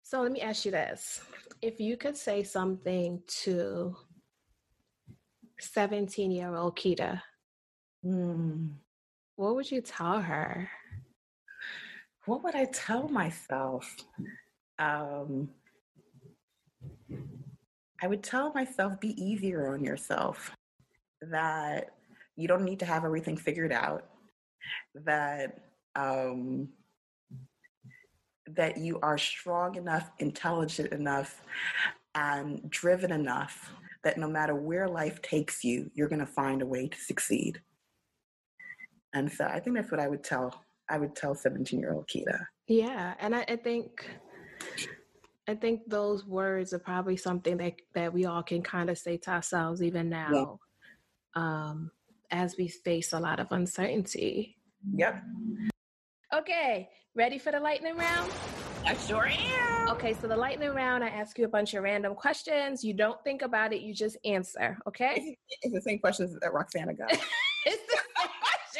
So 0.03 0.21
let 0.21 0.31
me 0.31 0.41
ask 0.41 0.65
you 0.65 0.71
this. 0.71 1.21
If 1.61 1.79
you 1.79 1.95
could 1.95 2.17
say 2.17 2.43
something 2.43 3.21
to 3.43 3.95
17 5.59 6.31
year 6.31 6.55
old 6.55 6.77
Kita, 6.77 7.21
mm. 8.05 8.69
what 9.35 9.55
would 9.55 9.69
you 9.69 9.81
tell 9.81 10.21
her? 10.21 10.69
What 12.25 12.43
would 12.43 12.55
I 12.55 12.65
tell 12.65 13.07
myself? 13.07 13.95
Um, 14.77 15.49
I 18.01 18.07
would 18.07 18.23
tell 18.23 18.51
myself 18.53 18.99
be 18.99 19.21
easier 19.21 19.73
on 19.73 19.83
yourself, 19.83 20.51
that 21.21 21.91
you 22.35 22.47
don't 22.47 22.63
need 22.63 22.79
to 22.79 22.85
have 22.85 23.05
everything 23.05 23.37
figured 23.37 23.71
out, 23.71 24.05
that 24.95 25.59
um, 25.95 26.69
that 28.47 28.77
you 28.77 28.99
are 29.01 29.17
strong 29.17 29.75
enough, 29.75 30.09
intelligent 30.19 30.91
enough, 30.91 31.41
and 32.15 32.69
driven 32.69 33.11
enough 33.11 33.71
that 34.03 34.17
no 34.17 34.27
matter 34.27 34.55
where 34.55 34.87
life 34.87 35.21
takes 35.21 35.63
you, 35.63 35.89
you're 35.93 36.09
going 36.09 36.19
to 36.19 36.25
find 36.25 36.61
a 36.61 36.65
way 36.65 36.87
to 36.87 36.97
succeed. 36.97 37.61
And 39.13 39.31
so 39.31 39.45
I 39.45 39.59
think 39.59 39.75
that's 39.75 39.91
what 39.91 39.99
I 39.99 40.07
would 40.07 40.23
tell. 40.23 40.63
I 40.89 40.97
would 40.97 41.15
tell 41.15 41.35
17 41.35 41.79
year 41.79 41.93
old 41.93 42.07
Kita. 42.07 42.45
Yeah. 42.67 43.13
And 43.19 43.35
I, 43.35 43.45
I, 43.47 43.55
think, 43.55 44.09
I 45.47 45.55
think 45.55 45.81
those 45.87 46.25
words 46.25 46.73
are 46.73 46.79
probably 46.79 47.17
something 47.17 47.57
that, 47.57 47.73
that 47.93 48.13
we 48.13 48.25
all 48.25 48.43
can 48.43 48.61
kind 48.61 48.89
of 48.89 48.97
say 48.97 49.17
to 49.17 49.31
ourselves 49.31 49.81
even 49.81 50.09
now, 50.09 50.59
yeah. 51.35 51.41
um, 51.41 51.91
as 52.29 52.55
we 52.57 52.67
face 52.67 53.13
a 53.13 53.19
lot 53.19 53.39
of 53.39 53.47
uncertainty. 53.51 54.57
Yep. 54.95 55.23
Okay, 56.33 56.89
ready 57.13 57.37
for 57.37 57.51
the 57.51 57.59
lightning 57.59 57.97
round? 57.97 58.31
I 58.85 58.95
sure 58.95 59.27
am. 59.27 59.89
Okay, 59.89 60.13
so 60.13 60.27
the 60.27 60.35
lightning 60.35 60.73
round, 60.73 61.03
I 61.03 61.09
ask 61.09 61.37
you 61.37 61.45
a 61.45 61.49
bunch 61.49 61.73
of 61.73 61.83
random 61.83 62.15
questions. 62.15 62.83
You 62.83 62.93
don't 62.93 63.21
think 63.23 63.41
about 63.41 63.73
it, 63.73 63.81
you 63.81 63.93
just 63.93 64.17
answer, 64.23 64.77
okay? 64.87 65.35
It's 65.61 65.73
the 65.73 65.81
same 65.81 65.99
questions 65.99 66.35
that 66.39 66.53
Roxana 66.53 66.93
got. 66.93 67.11
it's 67.65 67.83
the 67.91 67.97
same 67.97 68.29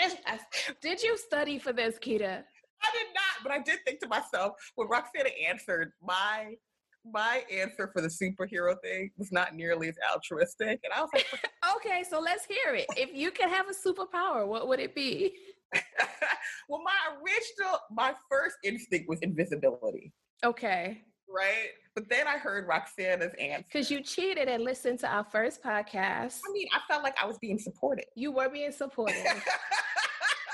questions. 0.10 0.42
Did 0.82 1.02
you 1.02 1.18
study 1.18 1.60
for 1.60 1.74
this, 1.74 1.98
Kita? 2.00 2.44
I 2.84 2.90
did 2.94 3.08
not, 3.14 3.44
but 3.44 3.52
I 3.52 3.60
did 3.60 3.80
think 3.86 4.00
to 4.02 4.08
myself 4.08 4.54
when 4.76 4.88
Roxana 4.88 5.30
answered, 5.48 5.92
my 6.02 6.56
my 7.04 7.44
answer 7.52 7.90
for 7.92 8.02
the 8.02 8.08
superhero 8.08 8.76
thing 8.84 9.10
was 9.18 9.32
not 9.32 9.56
nearly 9.56 9.90
as 9.90 9.96
altruistic. 10.14 10.80
And 10.84 10.94
I 10.96 11.02
was 11.02 11.10
like, 11.14 11.26
okay, 11.76 12.04
so 12.08 12.20
let's 12.20 12.46
hear 12.46 12.76
it. 12.76 12.86
If 12.96 13.10
you 13.16 13.32
could 13.32 13.50
have 13.50 13.66
a 13.68 13.74
superpower, 13.74 14.48
what 14.48 14.68
would 14.68 14.80
it 14.80 14.94
be? 14.94 15.34
well, 16.70 16.82
my 16.84 17.16
original, 17.16 17.80
my 17.92 18.14
first 18.30 18.56
instinct 18.64 19.10
was 19.10 19.20
invisibility. 19.22 20.14
Okay. 20.44 21.02
Right. 21.28 21.70
But 21.96 22.10
then 22.10 22.28
I 22.28 22.38
heard 22.38 22.68
Roxana's 22.68 23.34
answer. 23.40 23.66
Because 23.72 23.90
you 23.90 24.02
cheated 24.02 24.48
and 24.48 24.64
listened 24.64 25.00
to 25.00 25.08
our 25.08 25.24
first 25.24 25.64
podcast. 25.64 26.40
I 26.48 26.52
mean, 26.52 26.68
I 26.74 26.80
felt 26.88 27.04
like 27.04 27.16
I 27.22 27.26
was 27.26 27.38
being 27.40 27.58
supported. 27.58 28.06
You 28.16 28.32
were 28.32 28.50
being 28.50 28.72
supported. 28.72 29.16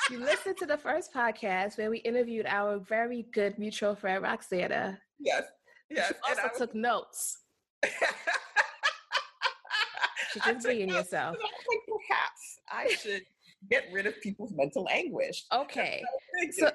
you 0.09 0.19
listened 0.19 0.57
to 0.57 0.65
the 0.65 0.77
first 0.77 1.13
podcast 1.13 1.77
where 1.77 1.89
we 1.89 1.99
interviewed 1.99 2.45
our 2.45 2.79
very 2.79 3.25
good 3.33 3.59
mutual 3.59 3.95
friend, 3.95 4.23
Roxana. 4.23 4.99
Yes. 5.19 5.43
Yes. 5.89 6.11
You 6.11 6.15
also 6.29 6.49
was... 6.49 6.57
took 6.57 6.75
notes. 6.75 7.39
She's 10.33 10.43
just 10.43 10.67
being 10.67 10.89
yourself. 10.89 11.35
Like, 11.39 11.51
perhaps 11.87 12.59
I 12.69 12.87
should 12.95 13.23
get 13.69 13.85
rid 13.91 14.05
of 14.05 14.19
people's 14.21 14.51
mental 14.53 14.87
anguish. 14.91 15.45
Okay. 15.53 16.03
So, 16.51 16.69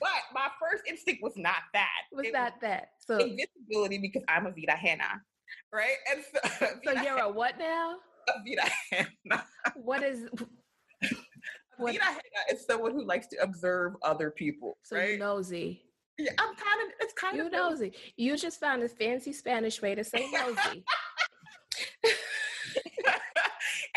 but 0.00 0.08
my 0.34 0.48
first 0.60 0.82
instinct 0.88 1.22
was 1.22 1.34
not 1.36 1.62
that. 1.72 1.88
Was 2.12 2.26
it 2.26 2.32
not 2.32 2.54
was 2.54 2.60
that? 2.62 2.88
So 3.06 3.18
invisibility 3.18 3.98
because 3.98 4.22
I'm 4.28 4.46
a 4.46 4.50
vida 4.50 4.72
ajena. 4.72 5.22
right? 5.72 5.96
And 6.10 6.22
so, 6.24 6.66
so 6.84 7.02
you're 7.02 7.18
a 7.18 7.28
what 7.28 7.58
now? 7.58 7.96
A 8.28 8.42
vida 8.44 8.68
ajena. 8.92 9.44
What 9.76 10.02
is? 10.02 10.26
What? 11.78 11.92
Vida 11.92 12.04
ajena 12.04 12.52
is 12.52 12.66
someone 12.66 12.92
who 12.92 13.04
likes 13.04 13.26
to 13.28 13.36
observe 13.42 13.94
other 14.02 14.30
people. 14.30 14.78
So 14.82 14.96
right? 14.96 15.18
nosy. 15.18 15.82
Yeah, 16.18 16.32
I'm 16.38 16.54
kind 16.54 16.82
of. 16.86 16.94
It's 17.00 17.12
kind 17.14 17.36
you 17.36 17.46
of 17.46 17.52
nosy. 17.52 17.92
You 18.16 18.36
just 18.36 18.60
found 18.60 18.82
a 18.82 18.88
fancy 18.88 19.32
Spanish 19.32 19.80
way 19.80 19.94
to 19.94 20.04
say 20.04 20.28
nosy. 20.32 20.84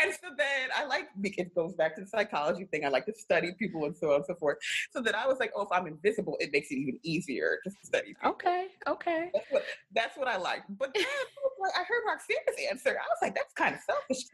and 0.02 0.12
so 0.12 0.28
then 0.36 0.68
I 0.76 0.84
like 0.84 1.08
it 1.22 1.54
goes 1.54 1.74
back 1.74 1.94
to 1.96 2.02
the 2.02 2.06
psychology 2.06 2.64
thing. 2.64 2.84
I 2.84 2.88
like 2.88 3.06
to 3.06 3.14
study 3.14 3.52
people 3.58 3.84
and 3.84 3.96
so 3.96 4.10
on 4.10 4.16
and 4.16 4.24
so 4.26 4.34
forth. 4.34 4.58
So 4.90 5.00
then 5.00 5.14
I 5.14 5.26
was 5.26 5.38
like, 5.38 5.52
oh, 5.56 5.62
if 5.62 5.68
I'm 5.72 5.86
invisible, 5.86 6.36
it 6.40 6.50
makes 6.52 6.70
it 6.70 6.76
even 6.76 6.98
easier 7.02 7.58
to 7.64 7.70
study. 7.82 8.14
People. 8.14 8.30
Okay, 8.30 8.66
okay. 8.88 9.30
That's 9.32 9.50
what 9.50 9.64
that's 9.94 10.16
what 10.16 10.28
I 10.28 10.36
like. 10.36 10.62
But 10.78 10.94
then 10.94 11.04
I 11.74 11.84
heard 11.84 12.02
Roxana's 12.08 12.56
answer. 12.70 12.90
I 12.90 12.92
was 12.92 13.18
like, 13.20 13.34
that's 13.34 13.52
kind 13.54 13.74
of 13.74 13.80
selfish. 13.82 14.24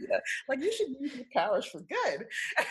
Like 0.49 0.63
you 0.63 0.73
should 0.73 0.89
use 1.01 1.15
your 1.15 1.27
powers 1.33 1.67
for 1.67 1.81
good. 1.81 2.27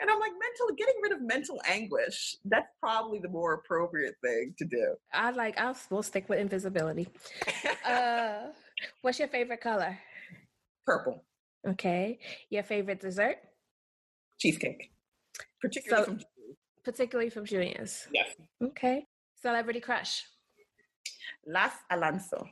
And 0.00 0.08
I'm 0.08 0.20
like, 0.20 0.32
mental, 0.32 0.76
getting 0.76 0.94
rid 1.02 1.12
of 1.12 1.22
mental 1.22 1.60
anguish, 1.68 2.36
that's 2.44 2.68
probably 2.80 3.18
the 3.18 3.28
more 3.28 3.54
appropriate 3.54 4.14
thing 4.22 4.54
to 4.58 4.64
do. 4.64 4.94
I 5.12 5.30
like, 5.32 5.58
I'll 5.58 5.76
we'll 5.90 6.02
stick 6.02 6.28
with 6.28 6.38
invisibility. 6.38 7.08
uh, 7.84 8.46
what's 9.02 9.18
your 9.18 9.28
favorite 9.28 9.60
color? 9.60 9.98
Purple. 10.86 11.24
Okay. 11.66 12.18
Your 12.50 12.62
favorite 12.62 13.00
dessert? 13.00 13.36
Cheesecake. 14.38 14.90
Particularly 15.60 16.04
so, 16.04 16.10
from 16.12 16.20
Particularly 16.84 17.30
from 17.30 17.44
Junior's. 17.44 18.08
Yes. 18.14 18.34
Okay. 18.62 19.04
Celebrity 19.42 19.80
crush? 19.80 20.24
Laz 21.46 21.72
Alonso. 21.90 22.48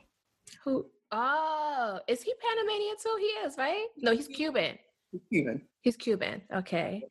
Who? 0.63 0.85
Oh, 1.11 1.99
is 2.07 2.21
he 2.21 2.33
Panamanian 2.39 2.95
too? 3.01 3.15
He 3.19 3.47
is, 3.47 3.57
right? 3.57 3.87
No, 3.97 4.11
he's 4.11 4.27
Cuban. 4.27 4.77
He's 5.11 5.21
Cuban. 5.31 5.61
He's 5.81 5.95
Cuban. 5.95 6.41
Okay. 6.53 7.03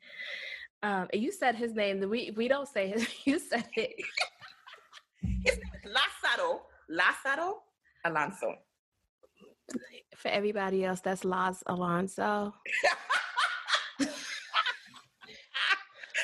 Um, 0.82 1.08
you 1.12 1.32
said 1.32 1.56
his 1.56 1.74
name. 1.74 2.08
We 2.08 2.32
we 2.36 2.48
don't 2.48 2.68
say 2.68 2.88
his. 2.88 3.06
You 3.24 3.38
said 3.38 3.66
it. 3.74 3.94
his 5.44 5.58
name 5.58 5.72
is 5.84 5.92
Lázaro. 5.92 6.60
Lázaro 6.90 7.54
Alonso. 8.04 8.54
For 10.16 10.28
everybody 10.28 10.84
else, 10.84 11.00
that's 11.00 11.24
Laz 11.24 11.62
Alonso. 11.66 12.54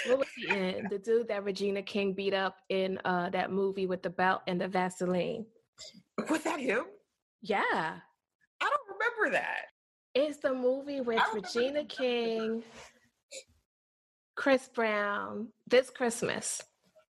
what 0.07 0.19
was 0.19 0.29
he 0.37 0.49
in? 0.49 0.89
The 0.91 0.99
dude 0.99 1.29
that 1.29 1.45
Regina 1.45 1.83
King 1.83 2.15
beat 2.15 2.35
up 2.35 2.57
in 2.69 2.99
uh, 3.05 3.31
that 3.31 3.51
movie 3.51 3.87
with 3.87 4.03
the 4.03 4.11
belt 4.11 4.43
and 4.47 4.61
the 4.61 4.69
Vaseline. 4.69 5.47
Was 6.29 6.43
that 6.43 6.61
him? 6.61 6.85
Yeah. 7.41 7.63
I 7.65 7.99
don't 8.61 8.99
remember 8.99 9.37
that. 9.37 9.67
It's 10.15 10.39
the 10.39 10.53
movie 10.53 11.01
with 11.01 11.23
Regina 11.33 11.85
King, 11.85 12.63
Chris 14.37 14.69
Brown, 14.75 15.49
this 15.67 15.91
Christmas. 15.91 16.61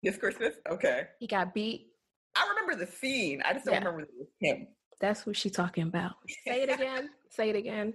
This 0.03 0.17
Christmas? 0.17 0.55
Okay. 0.71 1.05
He 1.21 1.27
got 1.27 1.53
beat. 1.53 1.89
I 2.37 2.49
remember 2.49 2.85
the 2.85 2.91
scene. 2.91 3.43
I 3.45 3.53
just 3.53 3.65
don't 3.65 3.75
yeah. 3.75 3.79
remember 3.81 4.01
it 4.03 4.09
was 4.19 4.29
him. 4.41 4.67
That's 5.01 5.27
what 5.27 5.37
she's 5.37 5.53
talking 5.53 5.85
about. 5.85 6.13
Say 6.47 6.63
it 6.63 6.71
again. 6.71 7.11
Say 7.31 7.51
it 7.51 7.57
again. 7.57 7.95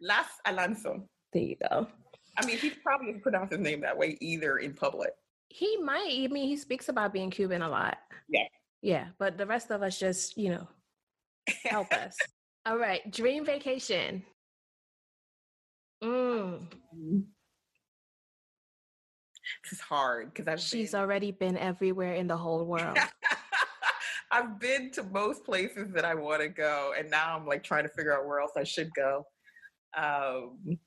Laz 0.00 0.26
Alonso. 0.46 1.04
There 1.32 1.42
you 1.42 1.56
go. 1.70 1.86
I 2.36 2.46
mean, 2.46 2.58
he 2.58 2.70
probably 2.70 3.08
didn't 3.08 3.22
pronounce 3.22 3.50
his 3.50 3.60
name 3.60 3.80
that 3.82 3.96
way 3.96 4.16
either 4.20 4.58
in 4.58 4.74
public. 4.74 5.10
He 5.48 5.76
might. 5.78 6.08
I 6.10 6.28
mean, 6.28 6.48
he 6.48 6.56
speaks 6.56 6.88
about 6.88 7.12
being 7.12 7.30
Cuban 7.30 7.62
a 7.62 7.68
lot. 7.68 7.98
Yeah. 8.28 8.46
Yeah, 8.82 9.06
but 9.18 9.36
the 9.36 9.46
rest 9.46 9.70
of 9.70 9.82
us 9.82 9.98
just, 9.98 10.38
you 10.38 10.50
know, 10.50 10.66
help 11.64 11.92
us. 11.92 12.16
All 12.66 12.78
right, 12.78 13.08
dream 13.10 13.44
vacation. 13.44 14.22
Mm. 16.02 16.60
This 19.64 19.72
is 19.72 19.80
hard 19.80 20.32
because 20.32 20.48
I've 20.48 20.60
she's 20.60 20.92
been... 20.92 21.00
already 21.00 21.30
been 21.30 21.58
everywhere 21.58 22.14
in 22.14 22.26
the 22.26 22.36
whole 22.36 22.64
world. 22.64 22.96
I've 24.30 24.60
been 24.60 24.90
to 24.92 25.02
most 25.02 25.44
places 25.44 25.92
that 25.92 26.04
I 26.04 26.14
want 26.14 26.42
to 26.42 26.48
go, 26.48 26.94
and 26.96 27.10
now 27.10 27.36
I'm 27.36 27.46
like 27.46 27.64
trying 27.64 27.82
to 27.82 27.88
figure 27.88 28.16
out 28.16 28.26
where 28.26 28.40
else 28.40 28.52
I 28.56 28.64
should 28.64 28.90
go. 28.94 29.26
Um, 29.96 30.78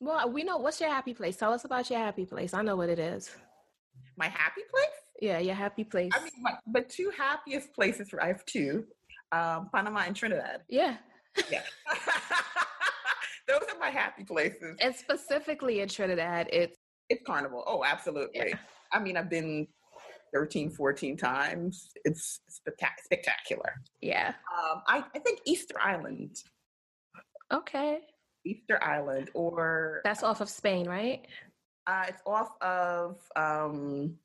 well, 0.00 0.28
we 0.30 0.42
know 0.42 0.56
what's 0.56 0.80
your 0.80 0.90
happy 0.90 1.14
place. 1.14 1.36
Tell 1.36 1.52
us 1.52 1.64
about 1.64 1.88
your 1.88 2.00
happy 2.00 2.26
place. 2.26 2.52
I 2.52 2.62
know 2.62 2.76
what 2.76 2.88
it 2.88 2.98
is. 2.98 3.30
My 4.16 4.26
happy 4.26 4.62
place? 4.70 4.90
Yeah, 5.20 5.38
your 5.38 5.54
happy 5.54 5.84
place. 5.84 6.12
I 6.14 6.22
mean, 6.22 6.32
my, 6.40 6.52
the 6.72 6.82
two 6.82 7.10
happiest 7.16 7.72
places. 7.74 8.10
For 8.10 8.22
I 8.22 8.26
have 8.26 8.44
two: 8.44 8.84
um, 9.32 9.70
Panama 9.72 10.00
and 10.06 10.16
Trinidad. 10.16 10.62
Yeah. 10.68 10.96
Yeah. 11.50 11.62
Those 13.48 13.62
are 13.72 13.78
my 13.78 13.90
happy 13.90 14.24
places. 14.24 14.76
And 14.80 14.94
specifically 14.94 15.80
in 15.80 15.88
Trinidad, 15.88 16.48
it's 16.52 16.76
it's 17.08 17.22
carnival. 17.24 17.62
Oh, 17.66 17.84
absolutely. 17.84 18.48
Yeah. 18.48 18.58
I 18.92 18.98
mean, 18.98 19.16
I've 19.16 19.30
been 19.30 19.68
13, 20.32 20.70
14 20.70 21.16
times. 21.16 21.90
It's 22.04 22.40
spectacular. 22.48 23.74
Yeah. 24.00 24.34
Um, 24.56 24.82
I, 24.86 25.04
I 25.14 25.18
think 25.18 25.40
Easter 25.44 25.76
Island. 25.82 26.36
Okay. 27.52 28.00
Easter 28.44 28.82
Island, 28.82 29.30
or 29.34 30.00
that's 30.04 30.22
off 30.22 30.40
of 30.40 30.48
Spain, 30.48 30.86
right? 30.86 31.26
Uh, 31.86 32.04
it's 32.08 32.22
off 32.26 32.50
of 32.60 33.18
um, 33.34 34.16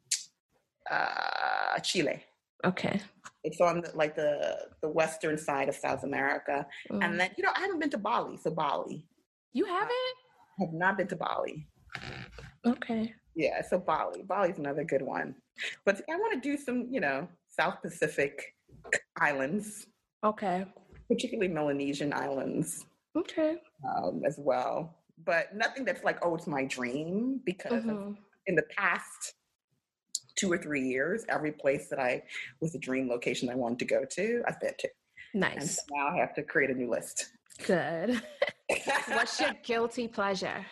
uh, 0.90 1.80
Chile. 1.84 2.24
Okay. 2.64 3.02
It's 3.44 3.60
on 3.60 3.82
the, 3.82 3.92
like 3.96 4.16
the 4.16 4.68
the 4.82 4.90
western 4.90 5.38
side 5.38 5.70
of 5.70 5.76
South 5.76 6.04
America, 6.04 6.66
mm. 6.92 7.04
and 7.04 7.20
then 7.20 7.32
you 7.38 7.44
know 7.44 7.52
I 7.56 7.62
haven't 7.62 7.80
been 7.80 7.90
to 7.92 7.98
Bali, 7.98 8.38
so 8.38 8.52
Bali. 8.52 9.06
You 9.54 9.66
haven't? 9.66 9.90
I 10.60 10.66
have 10.66 10.74
not 10.74 10.98
been 10.98 11.08
to 11.08 11.16
Bali. 11.16 11.68
Okay. 12.66 13.14
Yeah, 13.36 13.62
so 13.62 13.80
Bali. 13.80 14.24
Bali's 14.24 14.58
another 14.58 14.84
good 14.84 15.02
one. 15.02 15.36
But 15.86 16.02
I 16.10 16.16
want 16.16 16.42
to 16.42 16.50
do 16.50 16.58
some, 16.58 16.88
you 16.90 17.00
know, 17.00 17.28
South 17.48 17.82
Pacific 17.82 18.56
islands. 19.20 19.88
Okay. 20.24 20.66
Particularly 21.08 21.52
Melanesian 21.52 22.14
islands. 22.14 22.86
Okay. 23.16 23.58
Um, 23.88 24.22
as 24.26 24.36
well. 24.38 24.98
But 25.24 25.56
nothing 25.56 25.86
that's 25.86 26.04
like, 26.04 26.18
oh, 26.24 26.36
it's 26.36 26.48
my 26.48 26.66
dream 26.66 27.42
because 27.46 27.84
mm-hmm. 27.84 28.14
in 28.48 28.56
the 28.56 28.64
past 28.76 29.34
two 30.36 30.52
or 30.52 30.58
three 30.58 30.82
years, 30.82 31.26
every 31.30 31.52
place 31.52 31.88
that 31.90 32.00
I 32.00 32.24
was 32.60 32.74
a 32.76 32.80
dream 32.80 33.10
location 33.10 33.50
I 33.50 33.56
wanted 33.56 33.80
to 33.80 33.86
go 33.86 34.06
to, 34.06 34.44
I've 34.48 34.60
been 34.60 34.74
to. 34.80 34.90
Nice. 35.34 35.58
And 35.58 35.70
so 35.70 35.82
now 35.92 36.08
I 36.08 36.18
have 36.18 36.34
to 36.36 36.44
create 36.44 36.70
a 36.70 36.74
new 36.74 36.90
list. 36.90 37.32
Good. 37.66 38.22
What's 39.10 39.40
your 39.40 39.54
guilty 39.64 40.08
pleasure? 40.08 40.66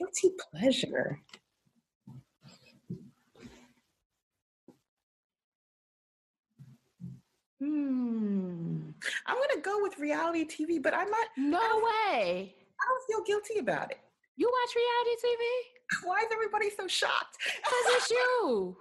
Guilty 0.00 0.30
pleasure. 0.50 1.20
Hmm. 7.60 8.92
I'm 9.26 9.36
gonna 9.36 9.60
go 9.62 9.82
with 9.82 9.98
reality 9.98 10.46
TV, 10.46 10.82
but 10.82 10.94
I'm 10.94 11.10
not. 11.10 11.28
No 11.36 11.58
way. 11.58 12.54
I 12.54 12.86
don't 12.88 13.06
feel 13.06 13.22
guilty 13.26 13.58
about 13.58 13.90
it. 13.90 13.98
You 14.36 14.50
watch 14.50 14.74
reality 14.74 15.20
TV? 15.22 16.04
Why 16.08 16.20
is 16.20 16.28
everybody 16.32 16.70
so 16.70 16.88
shocked? 16.88 17.36
Because 17.44 17.96
it's 17.96 18.10
you. 18.10 18.76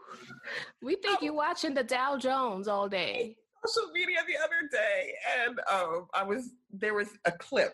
We 0.82 0.95
think 0.95 1.22
you're 1.22 1.34
watching 1.34 1.74
the 1.74 1.84
Dow 1.84 2.17
Jones 2.17 2.70
all 2.70 2.88
day 2.88 3.36
social 3.65 3.91
media 3.91 4.20
the 4.28 4.38
other 4.38 4.70
day, 4.72 5.13
and 5.43 5.59
um, 5.72 6.07
I 6.13 6.24
was 6.24 6.51
there 6.72 6.93
was 6.93 7.09
a 7.26 7.32
clip 7.32 7.74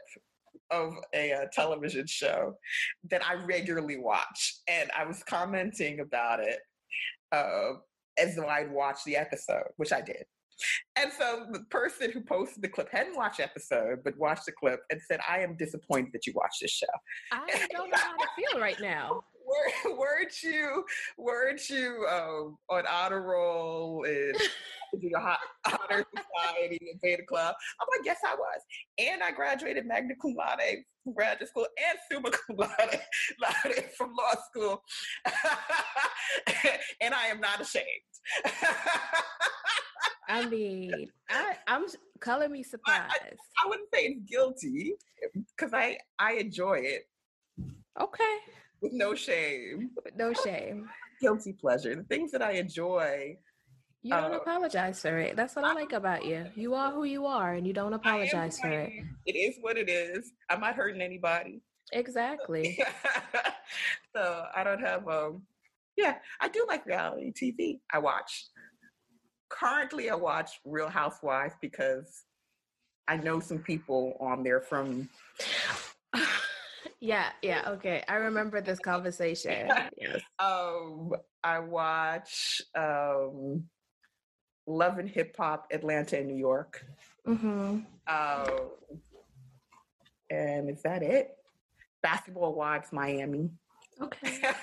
of 0.72 0.93
a, 1.13 1.34
uh, 1.34 1.45
television 1.51 2.07
show 2.07 2.55
that 3.09 3.26
I 3.26 3.36
regularly 3.36 3.97
watch, 3.97 4.59
and 4.68 4.89
I 4.97 5.05
was 5.05 5.24
commenting 5.24 5.99
about 5.99 6.39
it 6.39 6.59
uh, 7.32 7.74
as 8.18 8.36
though 8.36 8.47
I'd 8.47 8.72
watched 8.72 9.05
the 9.05 9.18
episode, 9.18 9.68
which 9.78 9.91
I 9.91 10.01
did. 10.01 10.24
And 10.95 11.11
so 11.11 11.47
the 11.51 11.59
person 11.70 12.11
who 12.11 12.22
posted 12.22 12.63
the 12.63 12.70
clip 12.70 12.89
hadn't 12.89 13.18
watched 13.18 13.38
the 13.38 13.43
episode, 13.43 13.99
but 14.03 14.18
watched 14.18 14.45
the 14.45 14.53
clip 14.53 14.80
and 14.89 15.01
said, 15.01 15.20
I 15.28 15.39
am 15.39 15.57
disappointed 15.57 16.13
that 16.13 16.26
you 16.26 16.34
watched 16.34 16.61
this 16.61 16.72
show. 16.72 16.86
I 17.32 17.68
don't 17.72 17.89
know 17.89 17.97
how 17.97 18.16
to 18.16 18.28
feel 18.38 18.61
right 18.61 18.80
now. 18.80 19.22
Were, 19.85 19.97
weren't 19.97 20.41
you, 20.41 20.83
weren't 21.17 21.69
you 21.69 22.05
um, 22.09 22.57
on 22.69 22.83
honor 22.87 23.21
roll 23.21 24.03
and 24.05 24.35
the 24.93 25.15
honor 25.15 26.05
society 26.15 26.79
and 26.91 27.01
beta 27.01 27.23
club? 27.27 27.55
I'm 27.79 27.87
like, 27.95 28.05
yes, 28.05 28.17
I 28.25 28.35
was. 28.35 28.61
And 28.97 29.21
I 29.21 29.31
graduated 29.31 29.85
magna 29.85 30.15
cum 30.21 30.35
laude 30.35 30.83
from 31.03 31.13
graduate 31.13 31.49
school 31.49 31.67
and 31.77 31.99
summa 32.11 32.31
cum 32.31 32.57
laude, 32.57 33.85
from 33.97 34.13
law 34.17 34.33
school. 34.49 34.81
and 37.01 37.13
I 37.13 37.27
am 37.27 37.39
not 37.39 37.61
ashamed. 37.61 37.85
I 40.27 40.45
mean, 40.47 41.07
I, 41.29 41.57
I'm 41.67 41.85
color 42.19 42.49
me 42.49 42.63
surprised. 42.63 43.13
I, 43.21 43.27
I, 43.27 43.63
I 43.63 43.69
wouldn't 43.69 43.89
say 43.93 44.05
it's 44.05 44.29
guilty 44.29 44.95
because 45.55 45.73
I 45.73 45.97
I 46.17 46.33
enjoy 46.33 46.79
it. 46.79 47.03
Okay. 48.01 48.37
No 48.93 49.15
shame. 49.15 49.91
No 50.15 50.33
shame. 50.33 50.89
guilty 51.21 51.53
pleasure, 51.53 51.95
the 51.95 52.03
things 52.03 52.31
that 52.31 52.41
I 52.41 52.51
enjoy. 52.53 53.38
You 54.03 54.13
don't 54.13 54.33
uh, 54.33 54.38
apologize 54.38 55.01
for 55.01 55.17
it. 55.17 55.36
That's 55.36 55.55
what 55.55 55.65
I, 55.65 55.71
I 55.71 55.73
like 55.73 55.91
about 55.91 56.25
you. 56.25 56.45
You 56.55 56.75
are 56.75 56.91
who 56.91 57.05
you 57.05 57.25
are, 57.25 57.53
and 57.53 57.65
you 57.65 57.73
don't 57.73 57.93
apologize 57.93 58.59
for 58.59 58.69
it. 58.69 58.91
It 59.25 59.36
is 59.36 59.57
what 59.61 59.77
it 59.77 59.89
is. 59.89 60.31
I'm 60.49 60.59
not 60.59 60.75
hurting 60.75 61.01
anybody. 61.01 61.61
Exactly. 61.91 62.79
so 64.15 64.45
I 64.55 64.63
don't 64.63 64.81
have 64.81 65.07
um. 65.07 65.43
Yeah, 65.97 66.15
I 66.41 66.49
do 66.49 66.65
like 66.67 66.86
reality 66.86 67.31
TV. 67.31 67.79
I 67.91 67.99
watch. 67.99 68.47
Currently, 69.49 70.09
I 70.09 70.15
watch 70.15 70.59
Real 70.65 70.89
Housewives 70.89 71.55
because 71.61 72.25
I 73.07 73.17
know 73.17 73.39
some 73.39 73.59
people 73.59 74.17
on 74.19 74.43
there 74.43 74.61
from 74.61 75.09
yeah, 76.99 77.29
yeah, 77.41 77.63
okay. 77.67 78.03
I 78.07 78.15
remember 78.15 78.61
this 78.61 78.79
conversation. 78.79 79.69
yes. 79.97 80.21
Um, 80.39 81.13
I 81.43 81.59
watch 81.59 82.61
um, 82.75 83.65
Love 84.67 84.97
and 84.97 85.09
Hip 85.09 85.35
Hop 85.37 85.67
Atlanta 85.71 86.17
and 86.17 86.27
New 86.27 86.37
York. 86.37 86.85
Mm-hmm. 87.27 87.79
Um, 88.07 88.69
and 90.29 90.69
is 90.69 90.81
that 90.83 91.03
it? 91.03 91.35
Basketball 92.01 92.53
Wives 92.53 92.91
Miami. 92.91 93.49
Okay. 94.01 94.39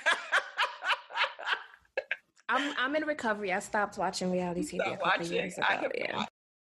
I'm 2.49 2.73
I'm 2.77 2.95
in 2.95 3.05
recovery. 3.05 3.51
I 3.51 3.59
stopped 3.59 3.97
watching 3.97 4.31
reality 4.31 4.63
TV 4.63 4.75
a 4.75 4.91
couple 4.91 4.97
watching. 5.05 5.33
years 5.33 5.57
ago. 5.57 5.65
I 5.67 5.75
have 5.75 5.91
yeah. 5.95 6.11
Not, 6.17 6.29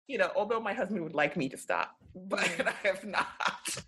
you 0.07 0.17
know, 0.17 0.31
although 0.35 0.59
my 0.59 0.73
husband 0.73 1.01
would 1.03 1.13
like 1.13 1.37
me 1.37 1.47
to 1.49 1.57
stop, 1.57 1.95
but 2.15 2.39
mm. 2.39 2.67
I 2.67 2.87
have 2.87 3.03
not. 3.05 3.83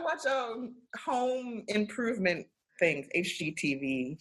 I 0.00 0.02
watch 0.02 0.26
um 0.26 0.74
home 1.04 1.64
improvement 1.68 2.46
things, 2.78 3.06
HGTV, 3.16 4.18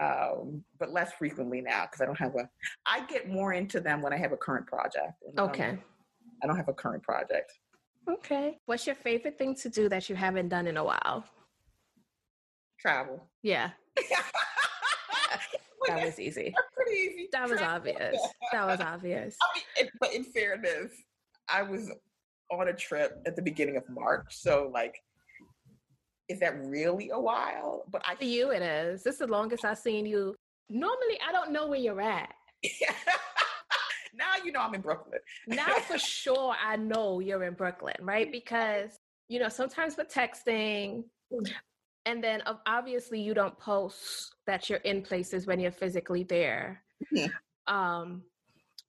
um, 0.00 0.64
but 0.78 0.90
less 0.90 1.12
frequently 1.12 1.60
now 1.60 1.86
because 1.86 2.00
I 2.00 2.06
don't 2.06 2.18
have 2.18 2.34
a. 2.36 2.48
I 2.86 3.04
get 3.06 3.28
more 3.28 3.52
into 3.52 3.80
them 3.80 4.02
when 4.02 4.12
I 4.12 4.16
have 4.16 4.32
a 4.32 4.36
current 4.36 4.66
project. 4.66 5.12
okay. 5.38 5.70
Um, 5.70 5.78
I 6.42 6.46
don't 6.46 6.56
have 6.56 6.68
a 6.68 6.74
current 6.74 7.02
project. 7.02 7.52
Okay. 8.08 8.58
What's 8.66 8.86
your 8.86 8.96
favorite 8.96 9.38
thing 9.38 9.54
to 9.56 9.68
do 9.68 9.88
that 9.88 10.08
you 10.08 10.16
haven't 10.16 10.48
done 10.48 10.66
in 10.66 10.76
a 10.76 10.84
while? 10.84 11.24
Travel. 12.78 13.26
Yeah. 13.42 13.70
that 15.86 16.04
was 16.04 16.20
easy. 16.20 16.54
Pretty 16.74 16.98
easy. 16.98 17.28
That 17.32 17.48
was 17.48 17.60
obvious. 17.60 18.16
That 18.52 18.66
was 18.66 18.80
obvious. 18.80 19.36
I 19.42 19.56
mean, 19.56 19.86
it, 19.86 19.92
but 20.00 20.12
in 20.12 20.24
fairness, 20.24 20.92
I 21.48 21.62
was 21.62 21.90
on 22.50 22.68
a 22.68 22.72
trip 22.72 23.20
at 23.26 23.36
the 23.36 23.42
beginning 23.42 23.76
of 23.76 23.88
March. 23.88 24.26
So 24.30 24.70
like 24.72 25.00
is 26.28 26.40
that 26.40 26.64
really 26.64 27.10
a 27.10 27.20
while? 27.20 27.84
But 27.90 28.02
I 28.04 28.14
For 28.14 28.24
you 28.24 28.50
it 28.50 28.62
is. 28.62 29.02
This 29.02 29.14
is 29.14 29.18
the 29.20 29.26
longest 29.26 29.64
I've 29.64 29.78
seen 29.78 30.06
you. 30.06 30.34
Normally 30.70 31.18
I 31.26 31.32
don't 31.32 31.52
know 31.52 31.66
where 31.66 31.78
you're 31.78 32.00
at. 32.00 32.32
now 34.14 34.32
you 34.44 34.52
know 34.52 34.60
I'm 34.60 34.74
in 34.74 34.80
Brooklyn. 34.80 35.20
now 35.46 35.74
for 35.86 35.98
sure 35.98 36.54
I 36.62 36.76
know 36.76 37.20
you're 37.20 37.44
in 37.44 37.54
Brooklyn, 37.54 37.96
right? 38.00 38.30
Because 38.30 38.98
you 39.28 39.38
know, 39.38 39.48
sometimes 39.48 39.96
with 39.96 40.12
texting 40.12 41.04
and 42.06 42.22
then 42.22 42.42
obviously 42.66 43.20
you 43.20 43.34
don't 43.34 43.58
post 43.58 44.34
that 44.46 44.68
you're 44.68 44.78
in 44.80 45.02
places 45.02 45.46
when 45.46 45.58
you're 45.58 45.72
physically 45.72 46.22
there. 46.22 46.82
Mm-hmm. 47.14 47.74
Um 47.74 48.22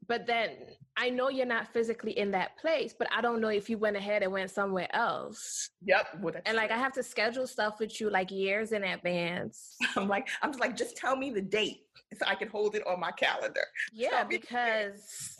but 0.07 0.25
then 0.27 0.51
I 0.97 1.09
know 1.09 1.29
you're 1.29 1.45
not 1.45 1.73
physically 1.73 2.17
in 2.17 2.31
that 2.31 2.57
place, 2.57 2.95
but 2.97 3.07
I 3.15 3.21
don't 3.21 3.41
know 3.41 3.49
if 3.49 3.69
you 3.69 3.77
went 3.77 3.97
ahead 3.97 4.23
and 4.23 4.31
went 4.31 4.49
somewhere 4.49 4.87
else. 4.95 5.69
Yep. 5.83 6.07
Well, 6.21 6.33
and 6.45 6.55
like 6.55 6.71
I 6.71 6.77
have 6.77 6.93
to 6.93 7.03
schedule 7.03 7.47
stuff 7.47 7.79
with 7.79 7.99
you 7.99 8.09
like 8.09 8.31
years 8.31 8.71
in 8.71 8.83
advance. 8.83 9.75
I'm 9.95 10.07
like, 10.07 10.27
I'm 10.41 10.51
just 10.51 10.61
like, 10.61 10.77
just 10.77 10.95
tell 10.95 11.15
me 11.15 11.31
the 11.31 11.41
date 11.41 11.81
so 12.17 12.25
I 12.27 12.35
can 12.35 12.47
hold 12.47 12.75
it 12.75 12.87
on 12.87 12.99
my 12.99 13.11
calendar. 13.11 13.65
Yeah, 13.93 14.23
because 14.23 15.37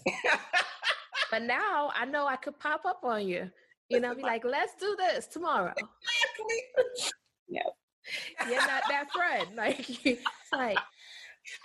but 1.32 1.44
now 1.44 1.92
I 1.96 2.06
know 2.06 2.28
I 2.28 2.36
could 2.36 2.60
pop 2.60 2.86
up 2.86 3.00
on 3.04 3.28
you. 3.28 3.50
You 3.90 4.00
know, 4.00 4.16
be 4.16 4.24
like, 4.24 4.44
let's 4.44 4.74
do 4.80 4.96
this 4.98 5.28
tomorrow. 5.28 5.74
yeah. 7.48 7.62
You're 8.48 8.56
not 8.56 8.84
that 8.90 9.08
friend. 9.12 9.48
Like 9.56 10.06
it's 10.06 10.24
like 10.52 10.78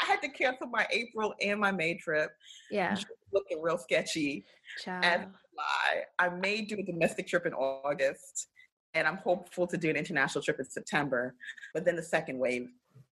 I 0.01 0.05
had 0.05 0.21
to 0.23 0.29
cancel 0.29 0.67
my 0.69 0.87
April 0.91 1.35
and 1.41 1.61
my 1.61 1.73
May 1.73 1.95
trip. 1.95 2.31
Yeah. 2.71 2.97
Looking 3.33 3.63
real 3.63 3.79
sketchy. 3.79 4.45
And 4.87 5.29
July. 5.61 6.05
I 6.19 6.29
may 6.29 6.63
do 6.63 6.77
a 6.79 6.83
domestic 6.83 7.27
trip 7.27 7.47
in 7.47 7.55
August. 7.55 8.49
And 8.95 9.07
I'm 9.07 9.19
hopeful 9.19 9.67
to 9.69 9.77
do 9.77 9.89
an 9.89 9.97
international 9.97 10.43
trip 10.43 10.59
in 10.59 10.65
September. 10.65 11.35
But 11.75 11.85
then 11.85 11.97
the 11.97 12.03
second 12.03 12.39
wave 12.39 12.69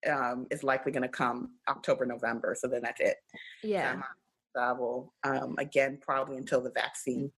um, 0.09 0.45
is 0.51 0.63
likely 0.63 0.91
going 0.91 1.03
to 1.03 1.09
come 1.09 1.51
October, 1.67 2.05
November. 2.05 2.55
So 2.57 2.67
then 2.67 2.81
that's 2.83 3.01
it. 3.01 3.17
Yeah. 3.63 3.95
So 3.95 4.01
travel 4.55 5.13
um, 5.23 5.55
again, 5.57 5.97
probably 5.99 6.37
until 6.37 6.61
the 6.61 6.69
vaccine. 6.71 7.31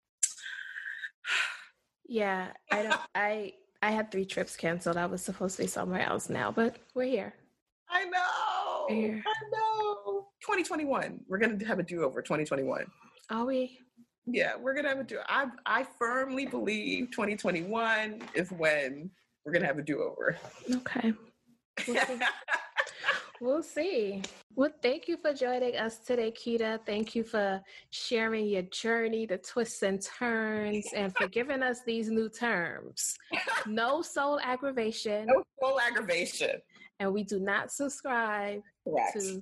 yeah. 2.07 2.47
I 2.71 2.83
don't, 2.83 2.99
I, 3.15 3.53
I 3.81 3.91
had 3.91 4.11
three 4.11 4.25
trips 4.25 4.57
canceled. 4.57 4.97
I 4.97 5.05
was 5.05 5.21
supposed 5.21 5.55
to 5.57 5.63
be 5.63 5.67
somewhere 5.67 6.01
else 6.01 6.29
now, 6.29 6.51
but 6.51 6.75
we're 6.93 7.05
here. 7.05 7.33
I 7.89 8.05
know. 8.05 8.44
I 8.89 9.21
know. 9.51 10.27
2021. 10.41 11.19
We're 11.27 11.37
gonna 11.37 11.65
have 11.65 11.79
a 11.79 11.83
do-over. 11.83 12.21
2021. 12.21 12.85
Are 13.29 13.45
we? 13.45 13.79
Yeah, 14.25 14.53
we're 14.59 14.73
gonna 14.73 14.89
have 14.89 14.99
a 14.99 15.03
do. 15.03 15.19
I 15.27 15.47
I 15.65 15.85
firmly 15.97 16.45
believe 16.45 17.11
2021 17.11 18.21
is 18.33 18.51
when 18.51 19.09
we're 19.45 19.51
gonna 19.51 19.67
have 19.67 19.77
a 19.77 19.83
do-over. 19.83 20.37
Okay. 20.71 21.13
We'll 21.87 22.05
see. 22.05 22.19
we'll 23.41 23.63
see. 23.63 24.21
Well, 24.55 24.71
thank 24.81 25.07
you 25.07 25.17
for 25.17 25.33
joining 25.33 25.75
us 25.75 25.99
today, 25.99 26.31
Kita. 26.31 26.79
Thank 26.85 27.13
you 27.15 27.23
for 27.23 27.61
sharing 27.89 28.47
your 28.47 28.61
journey, 28.63 29.25
the 29.25 29.37
twists 29.37 29.83
and 29.83 30.01
turns, 30.01 30.87
and 30.95 31.15
for 31.15 31.27
giving 31.27 31.61
us 31.61 31.81
these 31.85 32.09
new 32.09 32.29
terms. 32.29 33.15
No 33.67 34.03
soul 34.03 34.39
aggravation. 34.43 35.25
No 35.25 35.43
soul 35.59 35.79
aggravation 35.79 36.61
and 36.99 37.13
we 37.13 37.23
do 37.23 37.39
not 37.39 37.71
subscribe 37.71 38.61
Correct. 38.83 39.19
to 39.19 39.41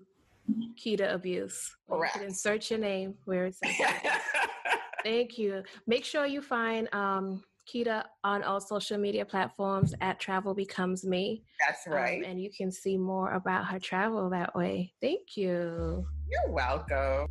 Kita 0.75 1.13
abuse. 1.13 1.71
Correct. 1.89 2.15
You 2.15 2.21
can 2.21 2.33
search 2.33 2.71
your 2.71 2.79
name 2.79 3.15
where 3.25 3.45
it's 3.45 3.59
at. 3.63 4.21
Thank 5.03 5.37
you. 5.37 5.63
Make 5.87 6.05
sure 6.05 6.25
you 6.25 6.41
find 6.41 6.93
um, 6.93 7.43
Kita 7.71 8.03
on 8.23 8.43
all 8.43 8.59
social 8.59 8.97
media 8.97 9.25
platforms 9.25 9.93
at 10.01 10.19
Travel 10.19 10.53
Becomes 10.53 11.05
Me. 11.05 11.43
That's 11.65 11.87
um, 11.87 11.93
right. 11.93 12.23
Um, 12.23 12.31
and 12.31 12.41
you 12.41 12.49
can 12.55 12.71
see 12.71 12.97
more 12.97 13.31
about 13.33 13.65
her 13.67 13.79
travel 13.79 14.29
that 14.31 14.53
way. 14.55 14.93
Thank 15.01 15.37
you. 15.37 16.05
You're 16.29 16.51
welcome. 16.51 17.27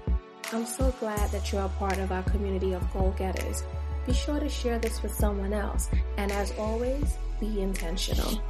I'm 0.54 0.66
so 0.66 0.94
glad 1.00 1.32
that 1.32 1.50
you're 1.52 1.66
a 1.66 1.70
part 1.70 1.98
of 2.00 2.12
our 2.12 2.24
community 2.24 2.74
of 2.74 2.92
goal 2.92 3.14
getters. 3.18 3.64
Be 4.08 4.14
sure 4.14 4.40
to 4.40 4.50
share 4.50 4.80
this 4.80 5.04
with 5.04 5.14
someone 5.14 5.54
else. 5.54 5.88
And 6.18 6.32
as 6.32 6.52
always, 6.58 7.16
be 7.40 7.62
intentional. 7.62 8.42